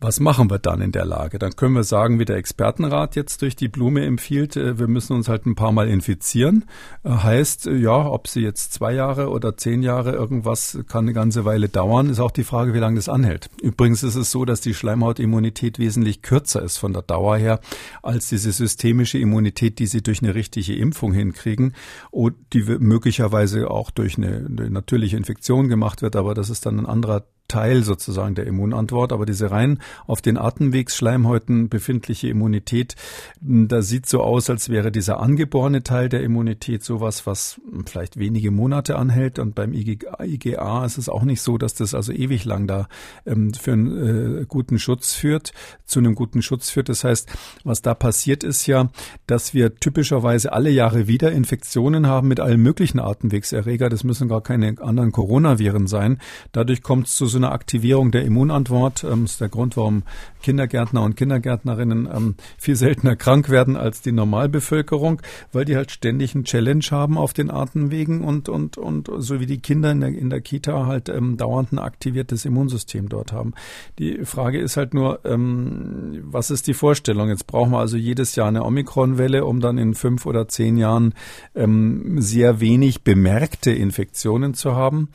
Was 0.03 0.19
machen 0.19 0.51
wir 0.51 0.59
dann 0.59 0.81
in 0.81 0.91
der 0.91 1.05
Lage? 1.05 1.39
Dann 1.39 1.55
können 1.55 1.77
wir 1.77 1.85
sagen, 1.85 2.19
wie 2.19 2.25
der 2.25 2.35
Expertenrat 2.35 3.15
jetzt 3.15 3.41
durch 3.41 3.55
die 3.55 3.69
Blume 3.69 4.05
empfiehlt, 4.05 4.57
äh, 4.57 4.77
wir 4.77 4.89
müssen 4.89 5.15
uns 5.15 5.29
halt 5.29 5.47
ein 5.47 5.55
paar 5.55 5.71
Mal 5.71 5.89
infizieren. 5.89 6.65
Äh, 7.05 7.11
heißt, 7.11 7.69
äh, 7.69 7.77
ja, 7.77 8.09
ob 8.09 8.27
sie 8.27 8.41
jetzt 8.41 8.73
zwei 8.73 8.95
Jahre 8.95 9.31
oder 9.31 9.57
zehn 9.57 9.81
Jahre 9.81 10.11
irgendwas 10.11 10.77
kann 10.89 11.05
eine 11.05 11.13
ganze 11.13 11.45
Weile 11.45 11.69
dauern, 11.69 12.11
ist 12.11 12.19
auch 12.19 12.33
die 12.33 12.43
Frage, 12.43 12.75
wie 12.75 12.81
lange 12.81 12.97
das 12.97 13.09
anhält. 13.09 13.49
Übrigens 13.63 14.03
ist 14.03 14.17
es 14.17 14.33
so, 14.33 14.45
dass 14.45 14.61
die 14.61 14.75
Schleimhautimmunität 14.75 15.79
wesentlich 15.79 16.21
kürzer 16.21 16.63
ist 16.63 16.79
von 16.79 16.93
der 16.93 17.03
Dauer 17.03 17.37
her 17.37 17.61
als 18.03 18.29
diese 18.29 18.51
systemische 18.51 19.19
Immunität, 19.19 19.79
die 19.79 19.87
sie 19.87 20.03
durch 20.03 20.21
eine 20.21 20.35
richtige 20.35 20.75
Impfung 20.75 21.13
hinkriegen 21.13 21.75
und 22.11 22.35
die 22.55 22.65
möglicherweise 22.65 23.71
auch 23.71 23.93
durch 23.93 24.19
eine, 24.19 24.49
eine 24.49 24.69
natürliche 24.69 25.17
Infektion 25.17 25.69
gemacht 25.69 26.03
wird, 26.03 26.17
aber 26.17 26.35
das 26.35 26.51
ist 26.51 26.67
dann 26.67 26.81
ein 26.81 26.87
anderer 26.87 27.25
Teil 27.49 27.83
sozusagen 27.83 28.35
der 28.35 28.47
Immunantwort. 28.47 29.13
Aber 29.13 29.27
diese 29.27 29.51
rein 29.51 29.79
auf 30.07 30.23
den 30.23 30.39
Atemwegsschleimhäuten 30.39 31.69
befindliche 31.69 32.29
Immunität, 32.29 32.97
hm, 33.45 33.69
da 33.69 33.83
sieht 33.83 34.07
so 34.07 34.23
aus, 34.23 34.49
als 34.49 34.69
wäre 34.69 34.91
dieser 34.91 35.21
angeborene 35.21 35.83
Teil 35.83 36.09
der 36.09 36.23
Immunität 36.23 36.83
sowas, 36.83 37.27
was 37.27 37.61
vielleicht 37.87 38.17
wenige 38.17 38.51
Monate 38.51 38.97
anhält. 38.97 39.39
Und 39.39 39.55
beim 39.55 39.75
IGA 39.75 40.85
ist 40.85 40.99
es 40.99 41.09
auch 41.09 41.25
nicht 41.25 41.43
so, 41.43 41.59
dass 41.59 41.75
das 41.75 41.95
also 41.95 42.13
ewig 42.13 42.45
lang 42.45 42.67
da 42.67 42.89
ähm, 43.27 43.53
für 43.53 43.73
einen 43.73 44.41
äh, 44.41 44.45
guten 44.47 44.79
Schutz 44.79 45.13
führt, 45.13 45.53
zu 45.85 45.99
einem 45.99 46.15
guten 46.15 46.43
Schutz 46.43 46.71
führt. 46.71 46.89
Das 46.89 47.05
heißt, 47.05 47.31
was 47.65 47.83
da 47.83 47.95
passiert 47.95 48.45
ist 48.45 48.67
ja, 48.67 48.91
dass 49.27 49.53
wir 49.53 49.75
typischerweise 49.77 50.53
alle 50.53 50.71
Jahre 50.71 51.07
wieder 51.07 51.33
Infektionen 51.33 52.07
haben 52.07 52.29
mit 52.29 52.41
allen 52.41 52.63
möglichen 52.63 52.99
Atemwegserreger. 52.99 53.89
Das 53.89 54.05
müssen 54.05 54.29
gar 54.29 54.43
keine 54.43 54.75
anderen 54.81 55.13
Coronaviren 55.13 55.87
sein. 55.87 56.19
Dadurch 56.53 56.83
kommt 56.83 57.09
es 57.09 57.15
zu 57.15 57.27
so 57.27 57.42
einer 57.43 57.53
Aktivierung 57.53 58.11
der 58.11 58.25
Immunantwort. 58.25 59.05
Ähm, 59.05 59.25
ist 59.25 59.41
der 59.41 59.49
Grund, 59.49 59.77
warum 59.77 60.03
Kindergärtner 60.43 61.03
und 61.03 61.17
Kindergärtnerinnen 61.17 62.09
ähm, 62.13 62.35
viel 62.59 62.77
seltener 62.77 63.17
krank 63.17 63.49
werden 63.49 63.77
als 63.77 64.03
die 64.03 64.13
Normalbevölkerung, 64.13 65.23
weil 65.53 65.65
die 65.65 65.77
halt 65.77 65.91
ständig 65.91 66.35
einen 66.35 66.45
Challenge 66.45 66.85
haben 66.91 67.17
auf 67.17 67.33
den 67.33 67.51
Atemwegen 67.51 68.23
und, 68.23 68.49
und, 68.49 68.79
und 68.79 69.09
so 69.19 69.41
wie 69.41 69.47
die 69.47 69.61
Kinder 69.61 69.91
in 69.93 70.01
der, 70.01 70.11
in 70.11 70.31
der 70.31 70.41
Kita 70.41 70.87
halt 70.87 71.09
ähm, 71.09 71.37
dauernd 71.37 71.73
ein 71.73 71.79
aktiviertes 71.79 72.45
Immunsystem 72.45 73.09
dort 73.09 73.33
haben. 73.33 73.55
Die 73.99 74.25
Frage 74.25 74.61
ist 74.61 74.77
halt 74.77 74.95
nur, 74.95 75.21
ähm, 75.25 76.23
was 76.25 76.51
ist 76.51 76.67
die 76.67 76.75
Vorstellung? 76.75 77.29
Jetzt 77.29 77.47
brauchen 77.47 77.73
wir 77.73 77.79
also 77.79 77.97
jedes 77.97 78.37
Jahr 78.37 78.49
eine 78.49 78.65
Omikron-Welle, 78.65 79.45
um 79.45 79.61
dann 79.61 79.79
in 79.79 79.95
fünf 79.95 80.27
oder 80.27 80.49
zehn 80.49 80.77
Jahren 80.77 81.15
ähm, 81.55 82.21
sehr 82.21 82.61
wenig 82.61 83.03
bemerkte 83.03 83.71
Infektionen 83.71 84.55
zu 84.55 84.75
haben. 84.75 85.09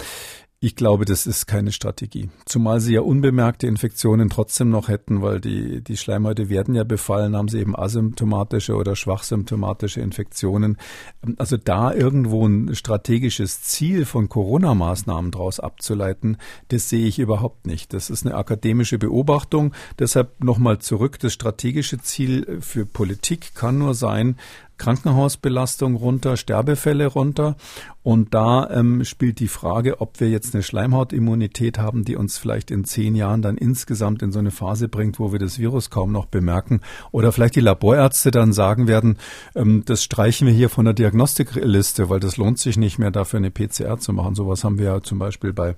Ich 0.59 0.75
glaube, 0.75 1.05
das 1.05 1.27
ist 1.27 1.45
keine 1.45 1.71
Strategie. 1.71 2.31
Zumal 2.45 2.79
sie 2.79 2.95
ja 2.95 3.01
unbemerkte 3.01 3.67
Infektionen 3.67 4.27
trotzdem 4.27 4.71
noch 4.71 4.87
hätten, 4.87 5.21
weil 5.21 5.39
die, 5.39 5.83
die 5.83 5.97
Schleimhäute 5.97 6.49
werden 6.49 6.73
ja 6.73 6.83
befallen, 6.83 7.37
haben 7.37 7.47
sie 7.47 7.59
eben 7.59 7.77
asymptomatische 7.77 8.73
oder 8.73 8.95
schwachsymptomatische 8.95 10.01
Infektionen. 10.01 10.77
Also 11.37 11.57
da 11.57 11.93
irgendwo 11.93 12.47
ein 12.47 12.73
strategisches 12.73 13.61
Ziel 13.61 14.05
von 14.05 14.29
Corona-Maßnahmen 14.29 15.29
daraus 15.29 15.59
abzuleiten, 15.59 16.37
das 16.69 16.89
sehe 16.89 17.05
ich 17.05 17.19
überhaupt 17.19 17.67
nicht. 17.67 17.93
Das 17.93 18.09
ist 18.09 18.25
eine 18.25 18.33
akademische 18.33 18.97
Beobachtung. 18.97 19.75
Deshalb 19.99 20.43
nochmal 20.43 20.79
zurück. 20.79 21.19
Das 21.19 21.33
strategische 21.33 21.99
Ziel 21.99 22.61
für 22.61 22.87
Politik 22.87 23.53
kann 23.53 23.77
nur 23.77 23.93
sein, 23.93 24.37
Krankenhausbelastung 24.77 25.95
runter, 25.95 26.37
Sterbefälle 26.37 27.07
runter. 27.07 27.57
Und 28.07 28.33
da 28.33 28.69
ähm, 28.69 29.03
spielt 29.03 29.41
die 29.41 29.49
Frage, 29.49 29.99
ob 29.99 30.21
wir 30.21 30.29
jetzt 30.29 30.53
eine 30.55 30.63
Schleimhautimmunität 30.63 31.77
haben, 31.77 32.05
die 32.05 32.15
uns 32.15 32.37
vielleicht 32.37 32.71
in 32.71 32.85
zehn 32.85 33.15
Jahren 33.15 33.41
dann 33.41 33.57
insgesamt 33.57 34.21
in 34.21 34.31
so 34.31 34.39
eine 34.39 34.51
Phase 34.51 34.87
bringt, 34.87 35.19
wo 35.19 35.33
wir 35.33 35.39
das 35.39 35.59
Virus 35.59 35.89
kaum 35.89 36.13
noch 36.13 36.25
bemerken. 36.25 36.79
Oder 37.11 37.33
vielleicht 37.33 37.57
die 37.57 37.59
Laborärzte 37.59 38.31
dann 38.31 38.53
sagen 38.53 38.87
werden, 38.87 39.17
ähm, 39.55 39.83
das 39.85 40.05
streichen 40.05 40.47
wir 40.47 40.53
hier 40.53 40.69
von 40.69 40.85
der 40.85 40.93
Diagnostikliste, 40.93 42.07
weil 42.07 42.21
das 42.21 42.37
lohnt 42.37 42.59
sich 42.59 42.77
nicht 42.77 42.97
mehr, 42.97 43.11
dafür 43.11 43.39
eine 43.39 43.51
PCR 43.51 43.97
zu 43.97 44.13
machen. 44.13 44.35
Sowas 44.35 44.63
haben 44.63 44.79
wir 44.79 44.85
ja 44.85 45.01
zum 45.01 45.19
Beispiel 45.19 45.51
bei 45.51 45.75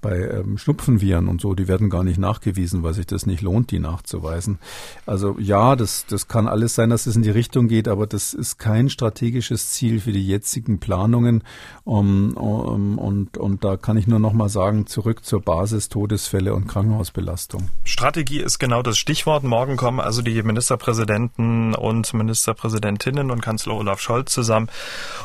bei 0.00 0.28
ähm, 0.28 0.58
Schnupfenviren 0.58 1.28
und 1.28 1.40
so, 1.40 1.54
die 1.54 1.66
werden 1.66 1.90
gar 1.90 2.04
nicht 2.04 2.18
nachgewiesen, 2.18 2.82
weil 2.82 2.94
sich 2.94 3.06
das 3.06 3.26
nicht 3.26 3.42
lohnt, 3.42 3.70
die 3.70 3.80
nachzuweisen. 3.80 4.58
Also 5.06 5.36
ja, 5.40 5.74
das, 5.74 6.06
das 6.06 6.28
kann 6.28 6.46
alles 6.46 6.74
sein, 6.74 6.90
dass 6.90 7.06
es 7.06 7.16
in 7.16 7.22
die 7.22 7.30
Richtung 7.30 7.68
geht, 7.68 7.88
aber 7.88 8.06
das 8.06 8.32
ist 8.32 8.58
kein 8.58 8.90
strategisches 8.90 9.70
Ziel 9.70 10.00
für 10.00 10.12
die 10.12 10.26
jetzigen 10.26 10.78
Planungen. 10.78 11.42
Um, 11.84 12.36
um, 12.36 12.98
und, 12.98 13.38
und 13.38 13.64
da 13.64 13.78
kann 13.78 13.96
ich 13.96 14.06
nur 14.06 14.18
noch 14.18 14.34
mal 14.34 14.50
sagen, 14.50 14.86
zurück 14.86 15.24
zur 15.24 15.40
Basis 15.40 15.88
Todesfälle 15.88 16.54
und 16.54 16.66
Krankenhausbelastung. 16.66 17.70
Strategie 17.84 18.40
ist 18.40 18.58
genau 18.58 18.82
das 18.82 18.98
Stichwort. 18.98 19.42
Morgen 19.42 19.76
kommen 19.76 19.98
also 19.98 20.20
die 20.20 20.42
Ministerpräsidenten 20.42 21.74
und 21.74 22.12
Ministerpräsidentinnen 22.12 23.30
und 23.30 23.40
Kanzler 23.40 23.74
Olaf 23.74 24.00
Scholz 24.00 24.32
zusammen, 24.32 24.68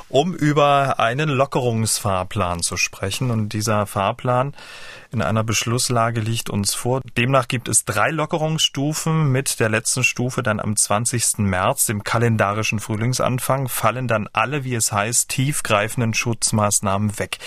um 0.07 0.33
über 0.33 0.99
einen 0.99 1.29
Lockerungsfahrplan 1.29 2.61
zu 2.61 2.77
sprechen. 2.77 3.29
Und 3.29 3.51
dieser 3.51 3.85
Fahrplan 3.85 4.53
in 5.13 5.21
einer 5.21 5.43
Beschlusslage 5.43 6.19
liegt 6.19 6.49
uns 6.49 6.73
vor. 6.73 7.01
Demnach 7.17 7.47
gibt 7.47 7.67
es 7.67 7.85
drei 7.85 8.09
Lockerungsstufen. 8.09 9.31
Mit 9.31 9.59
der 9.59 9.69
letzten 9.69 10.03
Stufe 10.03 10.43
dann 10.43 10.59
am 10.59 10.75
20. 10.75 11.39
März, 11.39 11.85
dem 11.85 12.03
kalendarischen 12.03 12.79
Frühlingsanfang, 12.79 13.69
fallen 13.69 14.07
dann 14.07 14.27
alle, 14.33 14.63
wie 14.63 14.75
es 14.75 14.91
heißt, 14.91 15.29
tiefgreifenden 15.29 16.13
Schutzmaßnahmen 16.13 17.19
weg. 17.19 17.37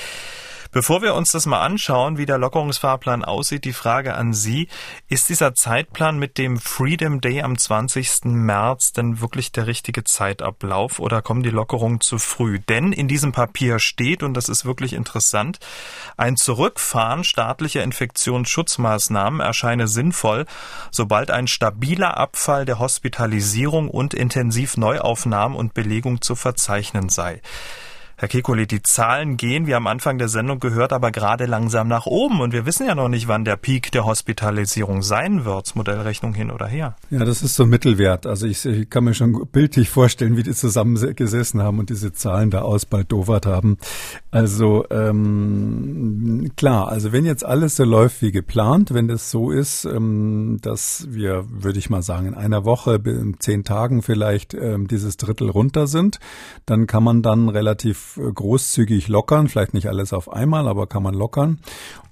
Bevor 0.77 1.01
wir 1.01 1.15
uns 1.15 1.33
das 1.33 1.47
mal 1.47 1.62
anschauen, 1.62 2.19
wie 2.19 2.27
der 2.27 2.37
Lockerungsfahrplan 2.37 3.25
aussieht, 3.25 3.65
die 3.65 3.73
Frage 3.73 4.12
an 4.12 4.35
Sie. 4.35 4.69
Ist 5.09 5.31
dieser 5.31 5.55
Zeitplan 5.55 6.19
mit 6.19 6.37
dem 6.37 6.59
Freedom 6.59 7.23
Day 7.23 7.41
am 7.41 7.57
20. 7.57 8.27
März 8.27 8.93
denn 8.93 9.23
wirklich 9.23 9.53
der 9.53 9.69
richtige 9.69 10.05
Zeitablauf 10.05 10.99
oder 10.99 11.23
kommen 11.23 11.43
die 11.43 11.49
Lockerungen 11.49 12.03
zu 12.03 12.19
früh? 12.19 12.59
Denn 12.59 12.93
in 12.93 13.09
diesem 13.09 13.33
Papier 13.33 13.79
steht, 13.79 14.23
und 14.23 14.35
das 14.35 14.51
ist 14.51 14.67
wirklich 14.67 14.93
interessant, 14.93 15.61
ein 16.19 16.37
Zurückfahren 16.37 17.25
staatlicher 17.25 17.83
Infektionsschutzmaßnahmen 17.83 19.41
erscheine 19.41 19.89
sinnvoll, 19.89 20.45
sobald 20.91 21.31
ein 21.31 21.47
stabiler 21.47 22.19
Abfall 22.19 22.67
der 22.67 22.79
Hospitalisierung 22.79 23.89
und 23.89 24.12
Intensivneuaufnahmen 24.12 25.57
und 25.57 25.73
Belegung 25.73 26.21
zu 26.21 26.35
verzeichnen 26.35 27.09
sei. 27.09 27.41
Herr 28.18 28.29
Kekulé, 28.29 28.64
die 28.64 28.81
Zahlen 28.83 29.37
gehen, 29.37 29.66
wie 29.66 29.74
am 29.74 29.87
Anfang 29.87 30.16
der 30.16 30.29
Sendung 30.29 30.59
gehört, 30.59 30.94
aber 30.94 31.11
gerade 31.11 31.44
langsam 31.44 31.87
nach 31.87 32.07
oben. 32.07 32.40
Und 32.40 32.55
wir 32.55 32.64
wissen 32.64 32.87
ja 32.87 32.94
noch 32.94 33.11
nicht, 33.11 33.29
wann 33.29 33.44
der 33.44 33.57
Peak 33.57 33.92
der 33.92 34.07
Hospitalisierung 34.07 35.02
sein 35.02 35.44
wird. 35.44 35.76
Modellrechnung 35.76 36.33
hin 36.33 36.50
oder 36.50 36.66
her. 36.66 36.96
Ja, 37.11 37.26
das 37.26 37.42
ist 37.42 37.57
so 37.57 37.66
Mittelwert. 37.66 38.26
Also 38.26 38.46
ich, 38.46 38.64
ich 38.64 38.88
kann 38.88 39.05
mir 39.05 39.12
schon 39.12 39.46
bildlich 39.52 39.90
vorstellen, 39.90 40.38
wie 40.38 40.42
die 40.42 40.55
zusammengesessen 40.55 41.61
haben 41.61 41.79
und 41.79 41.90
diese 41.90 42.11
Zahlen 42.14 42.50
da 42.50 42.62
ausbaldowert 42.62 43.44
haben. 43.44 43.76
Also 44.31 44.87
ähm, 44.90 46.52
klar, 46.57 46.88
also 46.88 47.12
wenn 47.12 47.26
jetzt 47.26 47.44
alles 47.44 47.76
so 47.76 47.85
läuft 47.85 48.22
wie 48.22 48.33
geplant, 48.33 48.94
wenn 48.94 49.09
das 49.09 49.31
so 49.31 49.50
ist, 49.50 49.85
ähm, 49.85 50.57
dass 50.62 51.07
wir, 51.11 51.44
würde 51.50 51.79
ich 51.79 51.90
mal 51.90 52.02
sagen, 52.02 52.29
in 52.29 52.35
einer 52.35 52.64
Woche, 52.64 52.94
in 53.05 53.37
zehn 53.40 53.62
Tagen 53.62 54.00
vielleicht 54.00 54.55
ähm, 54.55 54.88
dieses 54.88 55.18
Drittel 55.18 55.50
runter 55.50 55.87
sind, 55.87 56.18
dann 56.64 56.87
kann 56.87 57.02
man 57.02 57.20
dann 57.20 57.50
relativ 57.50 58.06
großzügig 58.14 59.09
lockern, 59.09 59.49
vielleicht 59.49 59.75
nicht 59.75 59.88
alles 59.88 60.12
auf 60.12 60.33
einmal, 60.33 60.69
aber 60.69 60.87
kann 60.87 61.03
man 61.03 61.14
lockern. 61.14 61.61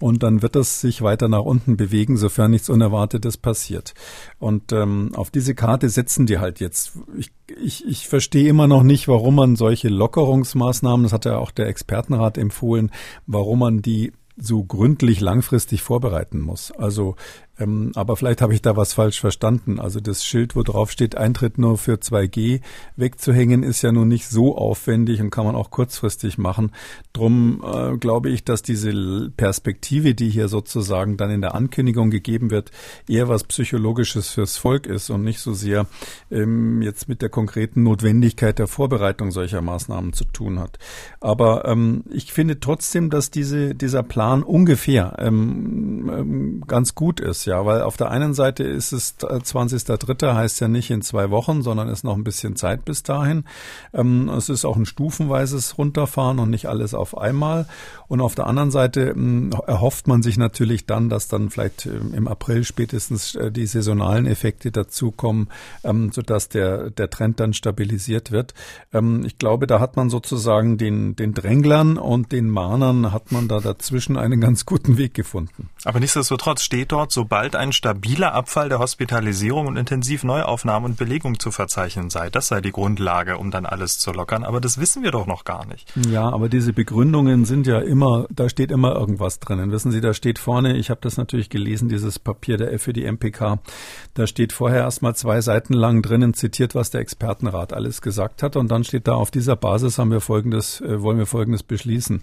Und 0.01 0.23
dann 0.23 0.43
wird 0.43 0.57
es 0.57 0.81
sich 0.81 1.03
weiter 1.03 1.29
nach 1.29 1.43
unten 1.43 1.77
bewegen, 1.77 2.17
sofern 2.17 2.51
nichts 2.51 2.69
Unerwartetes 2.69 3.37
passiert. 3.37 3.95
Und 4.39 4.73
ähm, 4.73 5.13
auf 5.15 5.31
diese 5.31 5.55
Karte 5.55 5.89
setzen 5.89 6.27
die 6.27 6.39
halt 6.39 6.61
jetzt. 6.61 6.93
Ich, 7.17 7.33
ich, 7.63 7.87
ich 7.87 8.09
verstehe 8.09 8.49
immer 8.49 8.67
noch 8.67 8.83
nicht, 8.83 9.09
warum 9.09 9.37
man 9.37 9.57
solche 9.57 9.89
Lockerungsmaßnahmen, 9.89 11.05
das 11.05 11.13
hat 11.13 11.25
ja 11.25 11.39
auch 11.39 11.51
der 11.51 11.69
Expertenrat 11.69 12.39
empfohlen, 12.39 12.91
warum 13.27 13.61
man 13.61 13.83
die 13.83 14.13
so 14.37 14.65
gründlich 14.65 15.21
langfristig 15.21 15.83
vorbereiten 15.83 16.41
muss. 16.41 16.73
Also 16.73 17.17
ähm, 17.59 17.93
aber 17.95 18.17
vielleicht 18.17 18.43
habe 18.43 18.53
ich 18.53 18.63
da 18.63 18.77
was 18.77 18.95
falsch 18.95 19.21
verstanden. 19.21 19.79
Also 19.79 20.01
das 20.01 20.25
Schild, 20.25 20.57
wo 20.57 20.63
drauf 20.63 20.91
steht, 20.91 21.17
Eintritt 21.17 21.59
nur 21.59 21.79
für 21.79 21.95
2G 21.95 22.61
wegzuhängen, 22.97 23.63
ist 23.63 23.83
ja 23.83 23.93
nun 23.93 24.09
nicht 24.09 24.29
so 24.29 24.57
aufwendig 24.57 25.21
und 25.21 25.31
kann 25.31 25.47
man 25.47 25.55
auch 25.55 25.71
kurzfristig 25.71 26.37
machen. 26.37 26.73
Drum 27.13 27.63
äh, 27.65 27.97
glaube 27.97 28.31
ich, 28.31 28.45
dass 28.45 28.63
diese 28.63 29.31
Perspektive, 29.37 30.15
die 30.15 30.31
hier 30.31 30.49
sozusagen 30.49 31.17
dann 31.17 31.31
in 31.31 31.41
der 31.41 31.55
Ankündigung 31.55 32.11
gegeben 32.11 32.51
wird, 32.51 32.73
eher 33.09 33.29
was 33.29 33.45
Psychologisches 33.45 34.31
fürs 34.31 34.57
Volk 34.57 34.87
ist 34.87 35.11
und 35.11 35.23
nicht 35.23 35.41
so 35.41 35.55
sehr 35.55 35.87
ähm, 36.31 36.83
jetzt 36.83 37.09
mit 37.09 37.23
der 37.23 37.29
konkreten 37.29 37.85
Notwendigkeit 37.85 38.59
der 38.59 38.67
Vorbereitung 38.67 39.31
solcher 39.31 39.63
Maßnahmen 39.63 40.13
zu 40.13 40.25
tun 40.25 40.59
hat. 40.59 40.79
Aber 41.21 41.67
ähm, 41.67 42.05
ich 42.11 42.33
finde 42.33 42.59
trotzdem, 42.59 43.11
dass 43.11 43.31
diese, 43.31 43.75
dieser 43.75 44.03
Plan 44.03 44.43
ungefähr 44.43 45.17
ähm, 45.19 46.11
ähm, 46.13 46.65
ganz 46.67 46.95
gut 46.95 47.21
ist. 47.21 47.44
Ja, 47.47 47.65
weil 47.67 47.83
auf 47.83 47.97
der 47.97 48.11
einen 48.11 48.35
Seite 48.35 48.65
ist 48.65 48.93
es 48.93 49.19
20.3. 49.19 50.27
Äh, 50.27 50.35
heißt 50.35 50.61
ja 50.61 50.69
nicht 50.69 50.91
in 50.91 51.03
zwei 51.03 51.31
Wochen, 51.31 51.63
sondern 51.63 51.89
ist 51.89 52.05
noch 52.05 52.17
ein 52.17 52.25
bisschen 52.25 52.57
Zeit 52.57 52.85
bis 52.85 53.03
dahin. 53.03 53.45
Ähm, 53.93 54.29
es 54.29 54.49
ist 54.49 54.65
auch 54.65 54.77
ein 54.77 54.87
stufenweises 54.87 55.79
Runterfahren 55.79 56.39
und 56.39 56.51
nicht 56.51 56.67
alles 56.67 56.95
auf 56.95 57.17
einmal. 57.17 57.67
Und 58.09 58.21
auf 58.21 58.35
der 58.35 58.47
anderen 58.47 58.71
Seite 58.71 59.11
ähm, 59.11 59.51
erhofft 59.67 60.07
man 60.07 60.23
sich 60.23 60.37
natürlich 60.37 60.87
dann, 60.87 61.09
dass 61.09 61.29
dann 61.29 61.51
vielleicht 61.51 61.87
ähm, 61.87 62.15
im 62.15 62.29
April 62.29 62.65
spätestens 62.65 63.35
äh, 63.35 63.51
die 63.51 63.67
saisonalen 63.67 64.27
Effekte 64.27 64.71
dazukommen, 64.71 65.49
ähm, 65.83 66.13
sodass 66.13 66.49
der, 66.49 66.91
der 66.91 67.11
Trend 67.11 67.41
dann 67.41 67.55
stabilisiert 67.55 68.31
wird. 68.31 68.55
Ähm, 68.93 69.25
ich 69.25 69.39
glaube, 69.39 69.67
da 69.67 69.81
hat 69.81 69.97
man 69.97 70.11
sozusagen 70.11 70.79
den, 70.79 71.17
den 71.17 71.35
Dränglern 71.35 71.99
und 71.99 72.33
den 72.33 72.49
Mahnern 72.49 73.13
hat 73.13 73.33
man 73.33 73.49
da 73.49 73.61
dazwischen 73.61 74.17
einen 74.17 74.41
ganz 74.41 74.67
guten 74.67 74.97
Weg 74.97 75.15
gefunden. 75.15 75.69
Aber 75.85 76.01
nichtsdestotrotz 76.01 76.63
steht 76.63 76.93
dort, 76.93 77.13
sobald 77.13 77.34
ein 77.35 77.73
stabiler 77.73 78.33
Abfall 78.33 78.69
der 78.69 78.79
Hospitalisierung 78.79 79.67
und 79.67 79.77
Intensivneuaufnahme 79.77 80.87
und 80.87 80.97
Belegung 80.97 81.39
zu 81.39 81.51
verzeichnen 81.51 82.11
sei, 82.11 82.31
das 82.31 82.49
sei 82.49 82.61
die 82.61 82.73
Grundlage, 82.73 83.39
um 83.39 83.51
dann 83.51 83.67
alles 83.67 83.99
zu 83.99 84.13
lockern. 84.13 84.45
Aber 84.45 84.61
das 84.61 84.79
wissen 84.79 85.03
wir 85.03 85.11
doch 85.11 85.27
noch 85.27 85.45
gar 85.45 85.67
nicht. 85.67 85.93
Ja, 86.09 86.29
aber 86.29 86.49
diese 86.49 86.73
Begründungen 86.73 87.45
sind 87.45 87.67
ja 87.67 87.81
immer, 87.81 88.27
da 88.31 88.49
steht 88.49 88.71
immer 88.71 88.95
irgendwas 88.95 89.41
drinnen. 89.41 89.73
Wissen 89.73 89.91
Sie, 89.91 90.01
da 90.01 90.15
steht 90.15 90.39
vorne, 90.39 90.77
ich 90.77 90.91
habe 90.91 91.01
das 91.03 91.17
natürlich 91.17 91.51
gelesen, 91.51 91.89
dieses 91.89 92.19
Papier 92.19 92.57
der 92.57 92.79
für 92.79 92.93
die 92.93 93.05
MPK, 93.05 93.59
da 94.15 94.27
steht 94.27 94.53
vorher 94.53 94.83
erstmal 94.83 95.15
zwei 95.17 95.41
Seiten 95.41 95.75
lang 95.75 96.03
drinnen 96.03 96.35
zitiert, 96.35 96.75
was 96.75 96.91
der 96.91 97.01
Expertenrat 97.01 97.73
alles 97.73 98.03
gesagt 98.03 98.43
hat 98.43 98.57
und 98.57 98.71
dann 98.71 98.85
steht 98.85 99.09
da 99.09 99.15
auf 99.15 99.31
dieser 99.31 99.57
Basis 99.57 99.99
haben 99.99 100.11
wir 100.11 100.21
folgendes, 100.21 100.81
äh, 100.81 101.03
wollen 101.03 101.19
wir 101.19 101.27
folgendes 101.27 101.63
beschließen. 101.63 102.23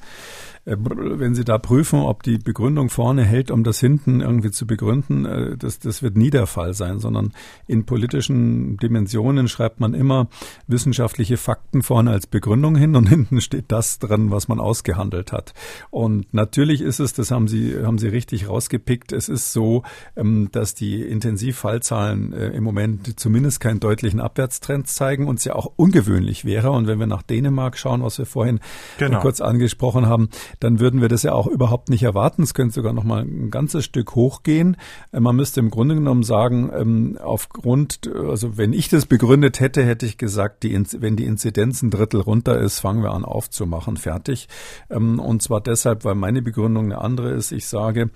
Äh, 0.65 0.75
wenn 0.77 1.33
Sie 1.33 1.43
da 1.43 1.57
prüfen, 1.57 1.99
ob 1.99 2.23
die 2.23 2.37
Begründung 2.37 2.89
vorne 2.89 3.23
hält, 3.23 3.49
um 3.49 3.63
das 3.63 3.79
hinten 3.79 4.21
irgendwie 4.21 4.51
zu 4.51 4.67
begründen, 4.67 5.25
äh, 5.25 5.57
das, 5.57 5.79
das 5.79 6.03
wird 6.03 6.17
nie 6.17 6.29
der 6.29 6.45
Fall 6.45 6.73
sein, 6.73 6.99
sondern 6.99 7.33
in 7.67 7.85
politischen 7.85 8.77
Dimensionen 8.77 9.47
schreibt 9.47 9.79
man 9.79 9.93
immer 9.93 10.27
wissenschaftliche 10.67 11.37
Fakten 11.37 11.81
vorne 11.81 12.11
als 12.11 12.27
Begründung 12.27 12.75
hin 12.75 12.95
und 12.95 13.09
hinten 13.09 13.41
steht 13.41 13.71
das 13.71 13.97
drin, 13.99 14.29
was 14.29 14.47
man 14.47 14.59
ausgehandelt 14.59 15.31
hat. 15.31 15.53
Und 15.89 16.31
natürlich 16.33 16.81
ist 16.81 16.99
es, 16.99 17.13
das 17.13 17.31
haben 17.31 17.47
Sie, 17.47 17.75
haben 17.83 17.97
Sie 17.97 18.07
richtig 18.07 18.47
rausgepickt, 18.47 19.13
es 19.13 19.29
ist 19.29 19.53
so, 19.53 19.83
ähm, 20.15 20.49
dass 20.51 20.75
die 20.75 21.01
Intensivfallzahlen 21.01 22.33
äh, 22.33 22.47
im 22.49 22.63
Moment 22.63 23.19
zumindest 23.19 23.61
keinen 23.61 23.79
deutlichen 23.79 24.19
Abwärtstrend 24.19 24.87
zeigen 24.87 25.27
und 25.27 25.39
es 25.39 25.45
ja 25.45 25.55
auch 25.55 25.71
ungewöhnlich 25.75 26.45
wäre. 26.45 26.71
Und 26.71 26.85
wenn 26.85 26.99
wir 26.99 27.07
nach 27.07 27.23
Dänemark 27.23 27.77
schauen, 27.77 28.03
was 28.03 28.19
wir 28.19 28.27
vorhin 28.27 28.59
genau. 28.99 29.21
kurz 29.21 29.41
angesprochen 29.41 30.05
haben, 30.05 30.29
dann 30.59 30.79
würden 30.79 31.01
wir 31.01 31.09
das 31.09 31.23
ja 31.23 31.33
auch 31.33 31.47
überhaupt 31.47 31.89
nicht 31.89 32.03
erwarten. 32.03 32.43
Es 32.43 32.53
könnte 32.53 32.75
sogar 32.75 32.93
noch 32.93 33.03
mal 33.03 33.23
ein 33.23 33.51
ganzes 33.51 33.85
Stück 33.85 34.15
hochgehen. 34.15 34.77
Äh, 35.11 35.19
man 35.19 35.35
müsste 35.35 35.59
im 35.59 35.69
Grunde 35.69 35.95
genommen 35.95 36.23
sagen, 36.23 36.71
ähm, 36.73 37.17
aufgrund, 37.21 38.07
also 38.13 38.57
wenn 38.57 38.73
ich 38.73 38.89
das 38.89 39.05
begründet 39.05 39.59
hätte, 39.59 39.83
hätte 39.83 40.05
ich 40.05 40.17
gesagt, 40.17 40.63
die, 40.63 40.81
wenn 40.99 41.15
die 41.15 41.25
Inzidenz 41.25 41.81
ein 41.81 41.91
Drittel 41.91 42.21
runter 42.21 42.59
ist, 42.59 42.79
fangen 42.79 43.03
wir 43.03 43.11
an 43.11 43.25
aufzumachen, 43.25 43.97
fertig. 43.97 44.47
Ähm, 44.89 45.19
und 45.19 45.41
zwar 45.41 45.61
deshalb, 45.61 46.05
weil 46.05 46.15
meine 46.15 46.41
Begründung 46.41 46.85
eine 46.85 46.99
andere 46.99 47.31
ist. 47.31 47.51
Ich 47.51 47.67
sage, 47.67 48.09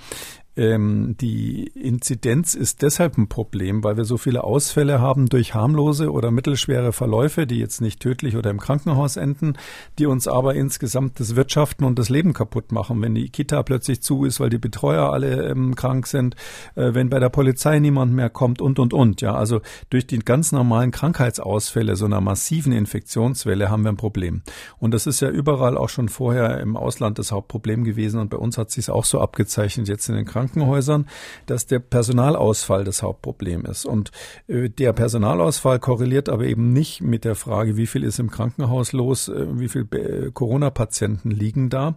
ähm, 0.58 1.16
die 1.20 1.68
Inzidenz 1.68 2.56
ist 2.56 2.82
deshalb 2.82 3.18
ein 3.18 3.28
Problem, 3.28 3.84
weil 3.84 3.98
wir 3.98 4.06
so 4.06 4.18
viele 4.18 4.44
Ausfälle 4.44 5.02
haben 5.02 5.28
durch 5.28 5.54
harmlose 5.54 6.12
oder 6.12 6.32
mittelschwere 6.32 6.94
Verläufe, 6.94 7.46
die 7.46 7.60
jetzt 7.60 7.82
nicht 7.82 8.00
tödlich 8.00 8.38
oder 8.38 8.50
im 8.50 8.60
Krankenhaus 8.60 9.18
enden, 9.18 9.58
die 10.00 10.06
uns 10.06 10.28
aber 10.28 10.56
insgesamt 10.56 11.20
das 11.20 11.36
Wirtschaften 11.36 11.84
und 11.84 12.00
das 12.00 12.10
Leben 12.10 12.34
kaputt 12.34 12.72
machen. 12.72 13.02
Wenn 13.02 13.16
die 13.16 13.30
Kita 13.30 13.64
plötzlich 13.64 14.02
zu 14.02 14.24
ist, 14.24 14.40
weil 14.40 14.50
die 14.50 14.58
Betreuer 14.58 15.12
alle 15.12 15.50
ähm, 15.50 15.76
krank 15.76 16.08
sind, 16.08 16.36
äh, 16.76 16.94
wenn 16.94 17.10
bei 17.10 17.20
der 17.20 17.30
Polizei 17.30 17.80
niemand 17.80 18.14
mehr 18.14 18.30
kommt 18.30 18.62
und 18.62 18.80
und 18.80 18.94
und. 18.94 19.22
Ja, 19.22 19.36
also 19.36 19.62
durch 19.90 20.08
die 20.08 20.20
ganz 20.20 20.52
normalen 20.52 20.92
Krankheitsausfälle 20.92 21.96
so 21.96 22.06
einer 22.06 22.22
massiven 22.22 22.72
Infektionswelle 22.72 23.70
haben 23.70 23.84
wir 23.84 23.90
ein 23.90 23.98
Problem. 23.98 24.42
Und 24.80 24.94
das 24.94 25.06
ist 25.06 25.20
ja 25.20 25.30
überall 25.30 25.78
auch 25.78 25.90
schon 25.90 26.08
vorher 26.08 26.60
im 26.62 26.78
Ausland 26.78 27.20
das 27.20 27.32
Hauptproblem 27.32 27.84
gewesen 27.84 28.20
und 28.20 28.30
bei 28.30 28.38
uns 28.38 28.58
hat 28.58 28.72
sich 28.72 28.90
auch 28.90 29.06
so 29.06 29.20
abgezeichnet 29.20 29.88
jetzt 29.88 30.08
in 30.08 30.16
den 30.16 30.26
Krankenhäusern. 30.26 30.45
Krankenhäusern, 30.46 31.08
dass 31.46 31.66
der 31.66 31.80
Personalausfall 31.80 32.84
das 32.84 33.02
Hauptproblem 33.02 33.66
ist. 33.66 33.86
Und 33.86 34.12
äh, 34.48 34.70
der 34.70 34.94
Personalausfall 34.94 35.80
korreliert 35.80 36.30
aber 36.30 36.46
eben 36.46 36.74
nicht 36.74 37.02
mit 37.02 37.26
der 37.26 37.36
Frage, 37.36 37.78
wie 37.78 37.88
viel 37.88 38.04
ist 38.04 38.20
im 38.20 38.30
Krankenhaus 38.30 38.94
los, 38.94 39.28
äh, 39.28 39.46
wie 39.60 39.68
viele 39.68 39.86
äh, 39.92 40.32
Corona-Patienten 40.32 41.32
liegen 41.32 41.70
da. 41.70 41.96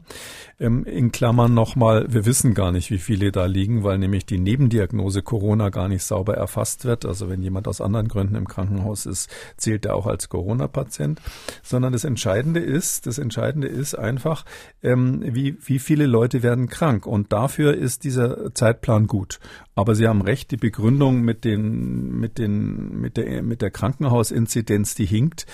Ähm, 0.58 0.84
in 0.84 1.12
Klammern 1.12 1.54
nochmal, 1.54 2.06
wir 2.08 2.24
wissen 2.24 2.54
gar 2.54 2.72
nicht, 2.72 2.90
wie 2.90 2.98
viele 2.98 3.32
da 3.32 3.46
liegen, 3.46 3.84
weil 3.84 3.98
nämlich 3.98 4.24
die 4.26 4.38
Nebendiagnose 4.38 5.22
Corona 5.22 5.68
gar 5.68 5.88
nicht 5.88 6.04
sauber 6.04 6.34
erfasst 6.34 6.84
wird. 6.84 7.04
Also 7.04 7.28
wenn 7.28 7.42
jemand 7.42 7.68
aus 7.68 7.80
anderen 7.80 8.08
Gründen 8.08 8.34
im 8.34 8.48
Krankenhaus 8.48 9.06
ist, 9.06 9.30
zählt 9.56 9.86
er 9.86 9.94
auch 9.94 10.06
als 10.06 10.28
Corona-Patient. 10.28 11.20
Sondern 11.62 11.92
das 11.92 12.04
Entscheidende 12.04 12.60
ist, 12.60 13.06
das 13.06 13.18
Entscheidende 13.18 13.68
ist 13.68 13.94
einfach, 13.94 14.44
ähm, 14.82 15.22
wie, 15.22 15.58
wie 15.64 15.78
viele 15.78 16.06
Leute 16.06 16.42
werden 16.42 16.68
krank. 16.68 17.06
Und 17.06 17.32
dafür 17.32 17.74
ist 17.74 18.04
dieser 18.04 18.37
Zeitplan 18.54 19.06
gut. 19.06 19.40
Aber 19.74 19.94
Sie 19.94 20.08
haben 20.08 20.22
recht, 20.22 20.50
die 20.50 20.56
Begründung 20.56 21.20
mit 21.20 21.44
den, 21.44 22.18
mit 22.18 22.38
den, 22.38 23.00
mit 23.00 23.16
der, 23.16 23.42
mit 23.42 23.62
der 23.62 23.70
Krankenhausinzidenz, 23.70 24.94
die 24.94 25.06
hinkt. 25.06 25.46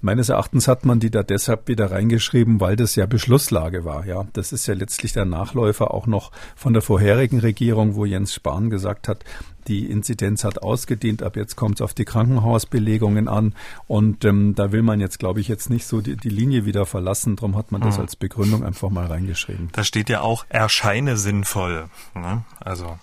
Meines 0.00 0.30
Erachtens 0.30 0.66
hat 0.66 0.86
man 0.86 0.98
die 0.98 1.10
da 1.10 1.22
deshalb 1.22 1.68
wieder 1.68 1.90
reingeschrieben, 1.90 2.60
weil 2.60 2.76
das 2.76 2.96
ja 2.96 3.06
Beschlusslage 3.06 3.84
war. 3.84 4.06
Ja, 4.06 4.26
das 4.32 4.52
ist 4.52 4.66
ja 4.66 4.74
letztlich 4.74 5.12
der 5.12 5.26
Nachläufer 5.26 5.92
auch 5.92 6.06
noch 6.06 6.32
von 6.54 6.72
der 6.72 6.82
vorherigen 6.82 7.40
Regierung, 7.40 7.96
wo 7.96 8.04
Jens 8.04 8.32
Spahn 8.32 8.70
gesagt 8.70 9.08
hat, 9.08 9.24
die 9.68 9.86
Inzidenz 9.86 10.44
hat 10.44 10.62
ausgedient, 10.62 11.22
ab 11.22 11.36
jetzt 11.36 11.56
kommt 11.56 11.76
es 11.76 11.82
auf 11.82 11.94
die 11.94 12.04
Krankenhausbelegungen 12.04 13.28
an. 13.28 13.54
Und 13.86 14.24
ähm, 14.24 14.54
da 14.54 14.72
will 14.72 14.82
man 14.82 15.00
jetzt, 15.00 15.18
glaube 15.18 15.40
ich, 15.40 15.48
jetzt 15.48 15.70
nicht 15.70 15.86
so 15.86 16.00
die, 16.00 16.16
die 16.16 16.28
Linie 16.28 16.64
wieder 16.64 16.86
verlassen. 16.86 17.36
Darum 17.36 17.56
hat 17.56 17.72
man 17.72 17.80
das 17.80 17.96
hm. 17.96 18.02
als 18.02 18.16
Begründung 18.16 18.64
einfach 18.64 18.90
mal 18.90 19.06
reingeschrieben. 19.06 19.68
Da 19.72 19.84
steht 19.84 20.08
ja 20.08 20.20
auch 20.20 20.46
erscheine 20.48 21.16
sinnvoll. 21.16 21.88
Ne? 22.14 22.44
Also 22.60 22.98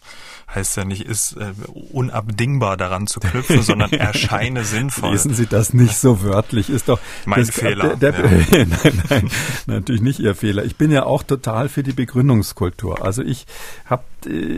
heißt 0.54 0.78
ja 0.78 0.86
nicht, 0.86 1.06
ist 1.06 1.34
äh, 1.38 1.54
unabdingbar 1.92 2.78
daran 2.78 3.08
zu 3.08 3.20
knüpfen, 3.20 3.62
sondern 3.64 3.92
erscheine 3.92 4.64
sinnvoll. 4.64 5.12
Lesen 5.12 5.34
Sie 5.34 5.48
das 5.48 5.74
nicht 5.74 5.96
so 5.96 6.22
wörtlich, 6.22 6.70
ist 6.70 6.90
doch 6.90 7.00
mein 7.26 7.46
das, 7.46 7.56
Fehler. 7.56 7.96
Der, 7.96 8.12
der, 8.12 8.32
ja. 8.32 8.66
nein, 8.84 9.02
nein, 9.10 9.30
natürlich 9.66 10.02
nicht 10.02 10.20
Ihr 10.20 10.36
Fehler. 10.36 10.64
Ich 10.64 10.76
bin 10.76 10.92
ja 10.92 11.06
auch 11.06 11.24
total 11.24 11.70
für 11.70 11.84
die 11.84 11.94
Begründungskultur. 11.94 13.04
Also 13.04 13.24
ich 13.24 13.46
habe 13.86 14.04
äh, 14.04 14.13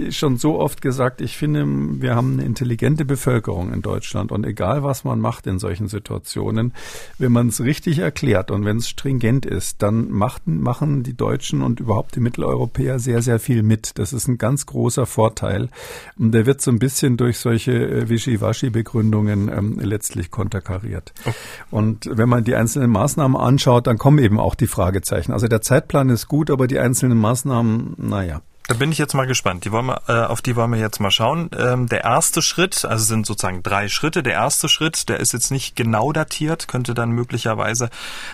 schon 0.10 0.38
so 0.38 0.60
oft 0.60 0.82
gesagt, 0.82 1.22
ich 1.22 1.38
finde, 1.38 1.66
wir 2.02 2.16
haben 2.16 2.34
eine 2.34 2.46
intelligente 2.46 3.06
Bevölkerung 3.06 3.74
in 3.74 3.82
Deutschland 3.82 4.32
und 4.32 4.46
egal 4.46 4.84
was 4.84 5.04
man 5.04 5.20
macht 5.20 5.48
in 5.48 5.60
solchen 5.60 5.88
Situationen, 5.88 6.74
wenn 7.18 7.32
man 7.32 7.48
es 7.48 7.62
richtig 7.62 8.00
erklärt 8.00 8.52
und 8.52 8.66
wenn 8.66 8.78
es 8.78 8.90
stringent 8.90 9.46
ist, 9.46 9.82
dann 9.82 10.12
machten, 10.12 10.62
machen 10.62 11.04
die 11.04 11.16
Deutschen 11.16 11.62
und 11.62 11.80
überhaupt 11.80 12.16
die 12.16 12.20
Mitteleuropäer 12.20 13.00
sehr, 13.00 13.22
sehr 13.22 13.40
viel 13.40 13.64
mit. 13.64 13.98
Das 13.98 14.14
ist 14.14 14.28
ein 14.28 14.38
ganz 14.38 14.66
großer 14.66 15.06
Vorteil. 15.06 15.70
Und 16.18 16.32
der 16.32 16.46
wird 16.46 16.62
so 16.62 16.72
ein 16.72 16.80
bisschen 16.80 17.18
durch 17.18 17.40
solche 17.40 17.74
äh, 17.74 18.10
Wischiwaschi-Begründungen 18.10 19.50
ähm, 19.50 19.80
letztlich 19.80 20.32
konterkariert. 20.32 21.14
Oh. 21.26 21.32
Und 21.72 22.10
wenn 22.12 22.30
man 22.30 22.44
die 22.44 22.56
einzelnen 22.56 22.92
Maßnahmen 22.92 23.38
anschaut, 23.38 23.88
dann 23.88 23.98
kommen 23.98 24.20
eben 24.20 24.40
auch 24.40 24.56
die 24.56 24.68
Fragezeichen. 24.68 25.32
Also 25.32 25.48
der 25.48 25.62
Zeitplan 25.62 26.10
ist 26.10 26.28
gut, 26.28 26.50
aber 26.50 26.68
die 26.68 26.80
einzelnen 26.80 27.18
Maßnahmen, 27.18 27.96
naja. 27.98 28.42
Da 28.68 28.74
bin 28.74 28.92
ich 28.92 28.98
jetzt 28.98 29.14
mal 29.14 29.28
gespannt. 29.28 29.64
Die 29.64 29.72
wollen 29.72 29.86
wir, 29.86 30.02
äh, 30.08 30.26
auf 30.26 30.42
die 30.42 30.56
wollen 30.56 30.72
wir 30.72 30.80
jetzt 30.80 31.00
mal 31.00 31.12
schauen. 31.12 31.52
Ähm, 31.56 31.88
der 31.88 32.04
erste 32.04 32.42
Schritt, 32.42 32.84
also 32.84 33.06
sind 33.06 33.28
sozusagen 33.28 33.62
drei 33.62 33.90
Schritte. 33.90 34.24
Der 34.24 34.34
erste 34.34 34.70
Schritt, 34.70 35.08
der 35.08 35.20
ist 35.20 35.34
jetzt 35.34 35.52
nicht 35.52 35.76
genau 35.76 36.12
datiert, 36.12 36.68
könnte 36.68 36.96
dann 36.96 37.12
möglicherweise 37.12 37.92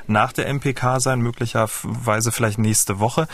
nach 0.08 0.32
der 0.32 0.48
MPK 0.48 1.02
sein, 1.02 1.20
möglicherweise 1.20 2.32
vielleicht 2.32 2.60
nächste 2.60 3.00
Woche. 3.00 3.28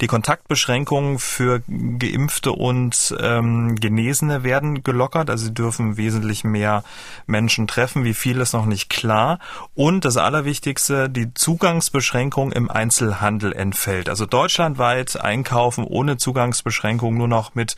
Die 0.00 0.06
Kontaktbeschränkungen 0.06 1.18
für 1.18 1.60
Geimpfte 1.66 2.52
und 2.52 3.16
ähm, 3.20 3.74
Genesene 3.74 4.44
werden 4.44 4.84
gelockert. 4.84 5.30
Also 5.30 5.46
sie 5.46 5.54
dürfen 5.54 5.96
wesentlich 5.96 6.44
mehr 6.44 6.84
Menschen 7.26 7.66
treffen. 7.66 8.04
Wie 8.04 8.14
viel 8.14 8.40
ist 8.40 8.52
noch 8.52 8.66
nicht 8.66 8.88
klar. 8.88 9.40
Und 9.74 10.04
das 10.04 10.16
Allerwichtigste, 10.16 11.10
die 11.10 11.34
Zugangsbeschränkung 11.34 12.52
im 12.52 12.70
Einzelhandel 12.70 13.52
entfällt. 13.52 14.08
Also 14.08 14.24
deutschlandweit 14.24 15.20
einkaufen 15.20 15.82
ohne 15.82 16.16
Zugang 16.16 16.43
Zugangsbeschränkungen 16.44 17.16
nur 17.16 17.28
noch 17.28 17.54
mit 17.54 17.76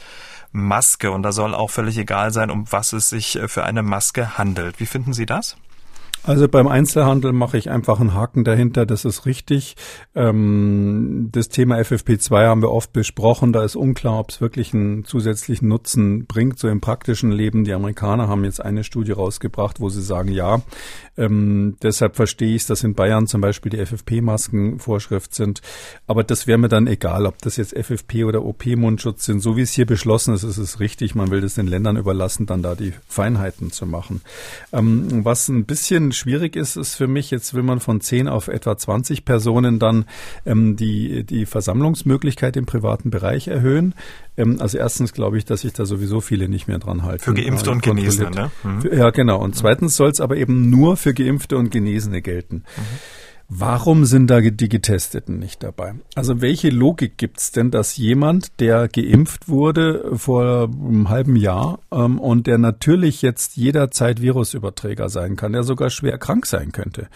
Maske 0.51 1.11
und 1.13 1.23
da 1.23 1.31
soll 1.33 1.55
auch 1.55 1.71
völlig 1.71 1.99
egal 1.99 2.33
sein, 2.33 2.51
um 2.51 2.71
was 2.73 2.93
es 2.93 3.09
sich 3.09 3.37
äh, 3.37 3.49
für 3.49 3.65
eine 3.65 3.83
Maske 3.83 4.39
handelt. 4.39 4.81
Wie 4.81 4.87
finden 4.87 5.13
Sie 5.13 5.27
das? 5.27 5.57
Also 6.27 6.49
beim 6.49 6.67
Einzelhandel 6.67 7.33
mache 7.33 7.57
ich 7.57 7.71
einfach 7.71 8.01
einen 8.01 8.13
Haken 8.13 8.43
dahinter, 8.43 8.85
das 8.85 9.05
ist 9.05 9.27
richtig. 9.27 9.77
Ähm, 10.17 11.29
das 11.31 11.49
Thema 11.49 11.77
FFP2 11.79 12.47
haben 12.47 12.63
wir 12.63 12.73
oft 12.73 12.93
besprochen, 12.93 13.53
da 13.53 13.63
ist 13.63 13.77
unklar, 13.77 14.19
ob 14.19 14.31
es 14.31 14.41
wirklich 14.41 14.75
einen 14.75 15.05
zusätzlichen 15.05 15.69
Nutzen 15.69 16.27
bringt, 16.27 16.59
so 16.59 16.69
im 16.69 16.81
praktischen 16.81 17.31
Leben. 17.31 17.63
Die 17.63 17.73
Amerikaner 17.73 18.27
haben 18.27 18.43
jetzt 18.43 18.61
eine 18.61 18.83
Studie 18.83 19.13
rausgebracht, 19.13 19.79
wo 19.79 19.89
sie 19.89 20.03
sagen, 20.03 20.33
ja, 20.33 20.63
ähm, 21.17 21.77
deshalb 21.81 22.17
verstehe 22.17 22.55
ich 22.57 22.67
dass 22.67 22.83
in 22.83 22.95
Bayern 22.95 23.27
zum 23.27 23.41
Beispiel 23.41 23.71
die 23.71 23.85
FFP-Masken 23.85 24.81
Vorschrift 24.81 25.35
sind. 25.35 25.63
Aber 26.09 26.25
das 26.25 26.49
wäre 26.49 26.59
mir 26.59 26.69
dann 26.69 26.89
egal, 26.89 27.27
ob 27.27 27.41
das 27.43 27.57
jetzt 27.57 27.73
FFP 27.77 28.25
oder 28.25 28.45
OP-Mundschutz 28.45 29.25
sind. 29.25 29.41
So 29.41 29.57
wie 29.57 29.63
es 29.63 29.73
hier 29.73 29.87
beschlossen 29.87 30.35
ist, 30.35 30.43
ist 30.43 30.59
es 30.59 30.81
richtig. 30.81 31.15
Man 31.15 31.31
will 31.31 31.41
das 31.41 31.55
den 31.55 31.69
Ländern 31.69 31.97
überlassen, 31.97 32.47
dann 32.47 32.63
da 32.63 32.75
die 32.75 32.93
Feinheiten 33.07 33.71
zu 33.71 33.87
machen. 33.87 34.23
Ähm, 34.73 35.25
was 35.25 35.49
ein 35.49 35.65
bisschen 35.65 36.13
schwierig 36.17 36.57
ist, 36.57 36.77
ist 36.77 36.95
für 36.95 37.07
mich, 37.07 37.31
jetzt 37.31 37.55
will 37.55 37.63
man 37.63 37.81
von 37.81 38.01
10 38.01 38.29
auf 38.29 38.49
etwa 38.49 38.77
20 38.77 39.25
Personen 39.25 39.79
dann 39.79 40.07
ähm, 40.45 40.77
die, 40.77 41.25
die 41.25 41.47
Versammlungsmöglichkeit 41.47 42.57
im 42.57 42.67
privaten 42.67 43.11
Bereich 43.11 43.49
erhöhen. 43.49 43.95
Ähm, 44.37 44.61
also 44.61 44.79
erstens 44.79 45.13
glaube 45.13 45.39
ich, 45.39 45.45
dass 45.45 45.63
sich 45.63 45.73
da 45.73 45.85
sowieso 45.85 46.21
viele 46.21 46.49
nicht 46.49 46.69
mehr 46.69 46.79
dran 46.79 47.03
halten. 47.03 47.23
Für 47.23 47.35
Geimpfte 47.35 47.71
und 47.71 47.83
Genesene, 47.83 48.31
ne? 48.31 48.51
Mhm. 48.65 48.99
Ja, 48.99 49.11
genau. 49.11 49.43
Und 49.43 49.55
zweitens 49.55 49.97
soll 49.97 50.11
es 50.11 50.21
aber 50.21 50.37
eben 50.37 50.71
nur 50.71 50.97
für 50.97 51.15
Geimpfte 51.15 51.57
und 51.57 51.71
Genesene 51.71 52.23
gelten. 52.23 52.65
Mhm. 52.77 52.83
Warum 53.49 54.07
sind 54.07 54.29
da 54.29 54.41
die 54.41 54.69
Getesteten 54.69 55.39
nicht 55.39 55.63
dabei? 55.63 55.95
Also 56.17 56.41
welche 56.41 56.69
Logik 56.69 57.17
gibt's 57.17 57.53
denn, 57.53 57.71
dass 57.71 57.97
jemand, 57.97 58.59
der 58.61 58.89
geimpft 58.89 59.49
wurde 59.49 60.17
vor 60.17 60.65
einem 60.65 61.09
halben 61.09 61.37
Jahr 61.37 61.79
ähm, 61.93 62.19
und 62.19 62.49
der 62.49 62.59
natürlich 62.59 63.23
jetzt 63.23 63.57
jederzeit 63.57 64.21
Virusüberträger 64.21 65.09
sein 65.09 65.37
kann, 65.37 65.53
der 65.53 65.63
sogar 65.63 65.91
schwer 65.91 66.19
krank 66.19 66.47
sein 66.47 66.73
könnte, 66.73 67.09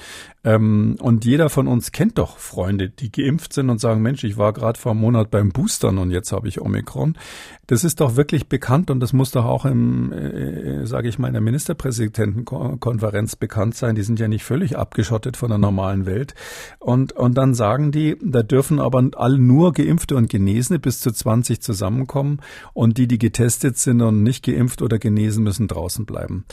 ähm, 0.43 0.97
und 1.01 1.26
jeder 1.26 1.51
von 1.51 1.68
uns 1.68 1.93
kennt 1.93 2.16
doch 2.16 2.38
Freunde, 2.38 2.88
die 2.88 3.12
geimpft 3.12 3.53
sind 3.53 3.68
und 3.68 3.78
sagen, 3.78 4.01
Mensch, 4.01 4.24
ich 4.24 4.38
war 4.38 4.55
gerade 4.55 4.78
vor 4.78 4.93
einem 4.93 5.03
Monat 5.03 5.30
beim 5.30 5.51
Boostern 5.51 5.99
und 5.99 6.11
jetzt 6.11 6.32
habe 6.32 6.49
ich 6.49 6.61
Omikron. 6.62 7.18
Das 7.66 7.84
ist 7.84 8.01
doch 8.01 8.16
wirklich 8.16 8.49
bekannt 8.49 8.91
und 8.91 9.01
das 9.01 9.12
muss 9.12 9.32
doch 9.32 9.45
auch 9.45 9.66
im, 9.66 10.12
äh, 10.12 10.86
sage 10.86 11.09
ich 11.09 11.18
mal, 11.18 11.28
in 11.28 11.34
der 11.34 11.43
Ministerpräsidentenkonferenz 11.43 13.36
bekannt 13.36 13.74
sein. 13.74 13.95
Die 13.95 14.03
sind 14.03 14.18
ja 14.18 14.28
nicht 14.28 14.45
völlig 14.45 14.78
abgeschottet 14.78 15.36
von 15.36 15.51
der 15.51 15.59
normalen 15.59 16.07
Welt. 16.07 16.34
Und, 16.78 17.12
und 17.12 17.36
dann 17.36 17.55
sagen 17.55 17.93
die, 17.93 18.16
da 18.22 18.43
dürfen 18.43 18.80
aber 18.80 19.11
alle 19.16 19.38
nur 19.38 19.72
Geimpfte 19.74 20.16
und 20.16 20.30
Genesene 20.30 20.78
bis 20.78 21.01
zu 21.01 21.12
20 21.12 21.61
zusammenkommen 21.61 22.41
und 22.72 22.97
die, 22.97 23.07
die 23.07 23.18
getestet 23.18 23.76
sind 23.76 24.01
und 24.01 24.22
nicht 24.22 24.45
geimpft 24.45 24.80
oder 24.80 24.99
genesen, 24.99 25.45
müssen 25.45 25.68
draußen 25.68 26.07
bleiben. 26.07 26.47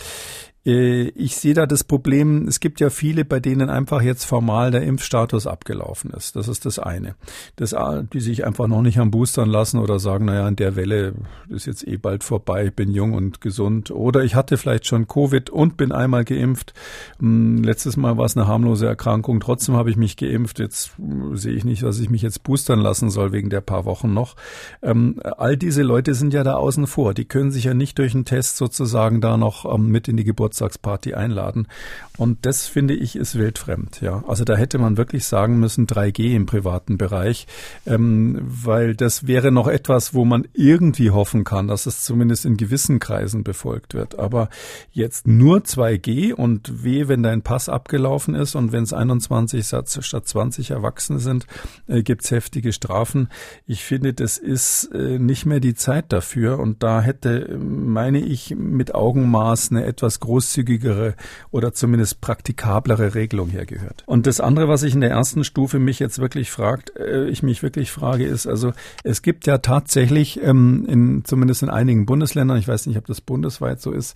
Äh, 0.68 1.07
ich 1.15 1.38
sehe 1.38 1.53
da 1.53 1.65
das 1.65 1.84
Problem, 1.84 2.47
es 2.47 2.59
gibt 2.59 2.80
ja 2.80 2.89
viele, 2.89 3.24
bei 3.26 3.39
denen 3.39 3.70
einfach 3.70 4.01
jetzt 4.01 4.26
formal 4.26 4.70
der 4.72 4.82
Impfstatus 4.84 5.47
abgelaufen 5.47 6.11
ist. 6.11 6.36
Das 6.36 6.47
ist 6.47 6.65
das 6.65 6.78
eine. 6.78 7.15
Das, 7.55 7.74
die 8.13 8.20
sich 8.20 8.45
einfach 8.45 8.68
noch 8.68 8.82
nicht 8.82 8.99
am 8.99 9.09
Boostern 9.09 9.49
lassen 9.49 9.80
oder 9.80 9.99
sagen, 9.99 10.26
naja, 10.26 10.47
in 10.47 10.57
der 10.57 10.76
Welle 10.76 11.13
ist 11.49 11.65
jetzt 11.65 11.88
eh 11.88 11.97
bald 11.97 12.24
vorbei, 12.24 12.70
bin 12.70 12.91
jung 12.91 13.13
und 13.13 13.39
gesund. 13.39 13.91
Oder 13.91 14.24
ich 14.24 14.36
hatte 14.36 14.57
vielleicht 14.57 14.86
schon 14.86 15.07
Covid 15.07 15.49
und 15.49 15.78
bin 15.78 15.91
einmal 15.91 16.26
geimpft. 16.26 16.74
Hm, 17.20 17.63
letztes 17.63 17.95
Mal 17.95 18.18
war 18.18 18.26
es 18.26 18.36
eine 18.36 18.47
harmlose 18.47 18.86
Erkrankung, 18.86 19.39
trotzdem 19.39 19.76
habe 19.76 19.89
ich 19.89 19.95
mich 19.95 20.18
geimpft. 20.18 20.59
Jetzt 20.59 20.91
hm, 20.97 21.38
sehe 21.38 21.53
ich 21.53 21.63
nicht, 21.63 21.84
dass 21.84 21.99
ich 21.99 22.09
mich 22.09 22.22
jetzt 22.22 22.43
boostern 22.43 22.80
lassen 22.80 23.09
soll 23.09 23.32
wegen 23.32 23.49
der 23.49 23.61
paar 23.61 23.86
Wochen 23.86 24.13
noch. 24.13 24.36
Ähm, 24.82 25.22
all 25.24 25.55
diese 25.55 25.84
Leute 25.84 26.13
sind 26.13 26.34
ja 26.34 26.43
da 26.43 26.55
außen 26.55 26.88
vor. 26.88 27.13
Die 27.13 27.26
können 27.26 27.51
sich 27.51 27.63
ja 27.63 27.74
nicht 27.74 27.97
durch 27.99 28.13
einen 28.13 28.26
Test 28.26 28.57
sozusagen 28.57 29.22
da 29.22 29.38
noch 29.38 29.72
ähm, 29.74 29.88
mit 29.88 30.09
in 30.09 30.18
die 30.18 30.26
Geburt 30.26 30.56
Geburtstagsparty 30.57 31.13
einladen. 31.13 31.67
Und 32.17 32.45
das 32.45 32.67
finde 32.67 32.95
ich 32.95 33.15
ist 33.15 33.37
wildfremd. 33.37 34.01
Ja, 34.01 34.23
also 34.27 34.43
da 34.43 34.55
hätte 34.55 34.79
man 34.79 34.97
wirklich 34.97 35.25
sagen 35.25 35.59
müssen 35.59 35.85
3G 35.85 36.35
im 36.35 36.47
privaten 36.47 36.97
Bereich, 36.97 37.45
ähm, 37.85 38.41
weil 38.41 38.95
das 38.95 39.27
wäre 39.27 39.51
noch 39.51 39.67
etwas, 39.67 40.13
wo 40.15 40.25
man 40.25 40.47
irgendwie 40.53 41.11
hoffen 41.11 41.43
kann, 41.43 41.67
dass 41.67 41.85
es 41.85 42.03
zumindest 42.03 42.45
in 42.45 42.57
gewissen 42.57 42.99
Kreisen 42.99 43.43
befolgt 43.43 43.93
wird. 43.93 44.17
Aber 44.17 44.49
jetzt 44.91 45.27
nur 45.27 45.59
2G 45.59 46.33
und 46.33 46.83
weh, 46.83 47.07
wenn 47.07 47.21
dein 47.21 47.43
Pass 47.43 47.69
abgelaufen 47.69 48.33
ist 48.33 48.55
und 48.55 48.71
wenn 48.71 48.83
es 48.83 48.93
21 48.93 49.67
statt 49.67 50.27
20 50.27 50.71
Erwachsene 50.71 51.19
sind, 51.19 51.45
äh, 51.87 52.01
gibt's 52.01 52.31
heftige 52.31 52.73
Strafen. 52.73 53.29
Ich 53.67 53.83
finde, 53.83 54.13
das 54.13 54.37
ist 54.39 54.85
äh, 54.93 55.19
nicht 55.19 55.45
mehr 55.45 55.59
die 55.59 55.75
Zeit 55.75 56.11
dafür 56.11 56.57
und 56.57 56.81
da 56.81 57.01
hätte, 57.01 57.59
meine 57.59 58.19
ich, 58.19 58.55
mit 58.55 58.95
Augenmaß 58.95 59.69
eine 59.71 59.85
etwas 59.85 60.19
große 60.19 60.36
großzügigere 60.38 61.15
oder 61.49 61.73
zumindest 61.73 62.21
praktikablere 62.21 63.15
Regelung 63.15 63.49
hergehört. 63.49 64.03
Und 64.05 64.27
das 64.27 64.39
andere, 64.39 64.67
was 64.67 64.83
ich 64.83 64.93
in 64.93 65.01
der 65.01 65.09
ersten 65.09 65.43
Stufe 65.43 65.79
mich 65.79 65.97
jetzt 65.99 66.19
wirklich 66.19 66.51
fragt, 66.51 66.95
äh, 66.95 67.27
ich 67.27 67.41
mich 67.41 67.63
wirklich 67.63 67.89
frage, 67.91 68.25
ist 68.25 68.45
also, 68.45 68.73
es 69.03 69.23
gibt 69.23 69.47
ja 69.47 69.57
tatsächlich, 69.57 70.41
ähm, 70.43 70.85
in, 70.88 71.25
zumindest 71.25 71.63
in 71.63 71.69
einigen 71.69 72.05
Bundesländern, 72.05 72.57
ich 72.57 72.67
weiß 72.67 72.85
nicht, 72.85 72.97
ob 72.97 73.07
das 73.07 73.21
bundesweit 73.21 73.81
so 73.81 73.91
ist, 73.91 74.15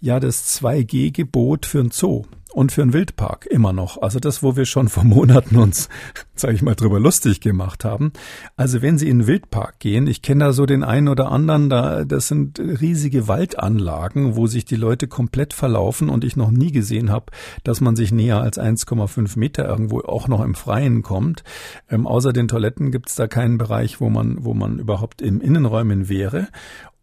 ja 0.00 0.20
das 0.20 0.60
2G-Gebot 0.60 1.64
für 1.64 1.80
ein 1.80 1.90
Zoo 1.90 2.24
und 2.52 2.72
für 2.72 2.82
einen 2.82 2.92
Wildpark 2.92 3.46
immer 3.46 3.72
noch. 3.72 4.00
Also 4.00 4.18
das, 4.18 4.42
wo 4.42 4.56
wir 4.56 4.66
schon 4.66 4.88
vor 4.88 5.04
Monaten 5.04 5.56
uns, 5.56 5.88
sage 6.34 6.54
ich 6.54 6.62
mal, 6.62 6.74
drüber 6.74 7.00
lustig 7.00 7.40
gemacht 7.40 7.84
haben. 7.84 8.12
Also 8.56 8.82
wenn 8.82 8.98
Sie 8.98 9.08
in 9.08 9.20
den 9.20 9.26
Wildpark 9.26 9.78
gehen, 9.78 10.06
ich 10.06 10.22
kenne 10.22 10.44
da 10.44 10.52
so 10.52 10.66
den 10.66 10.84
einen 10.84 11.08
oder 11.08 11.30
anderen, 11.30 11.70
da 11.70 12.04
das 12.04 12.28
sind 12.28 12.58
riesige 12.58 13.28
Waldanlagen, 13.28 14.36
wo 14.36 14.46
sich 14.46 14.64
die 14.64 14.76
Leute 14.76 15.08
komplett 15.08 15.52
verlaufen 15.52 16.08
und 16.08 16.24
ich 16.24 16.36
noch 16.36 16.50
nie 16.50 16.72
gesehen 16.72 17.10
habe, 17.10 17.26
dass 17.64 17.80
man 17.80 17.96
sich 17.96 18.12
näher 18.12 18.40
als 18.40 18.58
1,5 18.58 19.38
Meter 19.38 19.66
irgendwo 19.66 20.00
auch 20.00 20.28
noch 20.28 20.42
im 20.42 20.54
Freien 20.54 21.02
kommt. 21.02 21.44
Ähm, 21.90 22.06
außer 22.06 22.32
den 22.32 22.48
Toiletten 22.48 22.90
gibt 22.90 23.08
es 23.08 23.14
da 23.14 23.26
keinen 23.26 23.58
Bereich, 23.58 24.00
wo 24.00 24.10
man, 24.10 24.44
wo 24.44 24.54
man 24.54 24.78
überhaupt 24.78 25.22
im 25.22 25.40
Innenräumen 25.40 26.08
wäre. 26.08 26.48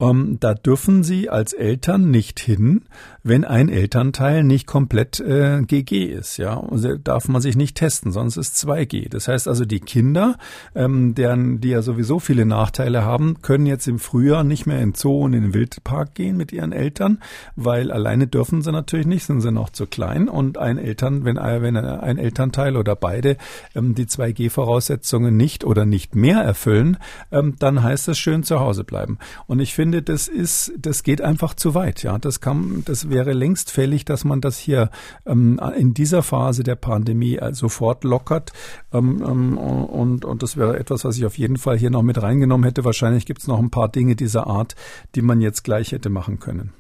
Ähm, 0.02 0.38
da 0.39 0.54
dürfen 0.54 1.04
Sie 1.04 1.30
als 1.30 1.52
Eltern 1.52 2.10
nicht 2.10 2.39
hin, 2.39 2.84
wenn 3.22 3.43
ein 3.43 3.68
Elternteil 3.68 4.43
nicht 4.43 4.66
komplett 4.66 5.20
äh, 5.20 5.62
GG 5.62 6.06
ist. 6.06 6.38
Ja, 6.38 6.60
also 6.60 6.95
darf 6.95 7.28
man 7.28 7.41
sich 7.41 7.58
nicht 7.58 7.76
testen, 7.76 8.14
sonst 8.14 8.38
ist 8.38 8.56
2G. 8.56 9.10
Das 9.10 9.28
heißt 9.28 9.47
also, 9.47 9.66
die 9.66 9.82
Kinder, 9.82 10.38
ähm, 10.74 11.16
deren, 11.16 11.60
die 11.60 11.70
ja 11.70 11.82
sowieso 11.82 12.20
viele 12.20 12.45
Nachteile 12.45 13.04
haben, 13.04 13.41
können 13.41 13.66
jetzt 13.66 13.88
im 13.88 14.00
Frühjahr 14.00 14.45
nicht 14.45 14.66
mehr 14.66 14.82
in 14.82 14.93
Zoo 14.93 15.26
und 15.26 15.34
in 15.34 15.43
den 15.43 15.54
Wildpark 15.54 16.16
gehen 16.16 16.38
mit 16.38 16.54
ihren 16.54 16.72
Eltern, 16.72 17.20
weil 17.58 17.91
alleine 17.91 18.28
dürfen 18.28 18.62
sie 18.62 18.72
natürlich 18.72 19.08
nicht, 19.08 19.26
sind 19.26 19.41
sie 19.41 19.52
noch 19.52 19.70
zu 19.70 19.86
klein. 19.86 20.30
Und 20.30 20.58
ein 20.58 20.78
Eltern, 20.78 21.26
wenn, 21.26 21.36
wenn 21.36 21.76
ein 21.76 22.18
Elternteil 22.18 22.78
oder 22.78 22.95
beide 22.95 23.36
ähm, 23.76 23.95
die 23.95 24.06
2G-Voraussetzungen 24.06 25.36
nicht 25.36 25.66
oder 25.66 25.86
nicht 25.86 26.16
mehr 26.16 26.39
erfüllen, 26.39 26.97
ähm, 27.32 27.56
dann 27.60 27.84
heißt 27.84 28.08
das 28.08 28.18
schön 28.18 28.43
zu 28.43 28.62
Hause 28.62 28.86
bleiben. 28.86 29.18
Und 29.45 29.60
ich 29.60 29.74
finde, 29.74 29.88
finde, 29.89 30.03
das 30.03 30.27
ist, 30.27 30.71
das 30.77 31.01
geht 31.01 31.19
einfach 31.19 31.55
zu 31.55 31.73
weit. 31.73 32.03
Ja, 32.03 32.19
das 32.19 32.41
kann, 32.41 32.83
das 32.85 33.09
wäre 33.09 33.33
längst 33.33 33.71
fällig, 33.71 34.05
dass 34.05 34.23
man 34.23 34.39
das 34.39 34.59
hier 34.59 34.91
ähm, 35.25 35.59
in 35.75 35.95
dieser 35.95 36.21
Phase 36.21 36.61
der 36.61 36.75
Pandemie 36.75 37.37
äh, 37.37 37.53
sofort 37.53 38.03
lockert. 38.03 38.53
Ähm, 38.93 39.23
ähm, 39.25 39.57
und, 39.57 40.25
und 40.25 40.43
das 40.43 40.57
wäre 40.57 40.77
etwas, 40.77 41.05
was 41.05 41.17
ich 41.17 41.25
auf 41.25 41.39
jeden 41.39 41.57
Fall 41.57 41.75
hier 41.75 41.89
noch 41.89 42.03
mit 42.03 42.21
reingenommen 42.21 42.65
hätte. 42.65 42.85
Wahrscheinlich 42.85 43.25
gibt 43.25 43.41
es 43.41 43.47
noch 43.47 43.57
ein 43.57 43.71
paar 43.71 43.89
Dinge 43.89 44.15
dieser 44.15 44.45
Art, 44.45 44.75
die 45.15 45.23
man 45.23 45.41
jetzt 45.41 45.63
gleich 45.63 45.91
hätte 45.91 46.09
machen 46.09 46.39
können. 46.39 46.71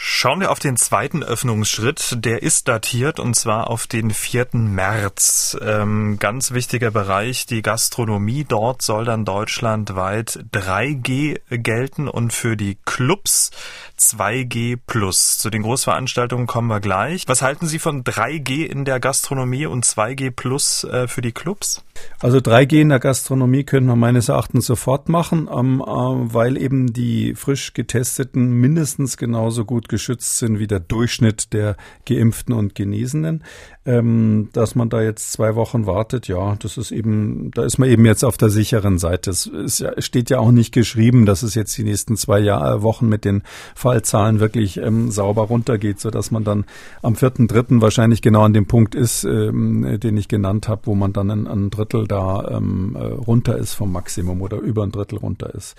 Schauen 0.00 0.38
wir 0.38 0.52
auf 0.52 0.60
den 0.60 0.76
zweiten 0.76 1.24
Öffnungsschritt. 1.24 2.24
Der 2.24 2.44
ist 2.44 2.68
datiert 2.68 3.18
und 3.18 3.34
zwar 3.34 3.68
auf 3.68 3.88
den 3.88 4.12
4. 4.12 4.50
März. 4.52 5.58
Ähm, 5.60 6.18
ganz 6.20 6.52
wichtiger 6.52 6.92
Bereich, 6.92 7.46
die 7.46 7.62
Gastronomie. 7.62 8.44
Dort 8.44 8.80
soll 8.80 9.04
dann 9.04 9.24
deutschlandweit 9.24 10.38
3G 10.52 11.40
gelten 11.50 12.06
und 12.06 12.32
für 12.32 12.56
die 12.56 12.78
Clubs 12.84 13.50
2G 13.98 14.78
plus. 14.86 15.36
Zu 15.36 15.50
den 15.50 15.62
Großveranstaltungen 15.62 16.46
kommen 16.46 16.68
wir 16.68 16.78
gleich. 16.78 17.26
Was 17.26 17.42
halten 17.42 17.66
Sie 17.66 17.80
von 17.80 18.04
3G 18.04 18.66
in 18.66 18.84
der 18.84 19.00
Gastronomie 19.00 19.66
und 19.66 19.84
2G 19.84 20.30
plus 20.30 20.84
äh, 20.84 21.08
für 21.08 21.22
die 21.22 21.32
Clubs? 21.32 21.82
Also 22.20 22.38
3G 22.38 22.80
in 22.80 22.88
der 22.88 22.98
Gastronomie 22.98 23.64
können 23.64 23.86
wir 23.86 23.96
meines 23.96 24.28
Erachtens 24.28 24.66
sofort 24.66 25.08
machen, 25.08 25.48
ähm, 25.52 25.80
äh, 25.80 25.86
weil 25.86 26.56
eben 26.56 26.92
die 26.92 27.34
frisch 27.34 27.74
getesteten 27.74 28.52
mindestens 28.52 29.16
genauso 29.16 29.64
gut 29.64 29.88
geschützt 29.88 30.38
sind 30.38 30.58
wie 30.58 30.66
der 30.66 30.80
Durchschnitt 30.80 31.52
der 31.52 31.76
geimpften 32.06 32.54
und 32.54 32.74
Genesenen. 32.74 33.44
Ähm, 33.88 34.50
dass 34.52 34.74
man 34.74 34.88
da 34.88 35.02
jetzt 35.02 35.32
zwei 35.32 35.56
Wochen 35.56 35.86
wartet, 35.86 36.28
ja, 36.28 36.54
das 36.60 36.76
ist 36.76 36.92
eben, 36.92 37.50
da 37.52 37.64
ist 37.64 37.78
man 37.78 37.88
eben 37.88 38.04
jetzt 38.04 38.24
auf 38.24 38.36
der 38.36 38.50
sicheren 38.50 38.98
Seite. 38.98 39.30
Es 39.30 39.78
ja, 39.78 40.00
steht 40.00 40.30
ja 40.30 40.38
auch 40.38 40.52
nicht 40.52 40.72
geschrieben, 40.72 41.26
dass 41.26 41.42
es 41.42 41.56
jetzt 41.56 41.76
die 41.76 41.84
nächsten 41.84 42.16
zwei 42.16 42.38
Jahr, 42.38 42.82
Wochen 42.82 43.08
mit 43.08 43.24
den 43.24 43.42
Fallzahlen 43.74 44.38
wirklich 44.38 44.76
ähm, 44.76 45.10
sauber 45.10 45.42
runtergeht, 45.42 46.00
so 46.00 46.10
dass 46.10 46.30
man 46.30 46.44
dann 46.44 46.64
am 47.02 47.16
vierten, 47.16 47.48
dritten 47.48 47.80
wahrscheinlich 47.80 48.22
genau 48.22 48.42
an 48.42 48.52
dem 48.52 48.66
Punkt 48.66 48.94
ist, 48.94 49.24
ähm, 49.24 49.98
den 49.98 50.16
ich 50.16 50.28
genannt 50.28 50.68
habe, 50.68 50.82
wo 50.84 50.94
man 50.94 51.12
dann 51.12 51.30
einen 51.30 51.70
dritten 51.70 51.88
Drittel 51.88 52.06
da 52.06 52.56
ähm, 52.56 52.96
äh, 52.96 53.04
runter 53.04 53.56
ist 53.56 53.74
vom 53.74 53.92
Maximum 53.92 54.42
oder 54.42 54.58
über 54.58 54.82
ein 54.82 54.92
Drittel 54.92 55.18
runter 55.18 55.54
ist. 55.54 55.76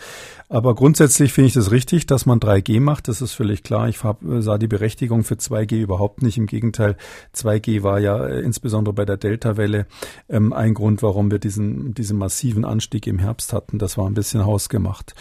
Aber 0.49 0.75
grundsätzlich 0.75 1.33
finde 1.33 1.47
ich 1.49 1.53
das 1.53 1.71
richtig, 1.71 2.07
dass 2.07 2.25
man 2.25 2.39
3G 2.39 2.79
macht. 2.79 3.07
Das 3.07 3.21
ist 3.21 3.33
völlig 3.33 3.63
klar. 3.63 3.87
Ich 3.87 4.03
hab, 4.03 4.19
sah 4.39 4.57
die 4.57 4.67
Berechtigung 4.67 5.23
für 5.23 5.35
2G 5.35 5.81
überhaupt 5.81 6.23
nicht. 6.23 6.37
Im 6.37 6.47
Gegenteil, 6.47 6.95
2G 7.35 7.83
war 7.83 7.98
ja 7.99 8.25
äh, 8.25 8.39
insbesondere 8.41 8.93
bei 8.93 9.05
der 9.05 9.17
Delta-Welle 9.17 9.85
ähm, 10.29 10.53
ein 10.53 10.73
Grund, 10.73 11.03
warum 11.03 11.31
wir 11.31 11.39
diesen, 11.39 11.93
diesen 11.93 12.17
massiven 12.17 12.65
Anstieg 12.65 13.07
im 13.07 13.19
Herbst 13.19 13.53
hatten. 13.53 13.79
Das 13.79 13.97
war 13.97 14.07
ein 14.07 14.13
bisschen 14.13 14.45
hausgemacht. 14.45 15.13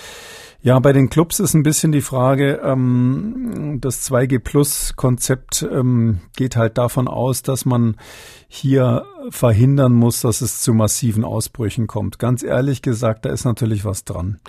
Ja, 0.61 0.81
bei 0.81 0.93
den 0.93 1.09
Clubs 1.09 1.39
ist 1.39 1.55
ein 1.55 1.63
bisschen 1.63 1.93
die 1.93 2.01
Frage, 2.01 2.61
ähm, 2.65 3.79
das 3.81 4.11
2G 4.11 4.41
Plus 4.41 4.95
Konzept 4.97 5.63
ähm, 5.63 6.21
geht 6.37 6.57
halt 6.57 6.79
davon 6.79 7.07
aus, 7.07 7.43
dass 7.43 7.65
man 7.65 7.97
hier 8.49 9.05
verhindern 9.31 9.93
muss, 9.93 10.23
dass 10.23 10.41
es 10.41 10.63
zu 10.63 10.73
massiven 10.73 11.23
Ausbrüchen 11.23 11.87
kommt. 11.87 12.19
Ganz 12.19 12.43
ehrlich 12.43 12.81
gesagt, 12.81 13.27
da 13.27 13.31
ist 13.31 13.45
natürlich 13.45 13.85
was 13.85 14.05
dran. 14.05 14.41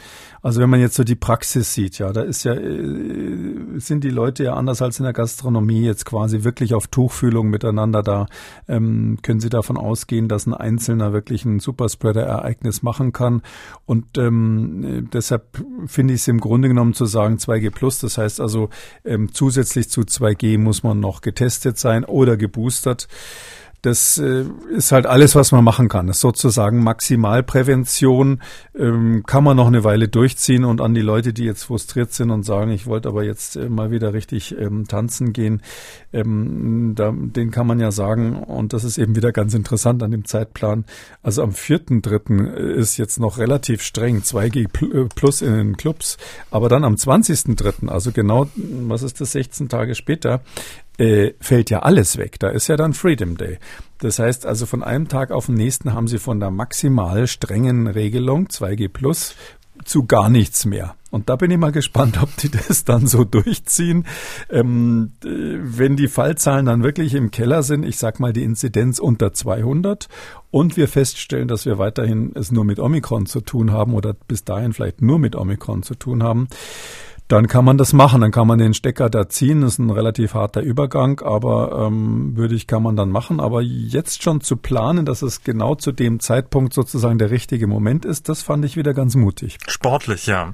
Also 0.42 0.62
wenn 0.62 0.70
man 0.70 0.80
jetzt 0.80 0.96
so 0.96 1.04
die 1.04 1.16
Praxis 1.16 1.74
sieht, 1.74 2.00
ja, 2.00 2.14
da 2.14 2.22
ist 2.22 2.46
ja, 2.46 2.54
äh, 2.54 3.78
sind 3.78 4.04
die 4.06 4.10
Leute 4.10 4.46
ja 4.46 4.54
anders 4.54 4.82
als 4.82 5.00
in 5.00 5.04
der 5.04 5.14
Gastronomie 5.14 5.82
jetzt 5.82 6.06
quasi 6.06 6.44
wirklich 6.44 6.74
auf 6.74 6.88
Tuchfühlung 6.88 7.50
miteinander 7.50 8.02
da. 8.02 8.28
Ähm, 8.68 9.20
können 9.22 9.42
Sie 9.42 9.50
davon 9.50 9.78
ausgehen, 9.78 10.30
dass 10.30 10.48
ein 10.48 10.54
Einzelner 10.54 11.12
wirklich 11.12 11.44
ein 11.44 11.60
Superspreader-Ereignis 11.60 12.82
machen 12.82 13.12
kann? 13.12 13.42
Und 13.86 14.18
ähm, 14.18 15.10
deshalb 15.12 15.62
finde 16.00 16.14
ich 16.14 16.22
es 16.22 16.30
im 16.30 16.40
Grunde 16.40 16.70
genommen 16.70 16.94
zu 16.94 17.04
sagen 17.04 17.36
2G 17.36 17.72
plus. 17.72 18.00
Das 18.00 18.18
heißt 18.18 18.40
also, 18.40 18.70
ähm, 19.04 19.34
zusätzlich 19.34 19.90
zu 19.90 20.06
2G 20.06 20.58
muss 20.58 20.82
man 20.82 21.02
noch 21.02 21.20
getestet 21.20 21.78
sein 21.78 22.06
oder 22.06 22.38
geboostert. 22.38 23.10
Das 23.82 24.18
äh, 24.18 24.46
ist 24.72 24.92
halt 24.92 25.06
alles, 25.06 25.36
was 25.36 25.52
man 25.52 25.64
machen 25.64 25.88
kann. 25.88 26.08
Das 26.08 26.18
ist 26.18 26.22
sozusagen 26.22 26.84
Maximalprävention. 26.84 28.42
Ähm, 28.78 29.24
kann 29.26 29.44
man 29.44 29.56
noch 29.56 29.68
eine 29.68 29.84
Weile 29.84 30.08
durchziehen 30.08 30.66
und 30.66 30.82
an 30.82 30.94
die 30.94 31.02
Leute, 31.02 31.34
die 31.34 31.46
jetzt 31.46 31.64
frustriert 31.64 32.12
sind 32.14 32.32
und 32.32 32.44
sagen, 32.44 32.72
ich 32.72 32.88
wollte 32.88 33.10
aber 33.10 33.24
jetzt 33.24 33.56
äh, 33.56 33.70
mal 33.70 33.92
wieder 33.92 34.14
richtig 34.14 34.58
ähm, 34.58 34.88
tanzen 34.88 35.32
gehen, 35.32 35.62
ähm, 36.12 36.94
da, 36.96 37.14
den 37.16 37.52
kann 37.52 37.68
man 37.68 37.80
ja 37.80 37.92
sagen, 37.92 38.38
und 38.44 38.74
das 38.74 38.84
ist 38.84 38.98
eben 38.98 39.16
wieder 39.16 39.32
ganz 39.32 39.54
interessant 39.54 40.04
an 40.04 40.12
dem 40.12 40.26
Zeitplan. 40.26 40.86
Also 41.22 41.44
am 41.44 41.54
vierten 41.54 42.02
dritten 42.02 42.48
ist 42.48 42.98
jetzt 42.98 43.20
noch 43.20 43.38
relativ 43.38 43.82
streng 43.82 44.20
2G 44.20 45.04
äh, 45.04 45.08
plus 45.14 45.42
in 45.42 45.54
den 45.54 45.78
Clubs, 45.78 46.18
aber 46.52 46.68
dann 46.68 46.84
am 46.84 46.96
20.3., 46.96 47.88
also 47.88 48.12
genau, 48.12 48.48
was 48.56 49.04
ist 49.04 49.22
das, 49.22 49.30
16 49.32 49.70
Tage 49.70 49.96
später, 49.96 50.42
äh, 51.00 51.34
fällt 51.40 51.70
ja 51.70 51.80
alles 51.80 52.18
weg. 52.18 52.40
Da 52.40 52.50
ist 52.50 52.68
ja 52.68 52.78
dann 52.78 52.94
Freedom 52.94 53.38
Day. 53.38 53.58
Das 54.00 54.20
heißt 54.20 54.46
also 54.46 54.66
von 54.66 54.84
einem 54.84 55.08
Tag 55.08 55.32
auf 55.32 55.48
den 55.48 55.56
nächsten 55.56 55.94
haben 55.94 56.08
sie 56.08 56.20
von 56.20 56.40
der 56.40 56.52
maximal 56.52 57.28
strengen 57.28 57.88
Regelung 57.88 58.48
2G 58.48 58.90
Plus 58.90 59.36
zu 59.86 60.06
gar 60.06 60.30
nichts 60.30 60.66
mehr. 60.66 60.96
Und 61.10 61.30
da 61.30 61.38
bin 61.38 61.50
ich 61.50 61.58
mal 61.58 61.72
gespannt, 61.72 62.22
ob 62.22 62.36
die 62.38 62.50
das 62.68 62.84
dann 62.84 63.08
so 63.08 63.24
durchziehen. 63.24 64.06
Ähm, 64.50 65.14
wenn 65.22 65.96
die 65.96 66.08
Fallzahlen 66.08 66.66
dann 66.66 66.84
wirklich 66.84 67.14
im 67.14 67.32
Keller 67.32 67.64
sind, 67.64 67.84
ich 67.86 67.98
sag 67.98 68.20
mal 68.20 68.34
die 68.34 68.44
Inzidenz 68.44 69.00
unter 69.00 69.34
200 69.34 70.08
und 70.52 70.78
wir 70.78 70.88
feststellen, 70.88 71.48
dass 71.48 71.66
wir 71.66 71.78
weiterhin 71.78 72.34
es 72.36 72.52
nur 72.52 72.66
mit 72.66 72.80
Omikron 72.80 73.26
zu 73.26 73.42
tun 73.42 73.72
haben 73.72 73.94
oder 73.94 74.14
bis 74.14 74.44
dahin 74.44 74.74
vielleicht 74.74 75.02
nur 75.02 75.18
mit 75.18 75.36
Omikron 75.36 75.82
zu 75.82 75.96
tun 75.96 76.24
haben, 76.24 76.48
dann 77.30 77.48
kann 77.48 77.64
man 77.64 77.78
das 77.78 77.94
machen. 77.94 78.22
Dann 78.22 78.32
kann 78.32 78.48
man 78.48 78.58
den 78.58 78.74
Stecker 78.74 79.10
da 79.10 79.30
ziehen. 79.30 79.62
Das 79.62 79.74
ist 79.74 79.80
ein 79.80 79.92
relativ 79.92 80.34
harter 80.34 80.62
Übergang, 80.62 81.22
aber 81.22 81.86
ähm, 81.86 82.36
würde 82.36 82.56
ich, 82.56 82.66
kann 82.66 82.82
man 82.82 82.96
dann 82.96 83.10
machen. 83.10 83.40
Aber 83.40 83.62
jetzt 83.62 84.24
schon 84.24 84.42
zu 84.42 84.58
planen, 84.58 85.06
dass 85.06 85.22
es 85.22 85.44
genau 85.44 85.76
zu 85.76 85.92
dem 85.92 86.20
Zeitpunkt 86.20 86.74
sozusagen 86.74 87.20
der 87.20 87.30
richtige 87.30 87.68
Moment 87.68 88.04
ist, 88.04 88.30
das 88.30 88.42
fand 88.42 88.66
ich 88.66 88.76
wieder 88.76 88.96
ganz 88.96 89.16
mutig. 89.16 89.60
Sportlich, 89.68 90.26
ja. 90.26 90.54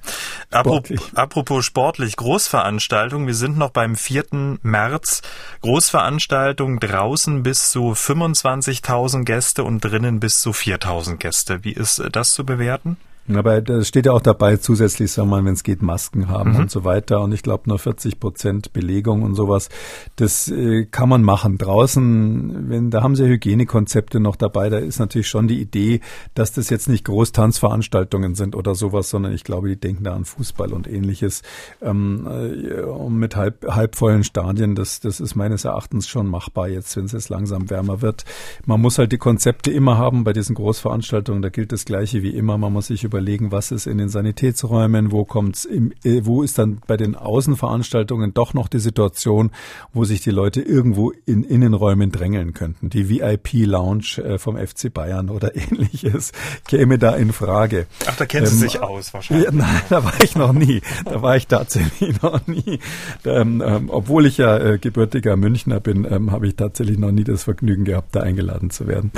Sportlich. 0.49 0.99
Apropos, 0.99 1.15
apropos 1.15 1.65
sportlich, 1.65 2.17
Großveranstaltung. 2.17 3.25
Wir 3.25 3.35
sind 3.35 3.57
noch 3.57 3.69
beim 3.69 3.95
4. 3.95 4.59
März. 4.61 5.21
Großveranstaltung 5.61 6.81
draußen 6.81 7.41
bis 7.41 7.71
zu 7.71 7.93
25.000 7.93 9.23
Gäste 9.23 9.63
und 9.63 9.79
drinnen 9.79 10.19
bis 10.19 10.41
zu 10.41 10.51
4.000 10.51 11.15
Gäste. 11.17 11.63
Wie 11.63 11.71
ist 11.71 12.03
das 12.11 12.33
zu 12.33 12.45
bewerten? 12.45 12.97
Aber 13.33 13.59
da 13.61 13.83
steht 13.83 14.05
ja 14.05 14.11
auch 14.11 14.21
dabei, 14.21 14.57
zusätzlich 14.57 15.11
soll 15.11 15.25
man, 15.25 15.45
wenn 15.45 15.53
es 15.53 15.63
geht, 15.63 15.81
Masken 15.81 16.29
haben 16.29 16.53
mhm. 16.53 16.59
und 16.59 16.71
so 16.71 16.83
weiter. 16.83 17.21
Und 17.21 17.33
ich 17.33 17.41
glaube 17.41 17.63
nur 17.67 17.79
40 17.79 18.19
Prozent 18.19 18.71
Belegung 18.71 19.23
und 19.23 19.33
sowas. 19.33 19.69
Das 20.15 20.47
äh, 20.47 20.85
kann 20.85 21.09
man 21.09 21.23
machen. 21.23 21.57
Draußen, 21.57 22.69
wenn, 22.69 22.91
da 22.91 23.01
haben 23.01 23.15
sie 23.15 23.25
Hygienekonzepte 23.25 24.19
noch 24.19 24.35
dabei. 24.35 24.69
Da 24.69 24.77
ist 24.77 24.99
natürlich 24.99 25.27
schon 25.27 25.47
die 25.47 25.59
Idee, 25.59 26.01
dass 26.35 26.51
das 26.53 26.69
jetzt 26.69 26.87
nicht 26.87 27.05
Großtanzveranstaltungen 27.05 28.35
sind 28.35 28.55
oder 28.55 28.75
sowas, 28.75 29.09
sondern 29.09 29.33
ich 29.33 29.43
glaube, 29.43 29.69
die 29.69 29.79
denken 29.79 30.03
da 30.03 30.13
an 30.13 30.25
Fußball 30.25 30.71
und 30.71 30.87
ähnliches. 30.87 31.41
Ähm, 31.81 32.27
äh, 32.29 33.09
mit 33.09 33.35
halb, 33.35 33.65
halbvollen 33.67 34.23
Stadien, 34.23 34.75
das, 34.75 34.99
das 34.99 35.19
ist 35.19 35.35
meines 35.35 35.65
Erachtens 35.65 36.07
schon 36.07 36.27
machbar 36.27 36.67
jetzt, 36.67 36.95
wenn 36.95 37.05
es 37.05 37.11
jetzt 37.11 37.29
langsam 37.29 37.69
wärmer 37.69 38.01
wird. 38.01 38.23
Man 38.65 38.81
muss 38.81 38.99
halt 38.99 39.11
die 39.11 39.17
Konzepte 39.17 39.71
immer 39.71 39.97
haben 39.97 40.23
bei 40.23 40.33
diesen 40.33 40.55
Großveranstaltungen. 40.55 41.41
Da 41.41 41.49
gilt 41.49 41.71
das 41.71 41.85
Gleiche 41.85 42.21
wie 42.21 42.35
immer. 42.35 42.57
Man 42.57 42.73
muss 42.73 42.87
sich 42.87 43.03
über 43.03 43.14
überlegen, 43.15 43.51
was 43.51 43.71
ist 43.71 43.87
in 43.87 43.97
den 43.97 44.09
Sanitätsräumen, 44.09 45.11
wo 45.11 45.23
kommt's 45.23 45.63
im, 45.63 45.93
äh, 46.03 46.21
wo 46.25 46.43
ist 46.43 46.57
dann 46.57 46.81
bei 46.85 46.97
den 46.97 47.15
Außenveranstaltungen 47.15 48.33
doch 48.33 48.53
noch 48.53 48.67
die 48.67 48.79
Situation, 48.79 49.51
wo 49.93 50.03
sich 50.03 50.19
die 50.19 50.31
Leute 50.31 50.61
irgendwo 50.61 51.13
in 51.25 51.43
Innenräumen 51.43 52.11
drängeln 52.11 52.53
könnten. 52.53 52.89
Die 52.89 53.09
VIP-Lounge 53.09 54.21
äh, 54.21 54.37
vom 54.37 54.57
FC 54.57 54.93
Bayern 54.93 55.29
oder 55.29 55.55
ähnliches 55.71 56.33
käme 56.67 56.97
da 56.97 57.15
in 57.15 57.31
Frage. 57.31 57.87
Ach, 58.05 58.17
da 58.17 58.25
kennen 58.25 58.47
ähm, 58.47 58.51
Sie 58.51 58.57
sich 58.57 58.81
aus 58.81 59.13
wahrscheinlich. 59.13 59.45
Ja, 59.45 59.51
nein, 59.53 59.81
da 59.89 60.03
war 60.03 60.21
ich 60.21 60.35
noch 60.35 60.51
nie. 60.51 60.81
Da 61.05 61.21
war 61.21 61.37
ich 61.37 61.47
tatsächlich 61.47 62.21
noch 62.21 62.45
nie. 62.47 62.79
Ähm, 63.23 63.63
ähm, 63.65 63.89
obwohl 63.89 64.25
ich 64.25 64.37
ja 64.37 64.57
äh, 64.57 64.77
gebürtiger 64.77 65.37
Münchner 65.37 65.79
bin, 65.79 66.05
ähm, 66.09 66.31
habe 66.31 66.47
ich 66.47 66.57
tatsächlich 66.57 66.97
noch 66.97 67.11
nie 67.11 67.23
das 67.23 67.43
Vergnügen 67.43 67.85
gehabt, 67.85 68.13
da 68.13 68.21
eingeladen 68.21 68.71
zu 68.71 68.87
werden. 68.87 69.11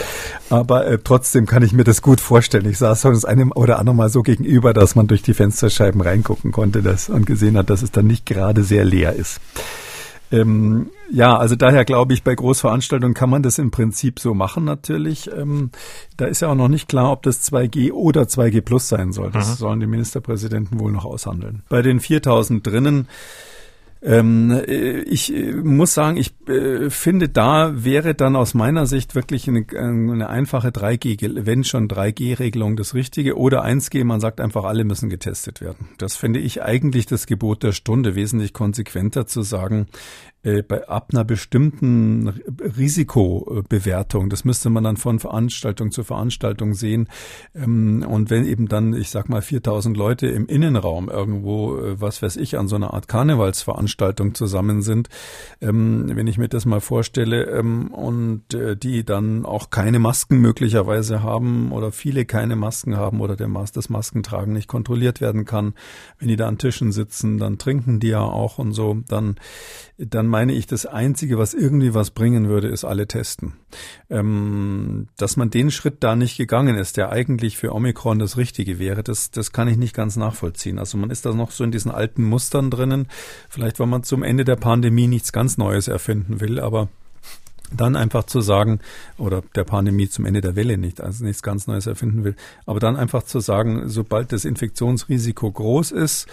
Aber 0.51 0.85
äh, 0.85 0.99
trotzdem 1.03 1.47
kann 1.47 1.63
ich 1.63 1.73
mir 1.73 1.83
das 1.83 2.03
gut 2.03 2.21
vorstellen. 2.21 2.69
Ich 2.69 2.77
saß 2.77 3.01
sonst 3.01 3.25
einem 3.25 3.51
oder 3.51 3.79
anderen 3.79 3.86
mal 3.95 4.09
so 4.09 4.23
gegenüber, 4.23 4.73
dass 4.73 4.95
man 4.95 5.07
durch 5.07 5.21
die 5.21 5.33
Fensterscheiben 5.33 6.01
reingucken 6.01 6.51
konnte 6.51 6.81
das, 6.81 7.09
und 7.09 7.25
gesehen 7.25 7.57
hat, 7.57 7.69
dass 7.69 7.81
es 7.81 7.91
dann 7.91 8.07
nicht 8.07 8.25
gerade 8.25 8.63
sehr 8.63 8.85
leer 8.85 9.13
ist. 9.13 9.39
Ähm, 10.29 10.89
ja, 11.09 11.38
also 11.38 11.55
daher 11.55 11.85
glaube 11.85 12.13
ich, 12.13 12.23
bei 12.23 12.35
Großveranstaltungen 12.35 13.13
kann 13.13 13.29
man 13.29 13.43
das 13.43 13.59
im 13.59 13.71
Prinzip 13.71 14.19
so 14.19 14.33
machen 14.33 14.65
natürlich. 14.65 15.31
Ähm, 15.31 15.71
da 16.17 16.25
ist 16.25 16.41
ja 16.41 16.49
auch 16.49 16.55
noch 16.55 16.67
nicht 16.67 16.89
klar, 16.89 17.11
ob 17.11 17.23
das 17.23 17.49
2G 17.49 17.93
oder 17.93 18.23
2G 18.23 18.61
Plus 18.61 18.89
sein 18.89 19.13
soll. 19.13 19.31
Das 19.31 19.49
mhm. 19.49 19.53
sollen 19.53 19.79
die 19.79 19.88
Ministerpräsidenten 19.88 20.79
wohl 20.79 20.91
noch 20.91 21.05
aushandeln. 21.05 21.63
Bei 21.69 21.81
den 21.81 21.99
4000 21.99 22.65
drinnen 22.65 23.07
ähm, 24.08 24.51
äh, 24.51 25.01
ich 25.01 25.36
äh, 25.36 25.51
muss 25.51 25.93
sagen, 25.93 26.16
ich 26.16 26.34
äh, 26.47 26.89
finde, 26.89 27.28
da 27.28 27.84
wäre 27.84 28.16
dann 28.16 28.38
aus 28.38 28.53
meiner 28.53 28.86
Sicht 28.86 29.16
wirklich 29.16 29.49
eine, 29.49 29.66
eine 29.70 30.30
einfache 30.30 30.70
3G, 30.70 31.45
wenn 31.45 31.66
schon 31.66 31.89
3G-Regelung 31.89 32.78
das 32.78 32.93
Richtige 32.93 33.38
oder 33.38 33.66
1G, 33.66 34.05
man 34.05 34.22
sagt 34.22 34.39
einfach, 34.39 34.64
alle 34.64 34.86
müssen 34.86 35.10
getestet 35.10 35.60
werden. 35.60 35.89
Das 35.97 36.16
finde 36.16 36.39
ich 36.39 36.64
eigentlich 36.64 37.05
das 37.05 37.28
Gebot 37.28 37.64
der 37.64 37.74
Stunde, 37.74 38.16
wesentlich 38.16 38.53
konsequenter 38.53 39.28
zu 39.28 39.41
sagen, 39.41 39.88
äh, 40.43 40.64
bei 40.64 40.88
ab 40.88 41.10
einer 41.12 41.26
bestimmten 41.26 42.30
Risikobewertung, 42.78 44.30
das 44.30 44.45
müsste 44.45 44.70
man 44.70 44.86
dann 44.86 44.95
von 44.95 45.20
Veranstaltung 45.20 45.91
zu 45.91 46.05
Veranstaltung 46.05 46.76
sehen. 46.76 47.10
Ähm, 47.53 48.05
und 48.08 48.30
wenn 48.30 48.45
eben 48.45 48.70
dann, 48.70 48.93
ich 48.93 49.10
sag 49.10 49.28
mal, 49.28 49.41
4000 49.41 49.97
Leute 49.97 50.28
im 50.28 50.45
Innenraum 50.45 51.10
irgendwo, 51.10 51.78
äh, 51.78 51.99
was 51.99 52.22
weiß 52.22 52.38
ich, 52.38 52.58
an 52.58 52.70
so 52.70 52.78
einer 52.78 52.93
Art 52.93 53.10
Karnevalsveranstaltung 53.10 53.96
zusammen 54.33 54.81
sind, 54.81 55.09
ähm, 55.61 56.11
wenn 56.13 56.27
ich 56.27 56.37
mir 56.37 56.47
das 56.47 56.65
mal 56.65 56.81
vorstelle, 56.81 57.45
ähm, 57.45 57.91
und 57.91 58.53
äh, 58.53 58.75
die 58.77 59.03
dann 59.03 59.45
auch 59.45 59.69
keine 59.69 59.99
Masken 59.99 60.39
möglicherweise 60.39 61.23
haben 61.23 61.71
oder 61.71 61.91
viele 61.91 62.25
keine 62.25 62.55
Masken 62.55 62.97
haben 62.97 63.21
oder 63.21 63.35
der 63.35 63.47
Mas 63.47 63.71
das 63.71 63.89
Maskentragen 63.89 64.53
nicht 64.53 64.67
kontrolliert 64.67 65.21
werden 65.21 65.45
kann, 65.45 65.73
wenn 66.19 66.27
die 66.27 66.35
da 66.35 66.47
an 66.47 66.57
Tischen 66.57 66.91
sitzen, 66.91 67.37
dann 67.37 67.57
trinken 67.57 67.99
die 67.99 68.09
ja 68.09 68.21
auch 68.21 68.57
und 68.57 68.73
so, 68.73 68.97
dann, 69.07 69.35
dann 69.97 70.27
meine 70.27 70.53
ich, 70.53 70.67
das 70.67 70.85
Einzige, 70.85 71.37
was 71.37 71.53
irgendwie 71.53 71.93
was 71.93 72.11
bringen 72.11 72.47
würde, 72.47 72.67
ist 72.67 72.85
alle 72.85 73.07
testen. 73.07 73.53
Ähm, 74.09 75.07
dass 75.17 75.37
man 75.37 75.49
den 75.49 75.71
Schritt 75.71 76.03
da 76.03 76.15
nicht 76.15 76.37
gegangen 76.37 76.77
ist, 76.77 76.97
der 76.97 77.11
eigentlich 77.11 77.57
für 77.57 77.73
Omikron 77.73 78.19
das 78.19 78.37
Richtige 78.37 78.79
wäre, 78.79 79.03
das, 79.03 79.31
das 79.31 79.51
kann 79.51 79.67
ich 79.67 79.77
nicht 79.77 79.95
ganz 79.95 80.15
nachvollziehen. 80.15 80.79
Also 80.79 80.97
man 80.97 81.09
ist 81.09 81.25
da 81.25 81.33
noch 81.33 81.51
so 81.51 81.63
in 81.63 81.71
diesen 81.71 81.91
alten 81.91 82.23
Mustern 82.23 82.69
drinnen. 82.69 83.07
Vielleicht, 83.49 83.76
weil 83.80 83.88
man 83.88 84.03
zum 84.03 84.23
Ende 84.23 84.45
der 84.45 84.55
Pandemie 84.55 85.07
nichts 85.07 85.32
ganz 85.32 85.57
Neues 85.57 85.88
erfinden 85.88 86.39
will, 86.39 86.59
aber 86.59 86.89
dann 87.75 87.95
einfach 87.95 88.23
zu 88.23 88.41
sagen, 88.41 88.80
oder 89.17 89.43
der 89.55 89.63
Pandemie 89.63 90.07
zum 90.07 90.25
Ende 90.25 90.41
der 90.41 90.55
Welle 90.55 90.78
nicht, 90.78 91.01
also 91.01 91.25
nichts 91.25 91.43
ganz 91.43 91.67
Neues 91.67 91.88
erfinden 91.88 92.23
will, 92.23 92.36
aber 92.65 92.80
dann 92.80 92.95
einfach 92.95 93.23
zu 93.23 93.39
sagen, 93.39 93.89
sobald 93.89 94.32
das 94.32 94.45
Infektionsrisiko 94.45 95.51
groß 95.51 95.91
ist, 95.91 96.28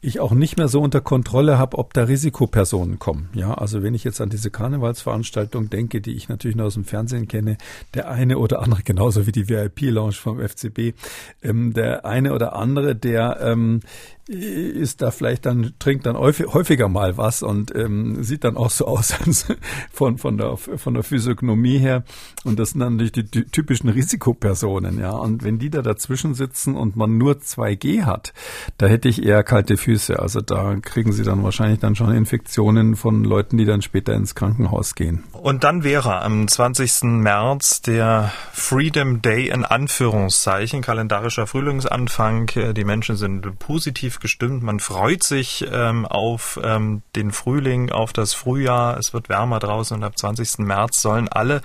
ich 0.00 0.20
auch 0.20 0.32
nicht 0.32 0.56
mehr 0.56 0.68
so 0.68 0.80
unter 0.80 1.00
Kontrolle 1.00 1.58
habe, 1.58 1.76
ob 1.78 1.92
da 1.92 2.04
Risikopersonen 2.04 2.98
kommen. 2.98 3.28
Ja, 3.34 3.54
also 3.54 3.82
wenn 3.82 3.94
ich 3.94 4.04
jetzt 4.04 4.20
an 4.20 4.30
diese 4.30 4.50
Karnevalsveranstaltung 4.50 5.70
denke, 5.70 6.00
die 6.00 6.14
ich 6.14 6.28
natürlich 6.28 6.56
nur 6.56 6.66
aus 6.66 6.74
dem 6.74 6.84
Fernsehen 6.84 7.26
kenne, 7.26 7.58
der 7.94 8.08
eine 8.08 8.38
oder 8.38 8.62
andere, 8.62 8.82
genauso 8.84 9.26
wie 9.26 9.32
die 9.32 9.48
VIP-Lounge 9.48 10.12
vom 10.12 10.40
FCB, 10.40 10.94
ähm, 11.42 11.72
der 11.72 12.04
eine 12.04 12.32
oder 12.32 12.54
andere, 12.54 12.94
der 12.94 13.38
ähm, 13.40 13.80
ist 14.28 15.00
da 15.00 15.10
vielleicht 15.10 15.46
dann, 15.46 15.72
trinkt 15.78 16.04
dann 16.04 16.16
häufiger 16.18 16.88
mal 16.88 17.16
was 17.16 17.42
und 17.42 17.74
ähm, 17.74 18.22
sieht 18.22 18.44
dann 18.44 18.58
auch 18.58 18.70
so 18.70 18.86
aus 18.86 19.14
von, 19.90 20.18
von, 20.18 20.36
der, 20.36 20.58
von 20.58 20.92
der 20.92 21.02
Physiognomie 21.02 21.78
her. 21.78 22.04
Und 22.44 22.58
das 22.58 22.70
sind 22.70 22.80
dann 22.80 22.96
natürlich 22.96 23.12
die, 23.12 23.24
die 23.24 23.44
typischen 23.44 23.88
Risikopersonen, 23.88 24.98
ja. 24.98 25.12
Und 25.12 25.44
wenn 25.44 25.58
die 25.58 25.70
da 25.70 25.80
dazwischen 25.80 26.34
sitzen 26.34 26.76
und 26.76 26.94
man 26.94 27.16
nur 27.16 27.36
2G 27.36 28.04
hat, 28.04 28.34
da 28.76 28.86
hätte 28.86 29.08
ich 29.08 29.24
eher 29.24 29.42
kalte 29.42 29.78
Füße. 29.88 30.18
Also 30.18 30.42
da 30.42 30.76
kriegen 30.82 31.12
sie 31.12 31.22
dann 31.22 31.42
wahrscheinlich 31.42 31.80
dann 31.80 31.96
schon 31.96 32.14
Infektionen 32.14 32.94
von 32.94 33.24
Leuten, 33.24 33.56
die 33.56 33.64
dann 33.64 33.80
später 33.80 34.12
ins 34.12 34.34
Krankenhaus 34.34 34.94
gehen. 34.94 35.24
Und 35.32 35.64
dann 35.64 35.82
wäre 35.82 36.20
am 36.20 36.46
20. 36.46 37.04
März 37.04 37.80
der 37.80 38.30
Freedom 38.52 39.22
Day 39.22 39.48
in 39.48 39.64
Anführungszeichen, 39.64 40.82
kalendarischer 40.82 41.46
Frühlingsanfang. 41.46 42.74
Die 42.76 42.84
Menschen 42.84 43.16
sind 43.16 43.58
positiv 43.58 44.20
gestimmt. 44.20 44.62
Man 44.62 44.78
freut 44.78 45.22
sich 45.22 45.66
ähm, 45.72 46.04
auf 46.04 46.60
ähm, 46.62 47.00
den 47.16 47.32
Frühling, 47.32 47.90
auf 47.90 48.12
das 48.12 48.34
Frühjahr. 48.34 48.98
Es 48.98 49.14
wird 49.14 49.30
wärmer 49.30 49.58
draußen 49.58 49.96
und 49.96 50.04
ab 50.04 50.18
20. 50.18 50.58
März 50.58 51.00
sollen 51.00 51.28
alle, 51.28 51.62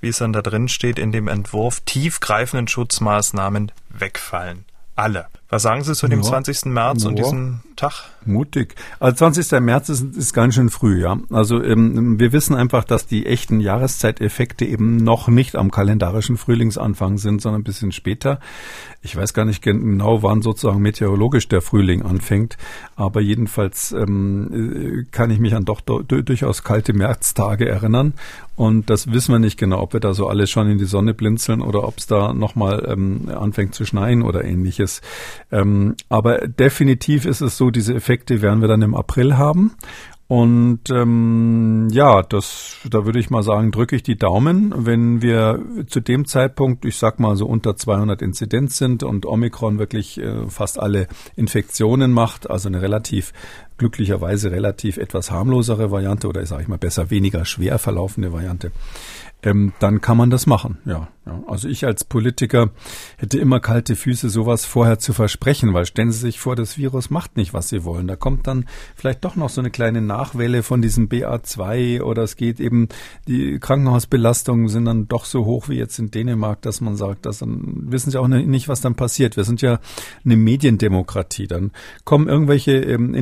wie 0.00 0.10
es 0.10 0.18
dann 0.18 0.32
da 0.32 0.42
drin 0.42 0.68
steht, 0.68 1.00
in 1.00 1.10
dem 1.10 1.26
Entwurf 1.26 1.80
tiefgreifenden 1.80 2.68
Schutzmaßnahmen 2.68 3.72
wegfallen. 3.88 4.64
Alle. 4.94 5.26
Was 5.54 5.62
sagen 5.62 5.84
Sie 5.84 5.94
zu 5.94 6.08
dem 6.08 6.18
ja. 6.22 6.26
20. 6.26 6.64
März 6.64 7.04
ja. 7.04 7.10
und 7.10 7.16
diesem 7.16 7.60
Tag? 7.76 8.10
Mutig. 8.24 8.74
Also 8.98 9.18
20. 9.18 9.60
März 9.60 9.88
ist, 9.88 10.16
ist 10.16 10.32
ganz 10.32 10.56
schön 10.56 10.68
früh, 10.68 11.00
ja. 11.00 11.16
Also 11.30 11.62
ähm, 11.62 12.18
wir 12.18 12.32
wissen 12.32 12.56
einfach, 12.56 12.82
dass 12.82 13.06
die 13.06 13.26
echten 13.26 13.60
Jahreszeiteffekte 13.60 14.64
eben 14.64 14.96
noch 14.96 15.28
nicht 15.28 15.54
am 15.54 15.70
kalendarischen 15.70 16.38
Frühlingsanfang 16.38 17.18
sind, 17.18 17.40
sondern 17.40 17.60
ein 17.60 17.64
bisschen 17.64 17.92
später. 17.92 18.40
Ich 19.00 19.14
weiß 19.14 19.32
gar 19.32 19.44
nicht 19.44 19.62
genau, 19.62 20.24
wann 20.24 20.42
sozusagen 20.42 20.80
meteorologisch 20.80 21.46
der 21.46 21.62
Frühling 21.62 22.02
anfängt, 22.02 22.56
aber 22.96 23.20
jedenfalls 23.20 23.92
ähm, 23.92 25.04
äh, 25.04 25.10
kann 25.12 25.30
ich 25.30 25.38
mich 25.38 25.54
an 25.54 25.64
doch 25.64 25.82
durchaus 25.82 26.64
kalte 26.64 26.94
Märztage 26.94 27.68
erinnern 27.68 28.14
und 28.56 28.88
das 28.88 29.10
wissen 29.10 29.32
wir 29.32 29.40
nicht 29.40 29.58
genau, 29.58 29.80
ob 29.80 29.94
wir 29.94 30.00
da 30.00 30.14
so 30.14 30.28
alle 30.28 30.46
schon 30.46 30.70
in 30.70 30.78
die 30.78 30.84
Sonne 30.84 31.12
blinzeln 31.12 31.60
oder 31.60 31.86
ob 31.86 31.98
es 31.98 32.06
da 32.06 32.32
nochmal 32.32 32.86
ähm, 32.88 33.28
anfängt 33.28 33.74
zu 33.74 33.84
schneien 33.84 34.22
oder 34.22 34.44
ähnliches. 34.44 35.00
Ähm, 35.52 35.94
aber 36.08 36.48
definitiv 36.48 37.26
ist 37.26 37.40
es 37.40 37.56
so, 37.56 37.70
diese 37.70 37.94
Effekte 37.94 38.42
werden 38.42 38.60
wir 38.60 38.68
dann 38.68 38.82
im 38.82 38.94
April 38.94 39.36
haben. 39.36 39.72
Und 40.26 40.88
ähm, 40.90 41.88
ja, 41.92 42.22
das, 42.22 42.78
da 42.88 43.04
würde 43.04 43.18
ich 43.18 43.28
mal 43.28 43.42
sagen, 43.42 43.70
drücke 43.70 43.94
ich 43.94 44.02
die 44.02 44.16
Daumen, 44.16 44.72
wenn 44.74 45.20
wir 45.20 45.60
zu 45.86 46.00
dem 46.00 46.24
Zeitpunkt, 46.24 46.86
ich 46.86 46.96
sag 46.96 47.20
mal 47.20 47.36
so 47.36 47.46
unter 47.46 47.76
200 47.76 48.22
Inzidenz 48.22 48.78
sind 48.78 49.02
und 49.02 49.26
Omikron 49.26 49.78
wirklich 49.78 50.18
äh, 50.18 50.48
fast 50.48 50.80
alle 50.80 51.08
Infektionen 51.36 52.10
macht, 52.10 52.48
also 52.48 52.68
eine 52.68 52.80
relativ 52.80 53.34
glücklicherweise 53.78 54.50
relativ 54.50 54.96
etwas 54.96 55.30
harmlosere 55.30 55.90
Variante 55.90 56.28
oder 56.28 56.44
sage 56.46 56.62
ich 56.62 56.68
mal 56.68 56.78
besser 56.78 57.10
weniger 57.10 57.44
schwer 57.44 57.78
verlaufende 57.78 58.32
Variante, 58.32 58.72
ähm, 59.44 59.72
dann 59.78 60.00
kann 60.00 60.16
man 60.16 60.30
das 60.30 60.46
machen. 60.46 60.78
Ja, 60.86 61.08
ja. 61.26 61.42
Also 61.46 61.68
ich 61.68 61.84
als 61.84 62.04
Politiker 62.04 62.70
hätte 63.18 63.38
immer 63.38 63.60
kalte 63.60 63.94
Füße, 63.94 64.30
sowas 64.30 64.64
vorher 64.64 64.98
zu 64.98 65.12
versprechen, 65.12 65.74
weil 65.74 65.84
stellen 65.84 66.12
Sie 66.12 66.18
sich 66.18 66.40
vor, 66.40 66.56
das 66.56 66.78
Virus 66.78 67.10
macht 67.10 67.36
nicht, 67.36 67.52
was 67.52 67.68
Sie 67.68 67.84
wollen. 67.84 68.06
Da 68.06 68.16
kommt 68.16 68.46
dann 68.46 68.66
vielleicht 68.96 69.24
doch 69.24 69.36
noch 69.36 69.50
so 69.50 69.60
eine 69.60 69.70
kleine 69.70 70.00
Nachwelle 70.00 70.62
von 70.62 70.80
diesem 70.80 71.08
BA2 71.08 72.02
oder 72.02 72.22
es 72.22 72.36
geht 72.36 72.58
eben, 72.58 72.88
die 73.28 73.58
Krankenhausbelastungen 73.58 74.68
sind 74.68 74.86
dann 74.86 75.08
doch 75.08 75.26
so 75.26 75.44
hoch 75.44 75.68
wie 75.68 75.76
jetzt 75.76 75.98
in 75.98 76.10
Dänemark, 76.10 76.62
dass 76.62 76.80
man 76.80 76.96
sagt, 76.96 77.26
dass 77.26 77.38
dann 77.38 77.84
wissen 77.90 78.10
Sie 78.10 78.18
auch 78.18 78.28
nicht, 78.28 78.68
was 78.68 78.80
dann 78.80 78.94
passiert. 78.94 79.36
Wir 79.36 79.44
sind 79.44 79.60
ja 79.60 79.78
eine 80.24 80.36
Mediendemokratie. 80.36 81.46
Dann 81.46 81.72
kommen 82.04 82.28
irgendwelche 82.28 82.72
ähm, 82.72 83.14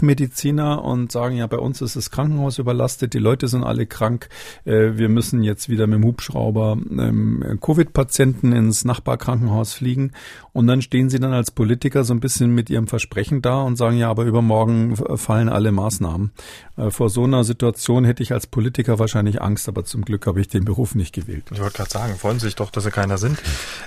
Intensivmediziner 0.00 0.82
und 0.84 1.12
sagen, 1.12 1.36
ja, 1.36 1.46
bei 1.46 1.58
uns 1.58 1.80
ist 1.80 1.96
das 1.96 2.10
Krankenhaus 2.10 2.58
überlastet, 2.58 3.14
die 3.14 3.18
Leute 3.18 3.48
sind 3.48 3.64
alle 3.64 3.86
krank, 3.86 4.28
äh, 4.64 4.92
wir 4.94 5.08
müssen 5.08 5.42
jetzt 5.42 5.68
wieder 5.68 5.86
mit 5.86 5.98
dem 5.98 6.04
Hubschrauber 6.04 6.76
ähm, 6.90 7.58
Covid-Patienten 7.60 8.52
ins 8.52 8.84
Nachbarkrankenhaus 8.84 9.72
fliegen 9.72 10.12
und 10.52 10.66
dann 10.66 10.82
stehen 10.82 11.10
sie 11.10 11.20
dann 11.20 11.32
als 11.32 11.50
Politiker 11.50 12.04
so 12.04 12.14
ein 12.14 12.20
bisschen 12.20 12.54
mit 12.54 12.70
ihrem 12.70 12.86
Versprechen 12.86 13.42
da 13.42 13.62
und 13.62 13.76
sagen, 13.76 13.98
ja, 13.98 14.10
aber 14.10 14.24
übermorgen 14.24 14.96
fallen 15.16 15.48
alle 15.48 15.72
Maßnahmen. 15.72 16.32
Äh, 16.76 16.90
vor 16.90 17.10
so 17.10 17.24
einer 17.24 17.44
Situation 17.44 18.04
hätte 18.04 18.22
ich 18.22 18.32
als 18.32 18.46
Politiker 18.46 18.98
wahrscheinlich 18.98 19.40
Angst, 19.42 19.68
aber 19.68 19.84
zum 19.84 20.04
Glück 20.04 20.26
habe 20.26 20.40
ich 20.40 20.48
den 20.48 20.64
Beruf 20.64 20.94
nicht 20.94 21.14
gewählt. 21.14 21.44
Ich 21.52 21.60
wollte 21.60 21.76
gerade 21.76 21.90
sagen, 21.90 22.14
freuen 22.16 22.38
Sie 22.38 22.46
sich 22.46 22.56
doch, 22.56 22.70
dass 22.70 22.84
Sie 22.84 22.90
keiner 22.90 23.18
sind. 23.18 23.38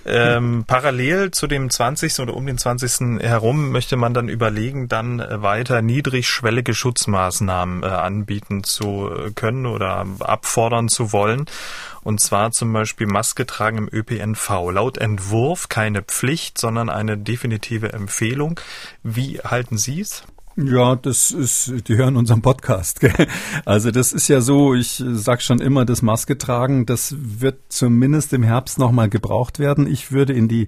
Ähm, 0.05 0.63
parallel 0.67 1.31
zu 1.31 1.47
dem 1.47 1.69
20. 1.69 2.19
oder 2.19 2.35
um 2.35 2.45
den 2.45 2.57
20. 2.57 3.21
herum 3.21 3.71
möchte 3.71 3.95
man 3.95 4.13
dann 4.13 4.29
überlegen, 4.29 4.87
dann 4.87 5.19
weiter 5.19 5.81
niedrigschwellige 6.03 6.73
Schutzmaßnahmen 6.73 7.83
äh, 7.83 7.87
anbieten 7.87 8.63
zu 8.63 9.09
können 9.35 9.65
oder 9.65 10.05
abfordern 10.19 10.89
zu 10.89 11.13
wollen. 11.13 11.45
Und 12.03 12.19
zwar 12.19 12.51
zum 12.51 12.73
Beispiel 12.73 13.07
Maske 13.07 13.45
tragen 13.45 13.77
im 13.77 13.89
ÖPNV. 13.91 14.71
Laut 14.71 14.97
Entwurf 14.97 15.69
keine 15.69 16.01
Pflicht, 16.01 16.57
sondern 16.57 16.89
eine 16.89 17.17
definitive 17.17 17.93
Empfehlung. 17.93 18.59
Wie 19.03 19.39
halten 19.39 19.77
Sie 19.77 20.01
es? 20.01 20.23
Ja, 20.55 20.95
das 20.95 21.31
ist, 21.31 21.87
die 21.87 21.95
hören 21.95 22.17
unseren 22.17 22.41
Podcast. 22.41 22.99
Gell? 22.99 23.27
Also 23.65 23.89
das 23.89 24.11
ist 24.11 24.27
ja 24.27 24.41
so, 24.41 24.75
ich 24.75 25.01
sag 25.13 25.41
schon 25.41 25.59
immer, 25.59 25.85
das 25.85 26.01
Maske 26.01 26.37
tragen, 26.37 26.85
das 26.85 27.15
wird 27.17 27.59
zumindest 27.69 28.33
im 28.33 28.43
Herbst 28.43 28.77
nochmal 28.77 29.09
gebraucht 29.09 29.57
werden. 29.57 29.87
Ich 29.87 30.11
würde 30.11 30.33
in 30.33 30.47
die 30.47 30.67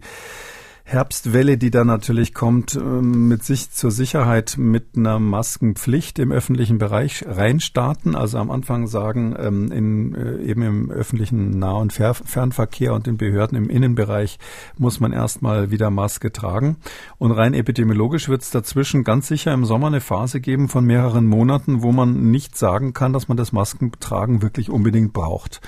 Herbstwelle, 0.87 1.57
die 1.57 1.71
da 1.71 1.83
natürlich 1.83 2.35
kommt, 2.35 2.75
ähm, 2.75 3.27
mit 3.27 3.43
sich 3.43 3.71
zur 3.71 3.89
Sicherheit 3.89 4.55
mit 4.59 4.89
einer 4.95 5.17
Maskenpflicht 5.17 6.19
im 6.19 6.31
öffentlichen 6.31 6.77
Bereich 6.77 7.25
reinstarten. 7.27 8.15
Also 8.15 8.37
am 8.37 8.51
Anfang 8.51 8.85
sagen, 8.85 9.35
ähm, 9.35 9.71
in, 9.71 10.13
äh, 10.13 10.43
eben 10.43 10.61
im 10.61 10.91
öffentlichen 10.91 11.57
Nah- 11.57 11.71
und 11.71 11.91
Fernverkehr 11.91 12.93
und 12.93 13.07
den 13.07 13.17
Behörden 13.17 13.57
im 13.57 13.67
Innenbereich 13.67 14.37
muss 14.77 14.99
man 14.99 15.11
erstmal 15.11 15.71
wieder 15.71 15.89
Maske 15.89 16.31
tragen. 16.31 16.77
Und 17.17 17.31
rein 17.31 17.55
epidemiologisch 17.55 18.29
wird 18.29 18.43
es 18.43 18.51
dazwischen 18.51 19.03
ganz 19.03 19.27
sicher 19.27 19.53
im 19.53 19.65
Sommer 19.65 19.87
eine 19.87 20.01
Phase 20.01 20.39
geben 20.39 20.69
von 20.69 20.85
mehreren 20.85 21.25
Monaten, 21.25 21.81
wo 21.81 21.93
man 21.93 22.29
nicht 22.29 22.55
sagen 22.59 22.93
kann, 22.93 23.11
dass 23.11 23.27
man 23.27 23.37
das 23.37 23.51
Maskentragen 23.51 24.43
wirklich 24.43 24.69
unbedingt 24.69 25.13
braucht. 25.13 25.61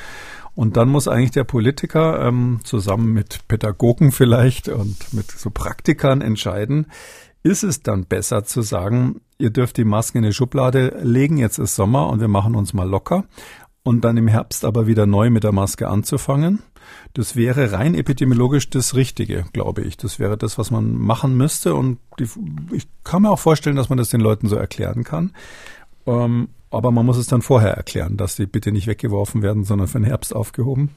Und 0.58 0.76
dann 0.76 0.90
muss 0.90 1.08
eigentlich 1.08 1.30
der 1.30 1.44
Politiker 1.44 2.26
ähm, 2.26 2.62
zusammen 2.64 3.14
mit 3.14 3.48
Pädagogen 3.48 4.12
vielleicht 4.12 4.70
und 4.70 5.14
mit 5.14 5.30
so 5.30 5.52
Praktikern 5.52 6.22
entscheiden, 6.22 6.88
ist 7.44 7.62
es 7.62 7.84
dann 7.84 8.06
besser 8.06 8.44
zu 8.44 8.64
sagen, 8.64 9.22
ihr 9.38 9.52
dürft 9.52 9.78
die 9.78 9.84
Masken 9.84 10.18
in 10.18 10.24
die 10.24 10.34
Schublade 10.34 11.00
legen, 11.04 11.38
jetzt 11.38 11.60
ist 11.60 11.76
Sommer 11.76 12.10
und 12.10 12.22
wir 12.22 12.28
machen 12.28 12.56
uns 12.56 12.74
mal 12.74 12.90
locker 12.90 13.26
und 13.84 14.04
dann 14.04 14.18
im 14.18 14.28
Herbst 14.28 14.66
aber 14.66 14.88
wieder 14.88 15.06
neu 15.06 15.30
mit 15.30 15.44
der 15.44 15.52
Maske 15.52 15.90
anzufangen. 15.90 16.64
Das 17.14 17.36
wäre 17.36 17.72
rein 17.72 17.94
epidemiologisch 17.94 18.72
das 18.72 18.96
Richtige, 18.96 19.46
glaube 19.54 19.84
ich. 19.84 19.96
Das 19.96 20.18
wäre 20.18 20.40
das, 20.40 20.58
was 20.58 20.72
man 20.72 20.98
machen 20.98 21.38
müsste 21.38 21.76
und 21.76 22.00
die, 22.18 22.28
ich 22.72 22.88
kann 23.04 23.22
mir 23.22 23.30
auch 23.30 23.38
vorstellen, 23.38 23.76
dass 23.76 23.90
man 23.90 24.00
das 24.00 24.10
den 24.10 24.22
Leuten 24.22 24.48
so 24.48 24.56
erklären 24.56 25.04
kann. 25.04 25.34
Ähm, 26.08 26.50
aber 26.70 26.92
man 26.92 27.06
muss 27.06 27.18
es 27.18 27.28
dann 27.28 27.42
vorher 27.42 27.72
erklären, 27.72 28.18
dass 28.18 28.36
die 28.36 28.46
bitte 28.46 28.72
nicht 28.72 28.88
weggeworfen 28.88 29.42
werden, 29.42 29.64
sondern 29.64 29.88
für 29.88 30.00
den 30.00 30.06
Herbst 30.06 30.36
aufgehoben. 30.36 30.90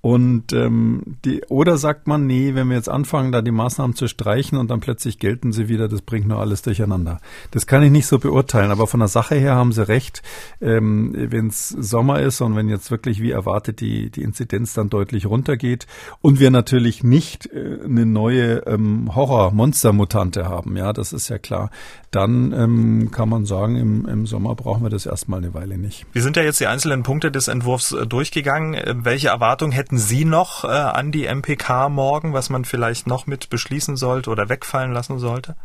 Und 0.00 0.52
ähm, 0.52 1.16
die, 1.24 1.42
oder 1.48 1.78
sagt 1.78 2.06
man, 2.06 2.26
nee, 2.26 2.54
wenn 2.54 2.68
wir 2.68 2.76
jetzt 2.76 2.90
anfangen, 2.90 3.32
da 3.32 3.40
die 3.40 3.50
Maßnahmen 3.50 3.96
zu 3.96 4.06
streichen 4.06 4.58
und 4.58 4.68
dann 4.70 4.80
plötzlich 4.80 5.18
gelten 5.18 5.50
sie 5.52 5.68
wieder, 5.68 5.88
das 5.88 6.02
bringt 6.02 6.28
nur 6.28 6.40
alles 6.40 6.60
durcheinander. 6.60 7.20
Das 7.52 7.66
kann 7.66 7.82
ich 7.82 7.90
nicht 7.90 8.06
so 8.06 8.18
beurteilen, 8.18 8.70
aber 8.70 8.86
von 8.86 9.00
der 9.00 9.08
Sache 9.08 9.36
her 9.36 9.54
haben 9.54 9.72
sie 9.72 9.88
recht. 9.88 10.22
Ähm, 10.60 11.14
wenn 11.14 11.46
es 11.46 11.70
Sommer 11.70 12.20
ist 12.20 12.42
und 12.42 12.54
wenn 12.54 12.68
jetzt 12.68 12.90
wirklich 12.90 13.22
wie 13.22 13.30
erwartet 13.30 13.80
die, 13.80 14.10
die 14.10 14.22
Inzidenz 14.22 14.74
dann 14.74 14.90
deutlich 14.90 15.24
runtergeht 15.24 15.86
und 16.20 16.38
wir 16.38 16.50
natürlich 16.50 17.02
nicht 17.02 17.46
äh, 17.46 17.78
eine 17.82 18.04
neue 18.04 18.66
ähm, 18.66 19.14
Horror-Monster-Mutante 19.14 20.46
haben, 20.46 20.76
ja, 20.76 20.92
das 20.92 21.14
ist 21.14 21.30
ja 21.30 21.38
klar, 21.38 21.70
dann 22.10 22.52
ähm, 22.52 23.10
kann 23.10 23.30
man 23.30 23.46
sagen, 23.46 23.76
im, 23.76 24.06
im 24.06 24.26
Sommer 24.26 24.54
brauchen 24.54 24.82
wir 24.82 24.90
das 24.90 25.03
erstmal 25.06 25.38
eine 25.38 25.54
Weile 25.54 25.78
nicht. 25.78 26.06
Wir 26.12 26.22
sind 26.22 26.36
ja 26.36 26.42
jetzt 26.42 26.60
die 26.60 26.66
einzelnen 26.66 27.02
Punkte 27.02 27.30
des 27.30 27.48
Entwurfs 27.48 27.92
äh, 27.92 28.06
durchgegangen. 28.06 28.74
Äh, 28.74 28.94
welche 28.98 29.28
Erwartungen 29.28 29.72
hätten 29.72 29.98
Sie 29.98 30.24
noch 30.24 30.64
äh, 30.64 30.68
an 30.68 31.12
die 31.12 31.26
MPK 31.26 31.88
morgen, 31.88 32.32
was 32.32 32.50
man 32.50 32.64
vielleicht 32.64 33.06
noch 33.06 33.26
mit 33.26 33.50
beschließen 33.50 33.96
sollte 33.96 34.30
oder 34.30 34.48
wegfallen 34.48 34.92
lassen 34.92 35.18
sollte? 35.18 35.56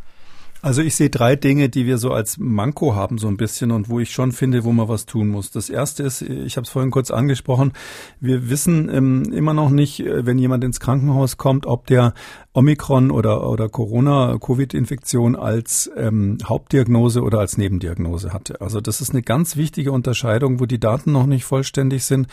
Also 0.62 0.82
ich 0.82 0.94
sehe 0.94 1.08
drei 1.08 1.36
Dinge, 1.36 1.70
die 1.70 1.86
wir 1.86 1.96
so 1.96 2.12
als 2.12 2.36
Manko 2.38 2.94
haben 2.94 3.16
so 3.16 3.28
ein 3.28 3.38
bisschen 3.38 3.70
und 3.70 3.88
wo 3.88 3.98
ich 3.98 4.10
schon 4.10 4.32
finde, 4.32 4.64
wo 4.64 4.72
man 4.72 4.88
was 4.88 5.06
tun 5.06 5.28
muss. 5.28 5.50
Das 5.50 5.70
erste 5.70 6.02
ist, 6.02 6.20
ich 6.22 6.56
habe 6.56 6.64
es 6.64 6.70
vorhin 6.70 6.90
kurz 6.90 7.10
angesprochen, 7.10 7.72
wir 8.20 8.50
wissen 8.50 8.90
ähm, 8.92 9.32
immer 9.32 9.54
noch 9.54 9.70
nicht, 9.70 10.00
äh, 10.00 10.26
wenn 10.26 10.38
jemand 10.38 10.62
ins 10.64 10.80
Krankenhaus 10.80 11.38
kommt, 11.38 11.64
ob 11.66 11.86
der 11.86 12.12
Omikron 12.52 13.10
oder, 13.10 13.48
oder 13.48 13.68
Corona-Covid-Infektion 13.68 15.36
als 15.36 15.90
ähm, 15.96 16.38
Hauptdiagnose 16.44 17.22
oder 17.22 17.38
als 17.38 17.56
Nebendiagnose 17.56 18.32
hatte. 18.32 18.60
Also 18.60 18.80
das 18.80 19.00
ist 19.00 19.10
eine 19.10 19.22
ganz 19.22 19.56
wichtige 19.56 19.92
Unterscheidung, 19.92 20.60
wo 20.60 20.66
die 20.66 20.80
Daten 20.80 21.12
noch 21.12 21.26
nicht 21.26 21.44
vollständig 21.44 22.04
sind. 22.04 22.26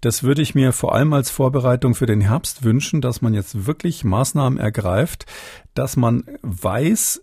Das 0.00 0.22
würde 0.22 0.42
ich 0.42 0.54
mir 0.54 0.72
vor 0.72 0.94
allem 0.94 1.12
als 1.12 1.30
Vorbereitung 1.30 1.94
für 1.94 2.06
den 2.06 2.20
Herbst 2.20 2.64
wünschen, 2.64 3.00
dass 3.00 3.22
man 3.22 3.32
jetzt 3.32 3.66
wirklich 3.66 4.04
Maßnahmen 4.04 4.58
ergreift, 4.58 5.26
dass 5.74 5.96
man 5.96 6.24
weiß, 6.42 7.22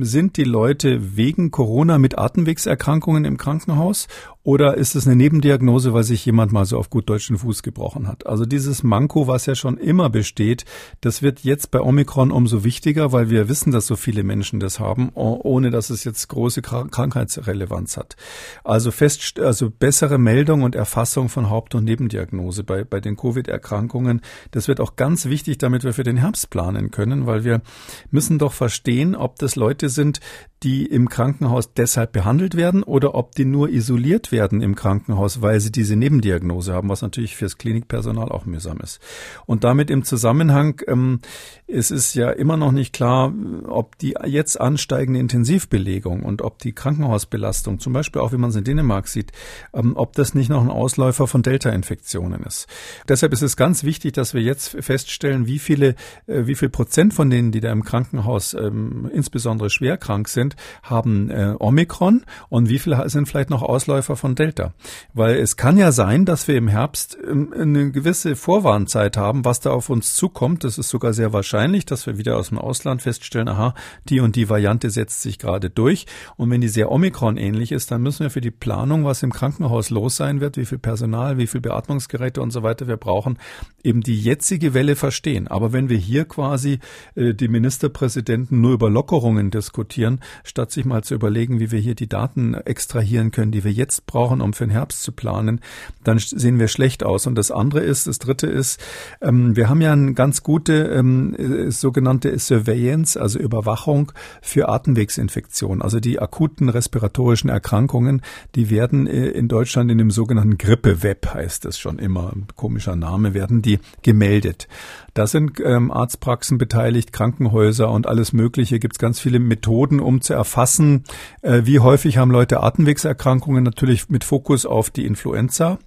sind 0.00 0.36
die 0.36 0.44
Leute 0.44 1.16
wegen 1.16 1.50
Corona 1.50 1.98
mit 1.98 2.18
Atemwegserkrankungen 2.18 3.24
im 3.24 3.36
Krankenhaus 3.36 4.08
oder 4.44 4.76
ist 4.76 4.96
es 4.96 5.06
eine 5.06 5.14
Nebendiagnose, 5.14 5.94
weil 5.94 6.02
sich 6.02 6.26
jemand 6.26 6.50
mal 6.50 6.64
so 6.64 6.76
auf 6.76 6.90
gut 6.90 7.08
deutschen 7.08 7.38
Fuß 7.38 7.62
gebrochen 7.62 8.08
hat? 8.08 8.26
Also 8.26 8.44
dieses 8.44 8.82
Manko, 8.82 9.28
was 9.28 9.46
ja 9.46 9.54
schon 9.54 9.78
immer 9.78 10.10
besteht, 10.10 10.64
das 11.00 11.22
wird 11.22 11.40
jetzt 11.40 11.70
bei 11.70 11.80
Omikron 11.80 12.32
umso 12.32 12.64
wichtiger, 12.64 13.12
weil 13.12 13.30
wir 13.30 13.48
wissen, 13.48 13.70
dass 13.70 13.86
so 13.86 13.94
viele 13.94 14.24
Menschen 14.24 14.58
das 14.58 14.80
haben, 14.80 15.10
ohne 15.14 15.70
dass 15.70 15.90
es 15.90 16.02
jetzt 16.02 16.28
große 16.28 16.60
Krankheitsrelevanz 16.60 17.96
hat. 17.96 18.16
Also 18.64 18.90
fest, 18.90 19.38
also 19.38 19.70
bessere 19.70 20.18
Meldung 20.18 20.62
und 20.62 20.74
Erfassung 20.74 21.28
von 21.28 21.48
Haupt- 21.48 21.76
und 21.76 21.84
Nebendiagnose 21.84 22.64
bei, 22.64 22.82
bei 22.82 22.98
den 22.98 23.16
Covid-Erkrankungen. 23.16 24.22
Das 24.50 24.66
wird 24.66 24.80
auch 24.80 24.96
ganz 24.96 25.26
wichtig, 25.26 25.58
damit 25.58 25.84
wir 25.84 25.92
für 25.92 26.02
den 26.02 26.16
Herbst 26.16 26.50
planen 26.50 26.90
können, 26.90 27.26
weil 27.26 27.44
wir 27.44 27.62
müssen 28.10 28.40
doch 28.40 28.52
verstehen, 28.52 29.14
ob 29.14 29.38
das 29.38 29.54
Leute 29.54 29.88
sind, 29.88 30.18
die 30.64 30.86
im 30.86 31.08
Krankenhaus 31.08 31.74
deshalb 31.74 32.12
behandelt 32.12 32.56
werden 32.56 32.82
oder 32.82 33.14
ob 33.14 33.34
die 33.34 33.44
nur 33.44 33.68
isoliert 33.68 34.31
werden 34.32 34.60
im 34.60 34.74
Krankenhaus, 34.74 35.42
weil 35.42 35.60
sie 35.60 35.70
diese 35.70 35.96
Nebendiagnose 35.96 36.72
haben, 36.72 36.88
was 36.88 37.02
natürlich 37.02 37.36
fürs 37.36 37.58
Klinikpersonal 37.58 38.30
auch 38.30 38.46
mühsam 38.46 38.78
ist. 38.80 39.00
Und 39.46 39.64
damit 39.64 39.90
im 39.90 40.04
Zusammenhang, 40.04 40.80
ähm, 40.86 41.20
es 41.66 41.90
ist 41.90 42.14
ja 42.14 42.30
immer 42.30 42.56
noch 42.56 42.72
nicht 42.72 42.92
klar, 42.92 43.32
ob 43.66 43.96
die 43.98 44.14
jetzt 44.26 44.60
ansteigende 44.60 45.20
Intensivbelegung 45.20 46.22
und 46.22 46.42
ob 46.42 46.58
die 46.58 46.72
Krankenhausbelastung, 46.72 47.78
zum 47.78 47.92
Beispiel 47.92 48.20
auch 48.20 48.32
wie 48.32 48.36
man 48.36 48.50
es 48.50 48.56
in 48.56 48.64
Dänemark 48.64 49.08
sieht, 49.08 49.32
ähm, 49.72 49.92
ob 49.96 50.14
das 50.14 50.34
nicht 50.34 50.50
noch 50.50 50.62
ein 50.62 50.70
Ausläufer 50.70 51.26
von 51.26 51.42
Delta-Infektionen 51.42 52.42
ist. 52.42 52.66
Deshalb 53.08 53.32
ist 53.32 53.42
es 53.42 53.56
ganz 53.56 53.84
wichtig, 53.84 54.12
dass 54.12 54.34
wir 54.34 54.42
jetzt 54.42 54.76
feststellen, 54.80 55.46
wie 55.46 55.58
viele, 55.58 55.94
äh, 56.26 56.46
wie 56.46 56.54
viel 56.54 56.68
Prozent 56.68 57.14
von 57.14 57.30
denen, 57.30 57.52
die 57.52 57.60
da 57.60 57.72
im 57.72 57.84
Krankenhaus 57.84 58.54
ähm, 58.54 59.10
insbesondere 59.12 59.70
schwer 59.70 59.96
krank 59.96 60.28
sind, 60.28 60.56
haben 60.82 61.30
äh, 61.30 61.54
Omikron 61.58 62.24
und 62.48 62.68
wie 62.68 62.78
viel 62.78 62.96
sind 63.06 63.28
vielleicht 63.28 63.50
noch 63.50 63.62
Ausläufer 63.62 64.16
von 64.22 64.36
Delta? 64.36 64.72
Weil 65.14 65.36
es 65.36 65.56
kann 65.56 65.76
ja 65.76 65.90
sein, 65.90 66.24
dass 66.24 66.46
wir 66.46 66.56
im 66.56 66.68
Herbst 66.68 67.18
ähm, 67.28 67.52
eine 67.52 67.90
gewisse 67.90 68.36
Vorwarnzeit 68.36 69.16
haben, 69.16 69.44
was 69.44 69.58
da 69.58 69.70
auf 69.70 69.90
uns 69.90 70.14
zukommt. 70.14 70.62
Das 70.62 70.78
ist 70.78 70.88
sogar 70.88 71.12
sehr 71.12 71.32
wahrscheinlich, 71.32 71.86
dass 71.86 72.06
wir 72.06 72.18
wieder 72.18 72.36
aus 72.36 72.50
dem 72.50 72.58
Ausland 72.58 73.02
feststellen, 73.02 73.48
aha, 73.48 73.74
die 74.08 74.20
und 74.20 74.36
die 74.36 74.48
Variante 74.48 74.90
setzt 74.90 75.22
sich 75.22 75.40
gerade 75.40 75.70
durch. 75.70 76.06
Und 76.36 76.50
wenn 76.50 76.60
die 76.60 76.68
sehr 76.68 76.92
Omikron 76.92 77.36
ähnlich 77.36 77.72
ist, 77.72 77.90
dann 77.90 78.00
müssen 78.00 78.20
wir 78.20 78.30
für 78.30 78.40
die 78.40 78.52
Planung, 78.52 79.04
was 79.04 79.24
im 79.24 79.32
Krankenhaus 79.32 79.90
los 79.90 80.16
sein 80.16 80.40
wird, 80.40 80.56
wie 80.56 80.66
viel 80.66 80.78
Personal, 80.78 81.36
wie 81.36 81.48
viel 81.48 81.60
Beatmungsgeräte 81.60 82.40
und 82.40 82.52
so 82.52 82.62
weiter 82.62 82.86
wir 82.86 82.96
brauchen, 82.96 83.38
eben 83.82 84.02
die 84.02 84.20
jetzige 84.20 84.72
Welle 84.72 84.94
verstehen. 84.94 85.48
Aber 85.48 85.72
wenn 85.72 85.88
wir 85.88 85.98
hier 85.98 86.26
quasi 86.26 86.78
äh, 87.16 87.34
die 87.34 87.48
Ministerpräsidenten 87.48 88.60
nur 88.60 88.74
über 88.74 88.88
Lockerungen 88.88 89.50
diskutieren, 89.50 90.20
statt 90.44 90.70
sich 90.70 90.84
mal 90.84 91.02
zu 91.02 91.14
überlegen, 91.14 91.58
wie 91.58 91.72
wir 91.72 91.80
hier 91.80 91.96
die 91.96 92.08
Daten 92.08 92.54
extrahieren 92.54 93.32
können, 93.32 93.50
die 93.50 93.64
wir 93.64 93.72
jetzt 93.72 94.06
brauchen, 94.12 94.40
um 94.40 94.52
für 94.52 94.64
den 94.64 94.70
Herbst 94.70 95.02
zu 95.02 95.12
planen, 95.12 95.60
dann 96.04 96.18
sehen 96.18 96.58
wir 96.58 96.68
schlecht 96.68 97.04
aus. 97.04 97.26
Und 97.26 97.34
das 97.34 97.50
andere 97.50 97.80
ist, 97.80 98.06
das 98.06 98.18
dritte 98.18 98.46
ist, 98.46 98.80
ähm, 99.20 99.56
wir 99.56 99.68
haben 99.68 99.80
ja 99.80 99.92
eine 99.92 100.12
ganz 100.12 100.42
gute 100.42 100.74
ähm, 100.74 101.34
äh, 101.34 101.70
sogenannte 101.70 102.38
Surveillance, 102.38 103.20
also 103.20 103.38
Überwachung 103.38 104.12
für 104.42 104.68
Atemwegsinfektionen. 104.68 105.82
Also 105.82 105.98
die 105.98 106.20
akuten 106.20 106.68
respiratorischen 106.68 107.50
Erkrankungen, 107.50 108.22
die 108.54 108.70
werden 108.70 109.06
äh, 109.06 109.28
in 109.28 109.48
Deutschland 109.48 109.90
in 109.90 109.98
dem 109.98 110.10
sogenannten 110.10 110.58
Grippe-Web, 110.58 111.32
heißt 111.32 111.64
das 111.64 111.78
schon 111.78 111.98
immer, 111.98 112.32
komischer 112.56 112.96
Name, 112.96 113.34
werden 113.34 113.62
die 113.62 113.78
gemeldet. 114.02 114.68
Da 115.14 115.26
sind 115.26 115.60
ähm, 115.62 115.90
Arztpraxen 115.90 116.56
beteiligt, 116.56 117.12
Krankenhäuser 117.12 117.90
und 117.90 118.06
alles 118.06 118.32
Mögliche. 118.32 118.78
Gibt 118.78 118.94
es 118.94 118.98
ganz 118.98 119.20
viele 119.20 119.40
Methoden, 119.40 120.00
um 120.00 120.22
zu 120.22 120.32
erfassen, 120.32 121.04
äh, 121.42 121.62
wie 121.64 121.80
häufig 121.80 122.16
haben 122.16 122.30
Leute 122.30 122.62
Atemwegserkrankungen, 122.62 123.62
natürlich 123.62 124.08
mit 124.08 124.24
Fokus 124.24 124.64
auf 124.64 124.88
die 124.88 125.04
Influenza. 125.04 125.78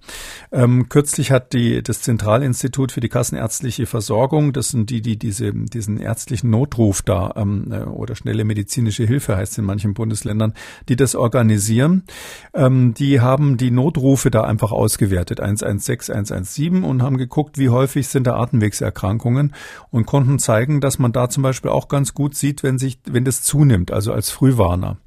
Ähm, 0.52 0.88
kürzlich 0.88 1.32
hat 1.32 1.54
die, 1.54 1.82
das 1.82 2.02
Zentralinstitut 2.02 2.92
für 2.92 3.00
die 3.00 3.08
kassenärztliche 3.08 3.86
Versorgung, 3.86 4.52
das 4.52 4.68
sind 4.68 4.90
die, 4.90 5.02
die 5.02 5.18
diese, 5.18 5.52
diesen 5.52 5.98
ärztlichen 5.98 6.50
Notruf 6.50 7.02
da 7.02 7.32
ähm, 7.34 7.72
äh, 7.72 7.80
oder 7.80 8.14
schnelle 8.14 8.44
medizinische 8.44 9.04
Hilfe 9.04 9.36
heißt 9.36 9.58
in 9.58 9.64
manchen 9.64 9.94
Bundesländern, 9.94 10.54
die 10.88 10.94
das 10.94 11.16
organisieren, 11.16 12.04
ähm, 12.54 12.94
die 12.94 13.20
haben 13.20 13.56
die 13.56 13.72
Notrufe 13.72 14.30
da 14.30 14.42
einfach 14.42 14.70
ausgewertet, 14.70 15.40
116, 15.40 16.14
117 16.14 16.84
und 16.84 17.02
haben 17.02 17.18
geguckt, 17.18 17.58
wie 17.58 17.70
häufig 17.70 18.06
sind 18.06 18.28
da 18.28 18.36
Atemwegserkrankungen 18.36 19.15
Erkrankungen 19.16 19.54
und 19.90 20.06
konnten 20.06 20.38
zeigen, 20.38 20.80
dass 20.80 20.98
man 20.98 21.12
da 21.12 21.28
zum 21.28 21.42
Beispiel 21.42 21.70
auch 21.70 21.88
ganz 21.88 22.14
gut 22.14 22.34
sieht, 22.34 22.62
wenn 22.62 22.78
sich, 22.78 22.98
wenn 23.04 23.24
das 23.24 23.42
zunimmt, 23.42 23.90
also 23.90 24.12
als 24.12 24.30
Frühwarner. 24.30 24.98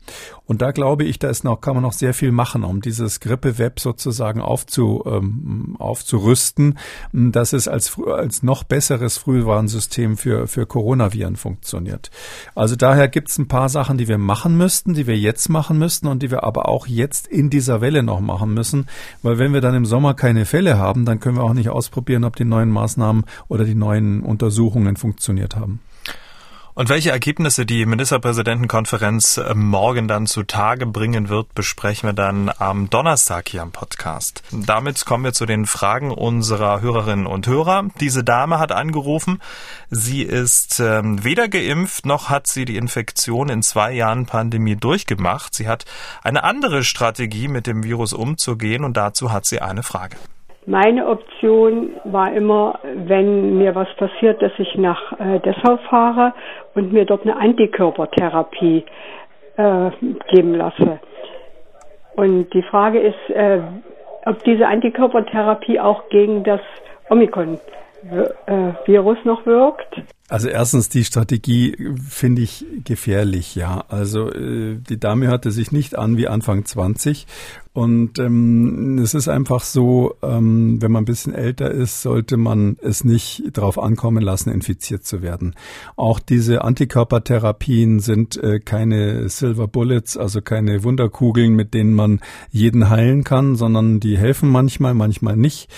Und 0.50 0.64
da 0.64 0.72
glaube 0.72 1.04
ich, 1.04 1.20
da 1.20 1.30
ist 1.30 1.44
noch, 1.44 1.62
kann 1.62 1.76
man 1.76 1.84
noch 1.84 1.94
sehr 1.94 2.16
viel 2.16 2.32
machen, 2.32 2.64
um 2.64 2.82
dieses 2.82 3.20
Grippe-Web 3.20 3.80
sozusagen 3.80 4.42
aufzu, 4.42 5.04
ähm, 5.06 5.76
aufzurüsten, 5.78 6.80
dass 7.14 7.54
es 7.54 7.68
als, 7.68 8.00
als 8.04 8.42
noch 8.42 8.64
besseres 8.64 9.20
Frühwarnsystem 9.20 10.18
für, 10.18 10.48
für 10.48 10.66
Coronaviren 10.66 11.36
funktioniert. 11.36 12.10
Also 12.56 12.76
daher 12.76 13.10
gibt 13.10 13.30
es 13.30 13.38
ein 13.38 13.48
paar 13.48 13.70
Sachen, 13.70 14.00
die 14.00 14.08
wir 14.08 14.18
machen 14.18 14.58
müssten, 14.58 14.96
die 14.96 15.06
wir 15.06 15.20
jetzt 15.20 15.50
machen 15.50 15.78
müssten 15.78 16.08
und 16.08 16.24
die 16.24 16.32
wir 16.32 16.44
aber 16.44 16.68
auch 16.68 16.88
jetzt 16.88 17.28
in 17.28 17.52
dieser 17.52 17.80
Welle 17.80 18.02
noch 18.02 18.20
machen 18.20 18.52
müssen, 18.52 18.88
weil 19.22 19.38
wenn 19.38 19.54
wir 19.54 19.62
dann 19.62 19.76
im 19.76 19.86
Sommer 19.86 20.16
keine 20.16 20.46
Fälle 20.46 20.80
haben, 20.80 21.06
dann 21.06 21.20
können 21.20 21.38
wir 21.38 21.44
auch 21.44 21.54
nicht 21.54 21.70
ausprobieren, 21.70 22.24
ob 22.24 22.36
die 22.36 22.46
neuen 22.46 22.70
Maßnahmen 22.70 23.24
oder 23.50 23.66
die 23.66 23.76
neuen 23.76 23.99
Untersuchungen 24.22 24.96
funktioniert 24.96 25.56
haben. 25.56 25.80
Und 26.80 26.88
welche 26.88 27.12
Ergebnisse 27.12 27.66
die 27.66 27.86
Ministerpräsidentenkonferenz 27.86 29.36
äh, 29.36 29.54
morgen 29.54 30.08
dann 30.08 30.28
zutage 30.28 30.86
bringen 30.86 31.28
wird, 31.28 31.54
besprechen 31.54 32.08
wir 32.08 32.14
dann 32.14 32.50
am 32.58 32.90
Donnerstag 32.90 33.50
hier 33.50 33.64
am 33.64 33.74
Podcast. 33.74 34.44
Damit 34.54 35.06
kommen 35.06 35.26
wir 35.26 35.34
zu 35.34 35.46
den 35.46 35.66
Fragen 35.66 36.10
unserer 36.10 36.80
Hörerinnen 36.80 37.28
und 37.28 37.48
Hörer. 37.48 37.90
Diese 38.00 38.24
Dame 38.24 38.60
hat 38.60 38.72
angerufen. 38.72 39.42
Sie 39.90 40.22
ist 40.22 40.80
ähm, 40.80 41.22
weder 41.22 41.50
geimpft 41.50 42.06
noch 42.06 42.30
hat 42.30 42.48
sie 42.48 42.64
die 42.64 42.78
Infektion 42.78 43.50
in 43.50 43.62
zwei 43.62 43.92
Jahren 43.92 44.26
Pandemie 44.26 44.78
durchgemacht. 44.78 45.54
Sie 45.54 45.68
hat 45.68 45.84
eine 46.24 46.46
andere 46.46 46.86
Strategie, 46.86 47.50
mit 47.50 47.68
dem 47.68 47.84
Virus 47.84 48.14
umzugehen 48.14 48.86
und 48.86 48.96
dazu 48.96 49.34
hat 49.34 49.46
sie 49.46 49.62
eine 49.62 49.84
Frage. 49.84 50.16
Meine 50.66 51.08
Option 51.08 51.92
war 52.04 52.32
immer, 52.34 52.80
wenn 52.84 53.58
mir 53.58 53.74
was 53.76 53.88
passiert, 53.96 54.42
dass 54.42 54.52
ich 54.58 54.76
nach 54.76 55.20
äh, 55.20 55.40
Dessau 55.40 55.78
fahre 55.90 56.34
und 56.76 56.94
mir 56.94 57.06
dort 57.06 57.24
eine 57.24 57.38
Antikörpertherapie 57.38 58.86
äh, 59.58 59.92
geben 60.32 60.54
lasse. 60.54 61.00
Und 62.16 62.54
die 62.54 62.64
Frage 62.64 63.00
ist, 63.00 63.30
äh, 63.30 63.62
ob 64.26 64.44
diese 64.44 64.68
Antikörpertherapie 64.68 65.80
auch 65.80 66.10
gegen 66.10 66.44
das 66.44 66.60
Omikron-Virus 67.10 69.18
äh, 69.24 69.28
noch 69.28 69.46
wirkt. 69.46 70.02
Also 70.28 70.48
erstens 70.48 70.90
die 70.90 71.04
Strategie 71.04 71.76
finde 72.08 72.44
ich 72.44 72.64
gefährlich, 72.86 73.56
ja. 73.56 73.84
Also 73.90 74.30
äh, 74.30 74.78
die 74.78 75.00
Dame 75.00 75.28
hörte 75.28 75.50
sich 75.50 75.72
nicht 75.72 75.98
an 75.98 76.18
wie 76.18 76.28
Anfang 76.28 76.66
20 76.66 77.26
und 77.80 78.20
ähm, 78.20 78.98
es 79.02 79.14
ist 79.14 79.30
einfach 79.30 79.64
so, 79.64 80.16
ähm, 80.22 80.82
wenn 80.82 80.92
man 80.92 81.04
ein 81.04 81.06
bisschen 81.06 81.34
älter 81.34 81.72
ist, 81.72 82.02
sollte 82.02 82.36
man 82.36 82.76
es 82.82 83.06
nicht 83.06 83.44
darauf 83.54 83.80
ankommen 83.80 84.22
lassen, 84.22 84.50
infiziert 84.50 85.06
zu 85.06 85.22
werden. 85.22 85.56
Auch 85.96 86.20
diese 86.20 86.66
Antikörpertherapien 86.66 88.02
sind 88.02 88.36
äh, 88.36 88.60
keine 88.60 89.30
Silver 89.30 89.70
Bullets, 89.70 90.18
also 90.18 90.42
keine 90.42 90.84
Wunderkugeln, 90.84 91.56
mit 91.56 91.74
denen 91.74 91.94
man 91.94 92.20
jeden 92.52 92.90
heilen 92.90 93.24
kann, 93.24 93.56
sondern 93.56 94.02
die 94.02 94.18
helfen 94.18 94.50
manchmal, 94.50 94.94
manchmal 94.94 95.38
nicht. 95.38 95.70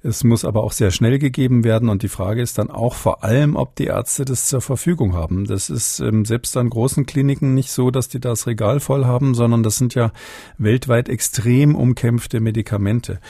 Es 0.00 0.22
muss 0.22 0.44
aber 0.44 0.62
auch 0.62 0.70
sehr 0.70 0.92
schnell 0.92 1.18
gegeben 1.18 1.64
werden 1.64 1.88
und 1.88 2.04
die 2.04 2.08
Frage 2.08 2.40
ist 2.40 2.56
dann 2.58 2.70
auch 2.70 2.94
vor 2.94 3.24
allem, 3.24 3.56
ob 3.56 3.74
die 3.74 3.86
Ärzte 3.86 4.24
das 4.24 4.46
zur 4.46 4.60
Verfügung 4.60 5.14
haben. 5.14 5.44
Das 5.44 5.70
ist 5.70 5.98
ähm, 5.98 6.24
selbst 6.24 6.56
an 6.56 6.70
großen 6.70 7.04
Kliniken 7.04 7.54
nicht 7.54 7.72
so, 7.72 7.90
dass 7.90 8.08
die 8.08 8.20
das 8.20 8.46
Regal 8.46 8.78
voll 8.78 9.06
haben, 9.06 9.34
sondern 9.34 9.64
das 9.64 9.76
sind 9.76 9.96
ja 9.96 10.12
weltweit 10.56 11.08
extrem 11.08 11.47
extrem 11.48 11.74
umkämpfte 11.74 12.40
Medikamente. 12.40 13.20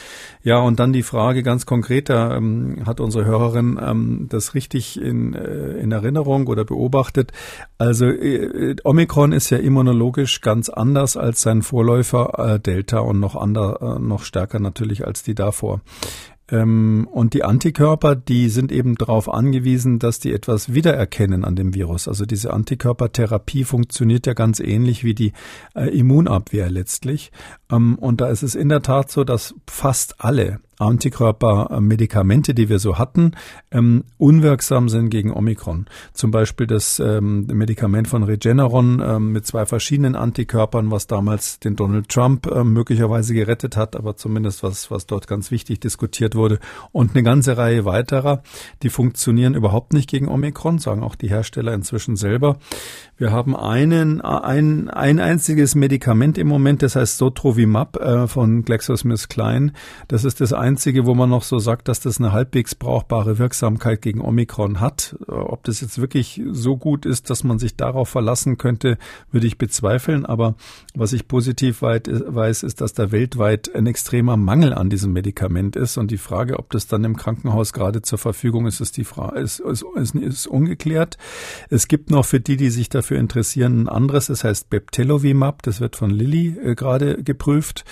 Ja, 0.42 0.58
und 0.58 0.80
dann 0.80 0.92
die 0.92 1.02
Frage 1.02 1.42
ganz 1.42 1.66
konkreter, 1.66 2.36
ähm, 2.36 2.82
hat 2.84 3.00
unsere 3.00 3.24
Hörerin 3.24 3.78
ähm, 3.80 4.26
das 4.28 4.54
richtig 4.54 5.00
in, 5.00 5.34
äh, 5.34 5.74
in 5.74 5.92
Erinnerung 5.92 6.48
oder 6.48 6.64
beobachtet? 6.64 7.32
Also 7.78 8.06
äh, 8.06 8.74
Omikron 8.82 9.32
ist 9.32 9.50
ja 9.50 9.58
immunologisch 9.58 10.40
ganz 10.40 10.68
anders 10.68 11.16
als 11.16 11.42
sein 11.42 11.62
Vorläufer 11.62 12.54
äh, 12.54 12.60
Delta 12.60 12.98
und 12.98 13.20
noch 13.20 13.36
ander, 13.36 13.78
äh, 13.80 14.00
noch 14.00 14.24
stärker 14.24 14.58
natürlich 14.58 15.06
als 15.06 15.22
die 15.22 15.34
davor. 15.36 15.80
Ähm, 16.50 17.08
und 17.10 17.34
die 17.34 17.44
Antikörper, 17.44 18.16
die 18.16 18.48
sind 18.48 18.72
eben 18.72 18.94
darauf 18.94 19.32
angewiesen, 19.32 19.98
dass 19.98 20.18
die 20.18 20.32
etwas 20.32 20.72
wiedererkennen 20.72 21.44
an 21.44 21.56
dem 21.56 21.74
Virus. 21.74 22.08
Also 22.08 22.24
diese 22.24 22.52
Antikörpertherapie 22.52 23.64
funktioniert 23.64 24.26
ja 24.26 24.34
ganz 24.34 24.60
ähnlich 24.60 25.04
wie 25.04 25.14
die 25.14 25.32
äh, 25.74 25.88
Immunabwehr 25.88 26.70
letztlich. 26.70 27.32
Ähm, 27.70 27.96
und 27.96 28.20
da 28.20 28.28
ist 28.28 28.42
es 28.42 28.54
in 28.54 28.68
der 28.68 28.82
Tat 28.82 29.10
so, 29.10 29.24
dass 29.24 29.54
fast 29.66 30.20
alle 30.20 30.60
Antikörpermedikamente, 30.78 32.54
die 32.54 32.68
wir 32.68 32.78
so 32.78 32.98
hatten, 32.98 33.32
ähm, 33.70 34.04
unwirksam 34.16 34.88
sind 34.88 35.10
gegen 35.10 35.32
Omikron. 35.32 35.86
Zum 36.12 36.30
Beispiel 36.30 36.66
das 36.66 37.00
ähm, 37.00 37.46
Medikament 37.46 38.08
von 38.08 38.22
Regeneron 38.22 39.02
ähm, 39.04 39.32
mit 39.32 39.46
zwei 39.46 39.66
verschiedenen 39.66 40.14
Antikörpern, 40.14 40.90
was 40.90 41.06
damals 41.06 41.58
den 41.58 41.76
Donald 41.76 42.08
Trump 42.08 42.46
äh, 42.46 42.64
möglicherweise 42.64 43.34
gerettet 43.34 43.76
hat, 43.76 43.96
aber 43.96 44.16
zumindest 44.16 44.62
was, 44.62 44.90
was 44.90 45.06
dort 45.06 45.26
ganz 45.26 45.50
wichtig 45.50 45.80
diskutiert 45.80 46.34
wurde. 46.34 46.58
Und 46.92 47.14
eine 47.14 47.22
ganze 47.22 47.56
Reihe 47.56 47.84
weiterer, 47.84 48.42
die 48.82 48.90
funktionieren 48.90 49.54
überhaupt 49.54 49.92
nicht 49.92 50.08
gegen 50.08 50.28
Omikron, 50.28 50.78
sagen 50.78 51.02
auch 51.02 51.16
die 51.16 51.28
Hersteller 51.28 51.74
inzwischen 51.74 52.16
selber. 52.16 52.58
Wir 53.16 53.32
haben 53.32 53.56
einen, 53.56 54.20
ein, 54.20 54.88
ein 54.88 55.18
einziges 55.18 55.74
Medikament 55.74 56.38
im 56.38 56.46
Moment, 56.46 56.82
das 56.82 56.94
heißt 56.94 57.18
Sotrovimab 57.18 57.96
äh, 57.96 58.28
von 58.28 58.62
GlaxoSmithKline. 58.62 59.72
Das 60.06 60.24
ist 60.24 60.40
das 60.40 60.52
einzige, 60.68 61.06
wo 61.06 61.14
man 61.14 61.30
noch 61.30 61.44
so 61.44 61.58
sagt, 61.58 61.88
dass 61.88 62.00
das 62.00 62.18
eine 62.18 62.32
halbwegs 62.32 62.74
brauchbare 62.74 63.38
Wirksamkeit 63.38 64.02
gegen 64.02 64.20
Omikron 64.20 64.80
hat. 64.80 65.16
Ob 65.26 65.64
das 65.64 65.80
jetzt 65.80 65.98
wirklich 65.98 66.42
so 66.50 66.76
gut 66.76 67.06
ist, 67.06 67.30
dass 67.30 67.42
man 67.42 67.58
sich 67.58 67.76
darauf 67.76 68.10
verlassen 68.10 68.58
könnte, 68.58 68.98
würde 69.32 69.46
ich 69.46 69.56
bezweifeln. 69.56 70.26
Aber 70.26 70.56
was 70.94 71.14
ich 71.14 71.26
positiv 71.26 71.80
weit, 71.80 72.08
weiß, 72.08 72.64
ist, 72.64 72.82
dass 72.82 72.92
da 72.92 73.10
weltweit 73.12 73.74
ein 73.74 73.86
extremer 73.86 74.36
Mangel 74.36 74.74
an 74.74 74.90
diesem 74.90 75.12
Medikament 75.12 75.74
ist. 75.74 75.96
Und 75.96 76.10
die 76.10 76.18
Frage, 76.18 76.58
ob 76.58 76.70
das 76.70 76.86
dann 76.86 77.04
im 77.04 77.16
Krankenhaus 77.16 77.72
gerade 77.72 78.02
zur 78.02 78.18
Verfügung 78.18 78.66
ist, 78.66 78.80
ist 78.80 78.98
die 78.98 79.04
Frage, 79.04 79.40
ist, 79.40 79.60
ist, 79.60 79.84
ist, 79.94 80.14
ist 80.14 80.46
ungeklärt. 80.46 81.16
Es 81.70 81.88
gibt 81.88 82.10
noch 82.10 82.26
für 82.26 82.40
die, 82.40 82.58
die 82.58 82.70
sich 82.70 82.90
dafür 82.90 83.18
interessieren, 83.18 83.84
ein 83.84 83.88
anderes, 83.88 84.26
das 84.26 84.44
heißt 84.44 84.68
Beptelovimab, 84.68 85.62
das 85.62 85.80
wird 85.80 85.96
von 85.96 86.10
Lilly 86.10 86.58
äh, 86.62 86.74
gerade 86.74 87.22
geprüft. 87.22 87.84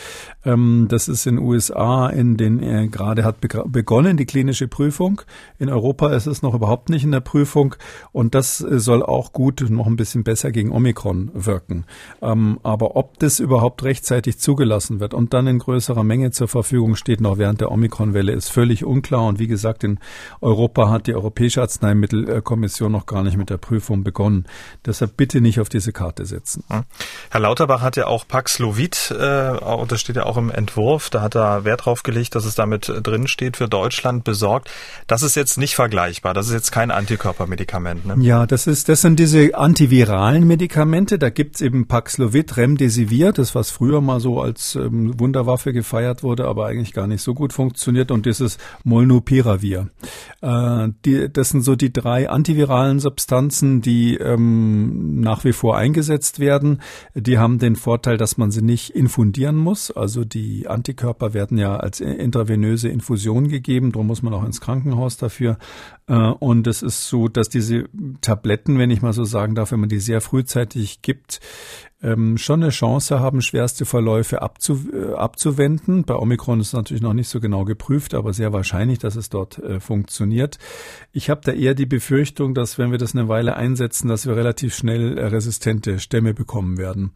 Ähm, 0.45 0.87
das 0.91 1.09
ist 1.09 1.27
in 1.27 1.39
USA 1.39 2.09
in 2.09 2.37
den 2.37 2.66
äh, 2.67 2.89
gerade 2.89 3.25
hat 3.25 3.37
begonnen 3.41 4.17
die 4.17 4.27
klinische 4.27 4.69
Prüfung. 4.69 5.23
In 5.59 5.69
Europa 5.69 6.09
ist 6.11 6.27
es 6.27 6.43
noch 6.43 6.55
überhaupt 6.55 6.89
nicht 6.89 7.05
in 7.05 7.13
der 7.13 7.21
Prüfung 7.21 7.75
und 8.13 8.35
das 8.35 8.61
äh, 8.61 8.79
soll 8.79 9.03
auch 9.03 9.33
gut 9.33 9.65
noch 9.71 9.87
ein 9.87 9.97
bisschen 9.97 10.25
besser 10.25 10.51
gegen 10.51 10.73
Omikron 10.73 11.31
wirken. 11.35 11.85
Ähm, 12.21 12.59
aber 12.63 12.97
ob 12.97 13.19
das 13.19 13.39
überhaupt 13.39 13.85
rechtzeitig 13.85 14.39
zugelassen 14.39 15.01
wird 15.01 15.15
und 15.15 15.33
dann 15.33 15.47
in 15.47 15.59
größerer 15.59 16.05
Menge 16.05 16.31
zur 16.31 16.49
Verfügung 16.49 16.97
steht, 16.97 17.21
noch 17.21 17.39
während 17.39 17.61
der 17.61 17.71
Omikron-Welle, 17.71 18.33
ist 18.33 18.51
völlig 18.51 18.85
unklar. 18.85 19.27
Und 19.27 19.39
wie 19.39 19.47
gesagt, 19.47 19.85
in 19.85 19.99
Europa 20.41 20.91
hat 20.91 21.07
die 21.07 21.15
Europäische 21.15 21.61
Arzneimittelkommission 21.63 22.91
noch 22.93 23.07
gar 23.07 23.23
nicht 23.23 23.37
mit 23.37 23.51
der 23.51 23.59
Prüfung 23.59 24.05
begonnen. 24.05 24.47
Deshalb 24.85 25.17
bitte 25.17 25.41
nicht 25.41 25.61
auf 25.61 25.69
diese 25.69 25.93
Karte 25.93 26.27
setzen. 26.27 26.65
Hm. 26.69 26.85
Herr 27.31 27.41
Lauterbach 27.41 27.83
hat 27.83 27.97
ja 27.97 28.07
auch 28.07 28.27
Paxlovid, 28.27 29.13
äh, 29.13 29.55
das 29.89 30.01
steht 30.01 30.17
ja 30.17 30.27
auch 30.27 30.37
im 30.37 30.51
Entwurf, 30.51 31.11
da 31.11 31.23
hat 31.23 31.37
er 31.37 31.65
Wert 31.65 31.87
drauf 31.87 32.03
gelegt, 32.03 32.35
dass 32.35 32.45
es 32.45 32.56
damit 32.59 32.93
drin 33.03 33.27
steht, 33.27 33.57
für 33.57 33.69
Deutschland 33.69 34.25
besorgt. 34.25 34.71
Das 35.07 35.23
ist 35.23 35.37
jetzt 35.37 35.59
nicht 35.59 35.75
vergleichbar, 35.75 36.35
das 36.35 36.49
ist 36.49 36.53
jetzt 36.53 36.73
kein 36.73 36.91
Antikörpermedikament. 36.91 38.07
Ne? 38.07 38.17
Ja, 38.21 38.47
das 38.47 38.67
ist, 38.67 38.89
das 38.89 39.03
sind 39.03 39.19
diese 39.19 39.57
antiviralen 39.57 40.47
Medikamente, 40.47 41.19
da 41.19 41.31
gibt's 41.31 41.61
eben 41.61 41.87
Paxlovid, 41.87 42.57
Remdesivir, 42.57 43.33
das 43.33 43.55
was 43.55 43.71
früher 43.71 44.01
mal 44.01 44.21
so 44.21 44.41
als 44.41 44.75
ähm, 44.77 45.19
Wunderwaffe 45.19 45.73
gefeiert 45.73 46.23
wurde, 46.23 46.47
aber 46.47 46.67
eigentlich 46.67 46.93
gar 46.93 47.07
nicht 47.07 47.23
so 47.23 47.35
gut 47.35 47.53
funktioniert 47.53 48.11
und 48.11 48.27
dieses 48.27 48.59
Molnupiravir. 48.85 49.89
Äh, 50.43 50.89
die, 51.05 51.33
das 51.33 51.51
sind 51.51 51.63
so 51.63 51.77
die 51.77 51.93
drei 51.93 52.29
antiviralen 52.29 53.01
Substanzen, 53.01 53.81
die 53.83 54.17
ähm, 54.17 55.21
nach 55.21 55.45
wie 55.45 55.53
vor 55.53 55.77
eingesetzt 55.77 56.39
werden. 56.39 56.81
Die 57.15 57.39
haben 57.39 57.59
den 57.59 57.77
Vorteil, 57.77 58.17
dass 58.17 58.37
man 58.37 58.51
sie 58.51 58.63
nicht 58.63 58.91
infundieren 58.91 59.57
muss. 59.57 59.91
Also 59.91 60.25
die 60.25 60.69
Antikörper 60.69 61.35
werden 61.35 61.59
ja 61.59 61.77
als 61.77 62.01
intravenöse 62.47 62.89
Infusion 62.89 63.49
gegeben. 63.49 63.93
Darum 63.93 64.07
muss 64.07 64.23
man 64.23 64.33
auch 64.33 64.45
ins 64.45 64.61
Krankenhaus 64.61 65.17
dafür. 65.17 65.59
Äh, 66.09 66.15
und 66.15 66.67
es 66.67 66.83
ist 66.83 67.09
so, 67.09 67.29
dass 67.29 67.49
diese 67.49 67.89
Tabletten, 68.21 68.79
wenn 68.79 68.91
ich 68.91 69.03
mal 69.03 69.13
so 69.13 69.25
sagen 69.25 69.55
darf, 69.55 69.73
wenn 69.73 69.81
man 69.81 69.89
die 69.89 70.01
sehr 70.01 70.21
frühzeitig 70.21 71.03
gibt, 71.03 71.41
ähm, 72.03 72.37
schon 72.37 72.63
eine 72.63 72.71
Chance 72.71 73.21
haben, 73.21 73.41
schwerste 73.41 73.87
Verläufe 73.87 74.43
abzu, 74.43 74.87
äh, 74.93 75.15
abzuwenden. 75.15 76.05
Bei 76.05 76.15
Omikron 76.15 76.61
ist 76.61 76.69
es 76.69 76.73
natürlich 76.75 77.03
noch 77.03 77.15
nicht 77.15 77.29
so 77.29 77.41
genau 77.41 77.65
geprüft, 77.65 78.13
aber 78.13 78.35
sehr 78.35 78.53
wahrscheinlich, 78.53 78.99
dass 78.99 79.17
es 79.17 79.31
dort 79.31 79.59
äh, 79.59 79.81
funktioniert. 79.81 80.59
Ich 81.13 81.31
habe 81.31 81.41
da 81.43 81.53
eher 81.53 81.75
die 81.75 81.87
Befürchtung, 81.87 82.55
dass 82.55 82.77
wenn 82.79 82.91
wir 82.91 82.99
das 82.99 83.15
eine 83.15 83.29
Weile 83.29 83.57
einsetzen, 83.57 84.09
dass 84.09 84.27
wir 84.27 84.37
relativ 84.37 84.75
schnell 84.75 85.19
resistente 85.19 85.99
Stämme 85.99 86.35
bekommen 86.35 86.77
werden. 86.77 87.13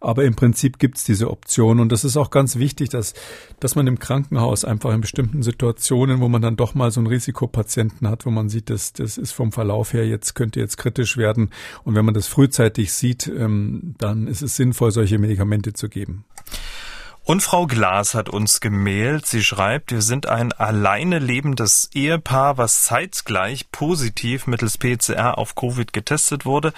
Aber 0.00 0.24
im 0.24 0.34
Prinzip 0.34 0.80
gibt 0.80 0.98
es 0.98 1.04
diese 1.04 1.30
Option 1.30 1.78
und 1.78 1.92
das 1.92 2.04
ist 2.04 2.16
auch 2.16 2.30
ganz 2.30 2.56
wichtig, 2.56 2.88
dass, 2.88 3.14
dass 3.60 3.76
man 3.76 3.86
im 3.86 4.00
Krankenhaus 4.00 4.64
einfach 4.64 4.92
in 4.92 5.00
bestimmten 5.00 5.42
Situationen, 5.44 6.20
wo 6.20 6.28
man 6.28 6.42
dann 6.42 6.56
doch 6.56 6.74
mal 6.74 6.90
so 6.90 6.98
einen 6.98 7.06
Risikopatienten 7.06 8.08
hat, 8.08 8.26
wo 8.26 8.30
man 8.34 8.48
sieht, 8.48 8.70
das, 8.70 8.92
das 8.92 9.16
ist 9.16 9.32
vom 9.32 9.52
Verlauf 9.52 9.92
her 9.92 10.06
jetzt, 10.06 10.34
könnte 10.34 10.60
jetzt 10.60 10.76
kritisch 10.76 11.16
werden. 11.16 11.50
Und 11.84 11.94
wenn 11.94 12.04
man 12.04 12.14
das 12.14 12.26
frühzeitig 12.26 12.92
sieht, 12.92 13.26
ähm, 13.26 13.94
dann 13.98 14.26
ist 14.26 14.42
es 14.42 14.56
sinnvoll, 14.56 14.90
solche 14.90 15.18
Medikamente 15.18 15.72
zu 15.72 15.88
geben. 15.88 16.24
Und 17.26 17.42
Frau 17.42 17.66
Glas 17.66 18.12
hat 18.12 18.28
uns 18.28 18.60
gemailt. 18.60 19.24
Sie 19.24 19.42
schreibt, 19.42 19.92
wir 19.92 20.02
sind 20.02 20.28
ein 20.28 20.52
alleine 20.52 21.18
lebendes 21.18 21.88
Ehepaar, 21.94 22.58
was 22.58 22.84
zeitgleich 22.84 23.70
positiv 23.72 24.46
mittels 24.46 24.76
PCR 24.76 25.38
auf 25.38 25.54
Covid 25.54 25.94
getestet 25.94 26.44
wurde, 26.44 26.74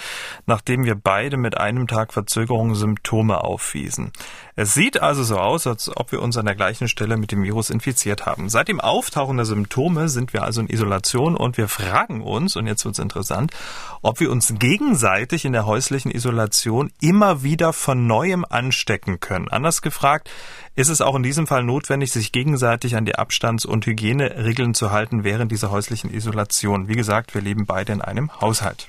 nachdem 0.46 0.84
wir 0.84 0.94
beide 0.94 1.36
mit 1.36 1.58
einem 1.58 1.88
Tag 1.88 2.12
Verzögerung 2.12 2.76
Symptome 2.76 3.42
aufwiesen. 3.42 4.12
Es 4.54 4.72
sieht 4.72 5.02
also 5.02 5.24
so 5.24 5.36
aus, 5.36 5.66
als 5.66 5.94
ob 5.94 6.12
wir 6.12 6.22
uns 6.22 6.36
an 6.36 6.46
der 6.46 6.54
gleichen 6.54 6.86
Stelle 6.86 7.16
mit 7.16 7.32
dem 7.32 7.42
Virus 7.42 7.68
infiziert 7.68 8.24
haben. 8.24 8.48
Seit 8.48 8.68
dem 8.68 8.80
Auftauchen 8.80 9.36
der 9.36 9.46
Symptome 9.46 10.08
sind 10.08 10.32
wir 10.32 10.44
also 10.44 10.60
in 10.60 10.68
Isolation 10.68 11.36
und 11.36 11.58
wir 11.58 11.66
fragen 11.66 12.22
uns, 12.22 12.54
und 12.54 12.68
jetzt 12.68 12.84
wird's 12.84 13.00
interessant, 13.00 13.50
ob 14.00 14.20
wir 14.20 14.30
uns 14.30 14.54
gegenseitig 14.58 15.44
in 15.44 15.52
der 15.52 15.66
häuslichen 15.66 16.12
Isolation 16.12 16.92
immer 17.00 17.42
wieder 17.42 17.72
von 17.72 18.06
neuem 18.06 18.46
anstecken 18.48 19.18
können. 19.18 19.48
Anders 19.48 19.82
gefragt, 19.82 20.30
ist 20.74 20.88
es 20.88 21.00
auch 21.00 21.14
in 21.14 21.22
diesem 21.22 21.46
Fall 21.46 21.64
notwendig, 21.64 22.12
sich 22.12 22.32
gegenseitig 22.32 22.96
an 22.96 23.06
die 23.06 23.16
Abstands- 23.16 23.64
und 23.64 23.86
Hygieneregeln 23.86 24.74
zu 24.74 24.90
halten 24.90 25.24
während 25.24 25.50
dieser 25.50 25.70
häuslichen 25.70 26.12
Isolation. 26.12 26.88
Wie 26.88 26.96
gesagt, 26.96 27.34
wir 27.34 27.40
leben 27.40 27.66
beide 27.66 27.92
in 27.92 28.02
einem 28.02 28.30
Haushalt. 28.40 28.88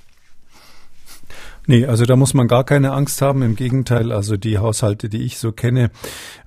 Nee, 1.70 1.86
also 1.86 2.06
da 2.06 2.16
muss 2.16 2.34
man 2.34 2.48
gar 2.48 2.64
keine 2.64 2.94
Angst 2.94 3.22
haben. 3.22 3.42
Im 3.42 3.58
Gegenteil, 3.58 4.14
also 4.14 4.38
die 4.38 4.58
Haushalte, 4.58 5.10
die 5.10 5.24
ich 5.24 5.38
so 5.38 5.52
kenne, 5.52 5.92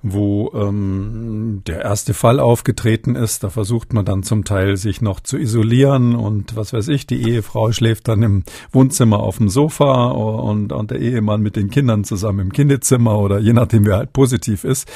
wo 0.01 0.51
ähm, 0.55 1.61
der 1.67 1.81
erste 1.81 2.15
Fall 2.15 2.39
aufgetreten 2.39 3.13
ist, 3.13 3.43
da 3.43 3.51
versucht 3.51 3.93
man 3.93 4.03
dann 4.03 4.23
zum 4.23 4.45
Teil 4.45 4.77
sich 4.77 4.99
noch 4.99 5.19
zu 5.19 5.37
isolieren 5.37 6.15
und 6.15 6.55
was 6.55 6.73
weiß 6.73 6.87
ich, 6.87 7.05
die 7.05 7.21
Ehefrau 7.21 7.71
schläft 7.71 8.07
dann 8.07 8.23
im 8.23 8.43
Wohnzimmer 8.71 9.19
auf 9.19 9.37
dem 9.37 9.49
Sofa 9.49 10.05
und, 10.05 10.73
und 10.73 10.89
der 10.89 10.97
Ehemann 10.99 11.41
mit 11.41 11.55
den 11.55 11.69
Kindern 11.69 12.03
zusammen 12.03 12.39
im 12.39 12.51
Kinderzimmer 12.51 13.19
oder 13.19 13.37
je 13.37 13.53
nachdem, 13.53 13.85
wer 13.85 13.97
halt 13.97 14.13
positiv 14.13 14.63
ist. 14.63 14.91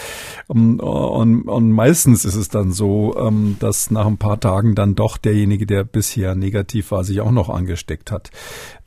Und, 0.47 0.79
und, 0.79 1.43
und 1.43 1.71
meistens 1.71 2.25
ist 2.25 2.35
es 2.35 2.49
dann 2.49 2.71
so, 2.71 3.15
ähm, 3.15 3.57
dass 3.59 3.91
nach 3.91 4.07
ein 4.07 4.17
paar 4.17 4.39
Tagen 4.39 4.73
dann 4.73 4.95
doch 4.95 5.17
derjenige, 5.17 5.67
der 5.67 5.83
bisher 5.83 6.33
negativ 6.33 6.89
war, 6.89 7.03
sich 7.03 7.21
auch 7.21 7.29
noch 7.29 7.49
angesteckt 7.49 8.11
hat. 8.11 8.31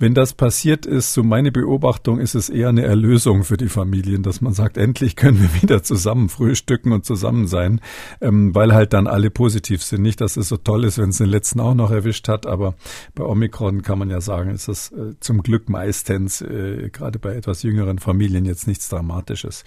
Wenn 0.01 0.15
das 0.15 0.33
passiert 0.33 0.85
ist, 0.85 1.15
so 1.15 1.28
meine 1.29 1.53
Beobachtung 1.53 2.19
ist 2.19 2.35
es 2.35 2.49
eher 2.49 2.71
eine 2.71 2.83
Erlösung 2.83 3.45
für 3.45 3.57
die 3.57 3.69
Familien, 3.69 4.23
dass 4.23 4.41
man 4.41 4.53
sagt, 4.53 4.77
endlich 4.77 5.15
können 5.15 5.41
wir 5.41 5.55
wieder 5.63 5.83
zusammen 5.83 6.29
frühstücken 6.29 6.93
und 6.93 7.05
zusammen 7.05 7.47
sein, 7.47 7.81
ähm, 8.21 8.55
weil 8.55 8.75
halt 8.75 8.93
dann 8.93 9.07
alle 9.07 9.31
positiv 9.31 9.83
sind. 9.83 10.03
Nicht, 10.03 10.21
dass 10.21 10.37
es 10.37 10.49
so 10.49 10.57
toll 10.57 10.85
ist, 10.85 10.99
wenn 10.99 11.11
es 11.11 11.19
den 11.19 11.29
letzten 11.29 11.61
auch 11.61 11.75
noch 11.75 11.91
erwischt 11.91 12.29
hat, 12.29 12.47
aber 12.47 12.75
bei 13.15 13.25
Omikron 13.25 13.83
kann 13.83 13.99
man 13.99 14.11
ja 14.11 14.21
sagen, 14.21 14.51
ist 14.51 14.69
das 14.69 14.91
äh, 14.93 15.15
zum 15.21 15.43
Glück 15.43 15.69
meistens, 15.69 16.41
äh, 16.41 16.91
gerade 16.93 17.19
bei 17.19 17.35
etwas 17.35 17.63
jüngeren 17.63 17.99
Familien, 17.99 18.45
jetzt 18.45 18.67
nichts 18.67 18.89
Dramatisches. 18.89 19.65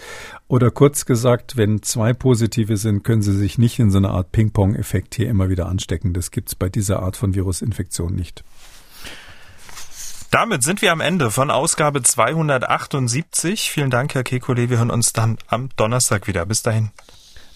Oder 0.47 0.71
kurz 0.71 1.05
gesagt, 1.05 1.57
wenn 1.57 1.81
zwei 1.83 2.13
positive 2.13 2.77
sind, 2.77 3.03
können 3.03 3.21
sie 3.21 3.35
sich 3.35 3.57
nicht 3.57 3.79
in 3.79 3.91
so 3.91 3.99
einer 3.99 4.11
Art 4.11 4.31
Ping-Pong-Effekt 4.31 5.15
hier 5.15 5.29
immer 5.29 5.49
wieder 5.49 5.67
anstecken. 5.67 6.13
Das 6.13 6.31
gibt's 6.31 6.55
bei 6.55 6.69
dieser 6.69 7.01
Art 7.01 7.17
von 7.17 7.35
Virusinfektion 7.35 8.15
nicht. 8.15 8.43
Damit 10.31 10.63
sind 10.63 10.81
wir 10.81 10.91
am 10.93 11.01
Ende 11.01 11.29
von 11.29 11.51
Ausgabe 11.51 12.03
278. 12.03 13.69
Vielen 13.69 13.89
Dank, 13.89 14.15
Herr 14.15 14.21
Kekulé. 14.21 14.69
Wir 14.69 14.77
hören 14.77 14.89
uns 14.89 15.11
dann 15.11 15.37
am 15.47 15.67
Donnerstag 15.75 16.25
wieder. 16.25 16.45
Bis 16.45 16.63
dahin. 16.63 16.91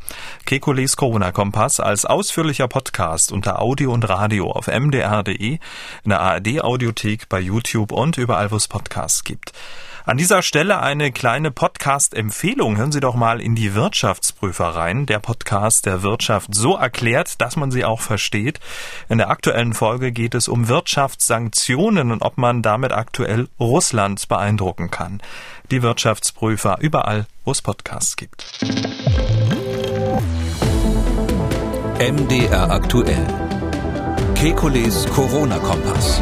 Kekules 0.46 0.96
Corona-Kompass 0.96 1.82
als 1.82 2.06
ausführlicher 2.06 2.70
Podcast 2.70 3.34
unter 3.34 3.62
Audio 3.62 3.92
und 3.92 4.08
Radio 4.08 4.50
auf 4.50 4.68
mdr.de, 4.68 5.56
in 5.56 6.10
der 6.10 6.22
ARD-Audiothek, 6.22 7.28
bei 7.28 7.42
YouTube 7.42 7.92
und 7.92 8.18
überall, 8.18 8.52
wo 8.52 8.56
es 8.56 8.70
Podcasts 8.70 9.26
gibt. 9.26 9.52
An 10.08 10.18
dieser 10.18 10.44
Stelle 10.44 10.82
eine 10.82 11.12
kleine 11.12 11.50
Podcast-Empfehlung. 11.50 12.78
Hören 12.78 12.92
Sie 12.92 13.00
doch 13.00 13.16
mal 13.16 13.42
in 13.42 13.56
die 13.56 13.74
Wirtschaftsprüfer 13.74 14.68
rein. 14.68 15.08
Der 15.08 15.18
Podcast 15.18 15.88
der 15.88 16.04
Wirtschaft 16.04 16.54
so 16.54 16.76
erklärt, 16.76 17.42
dass 17.42 17.56
man 17.56 17.72
sie 17.72 17.86
auch 17.86 18.02
versteht. 18.02 18.60
In 19.10 19.18
der 19.18 19.32
aktuellen 19.32 19.74
Folge 19.74 20.12
geht 20.12 20.36
es 20.36 20.48
um 20.48 20.68
Wirtschaftssanktionen 20.68 22.12
und 22.12 22.22
ob 22.22 22.38
man 22.38 22.62
damit 22.62 22.92
aktuell 22.92 23.48
Russland 23.60 24.28
beeindrucken 24.28 24.92
kann. 24.92 25.22
Die 25.72 25.82
Wirtschaftsprüfer 25.82 26.78
überall, 26.82 27.26
wo 27.44 27.50
es 27.50 27.64
Podcasts 27.64 28.16
gibt. 28.16 28.46
MDR 31.98 32.70
aktuell. 32.70 33.26
Kekules 34.36 35.08
Corona-Kompass. 35.08 36.22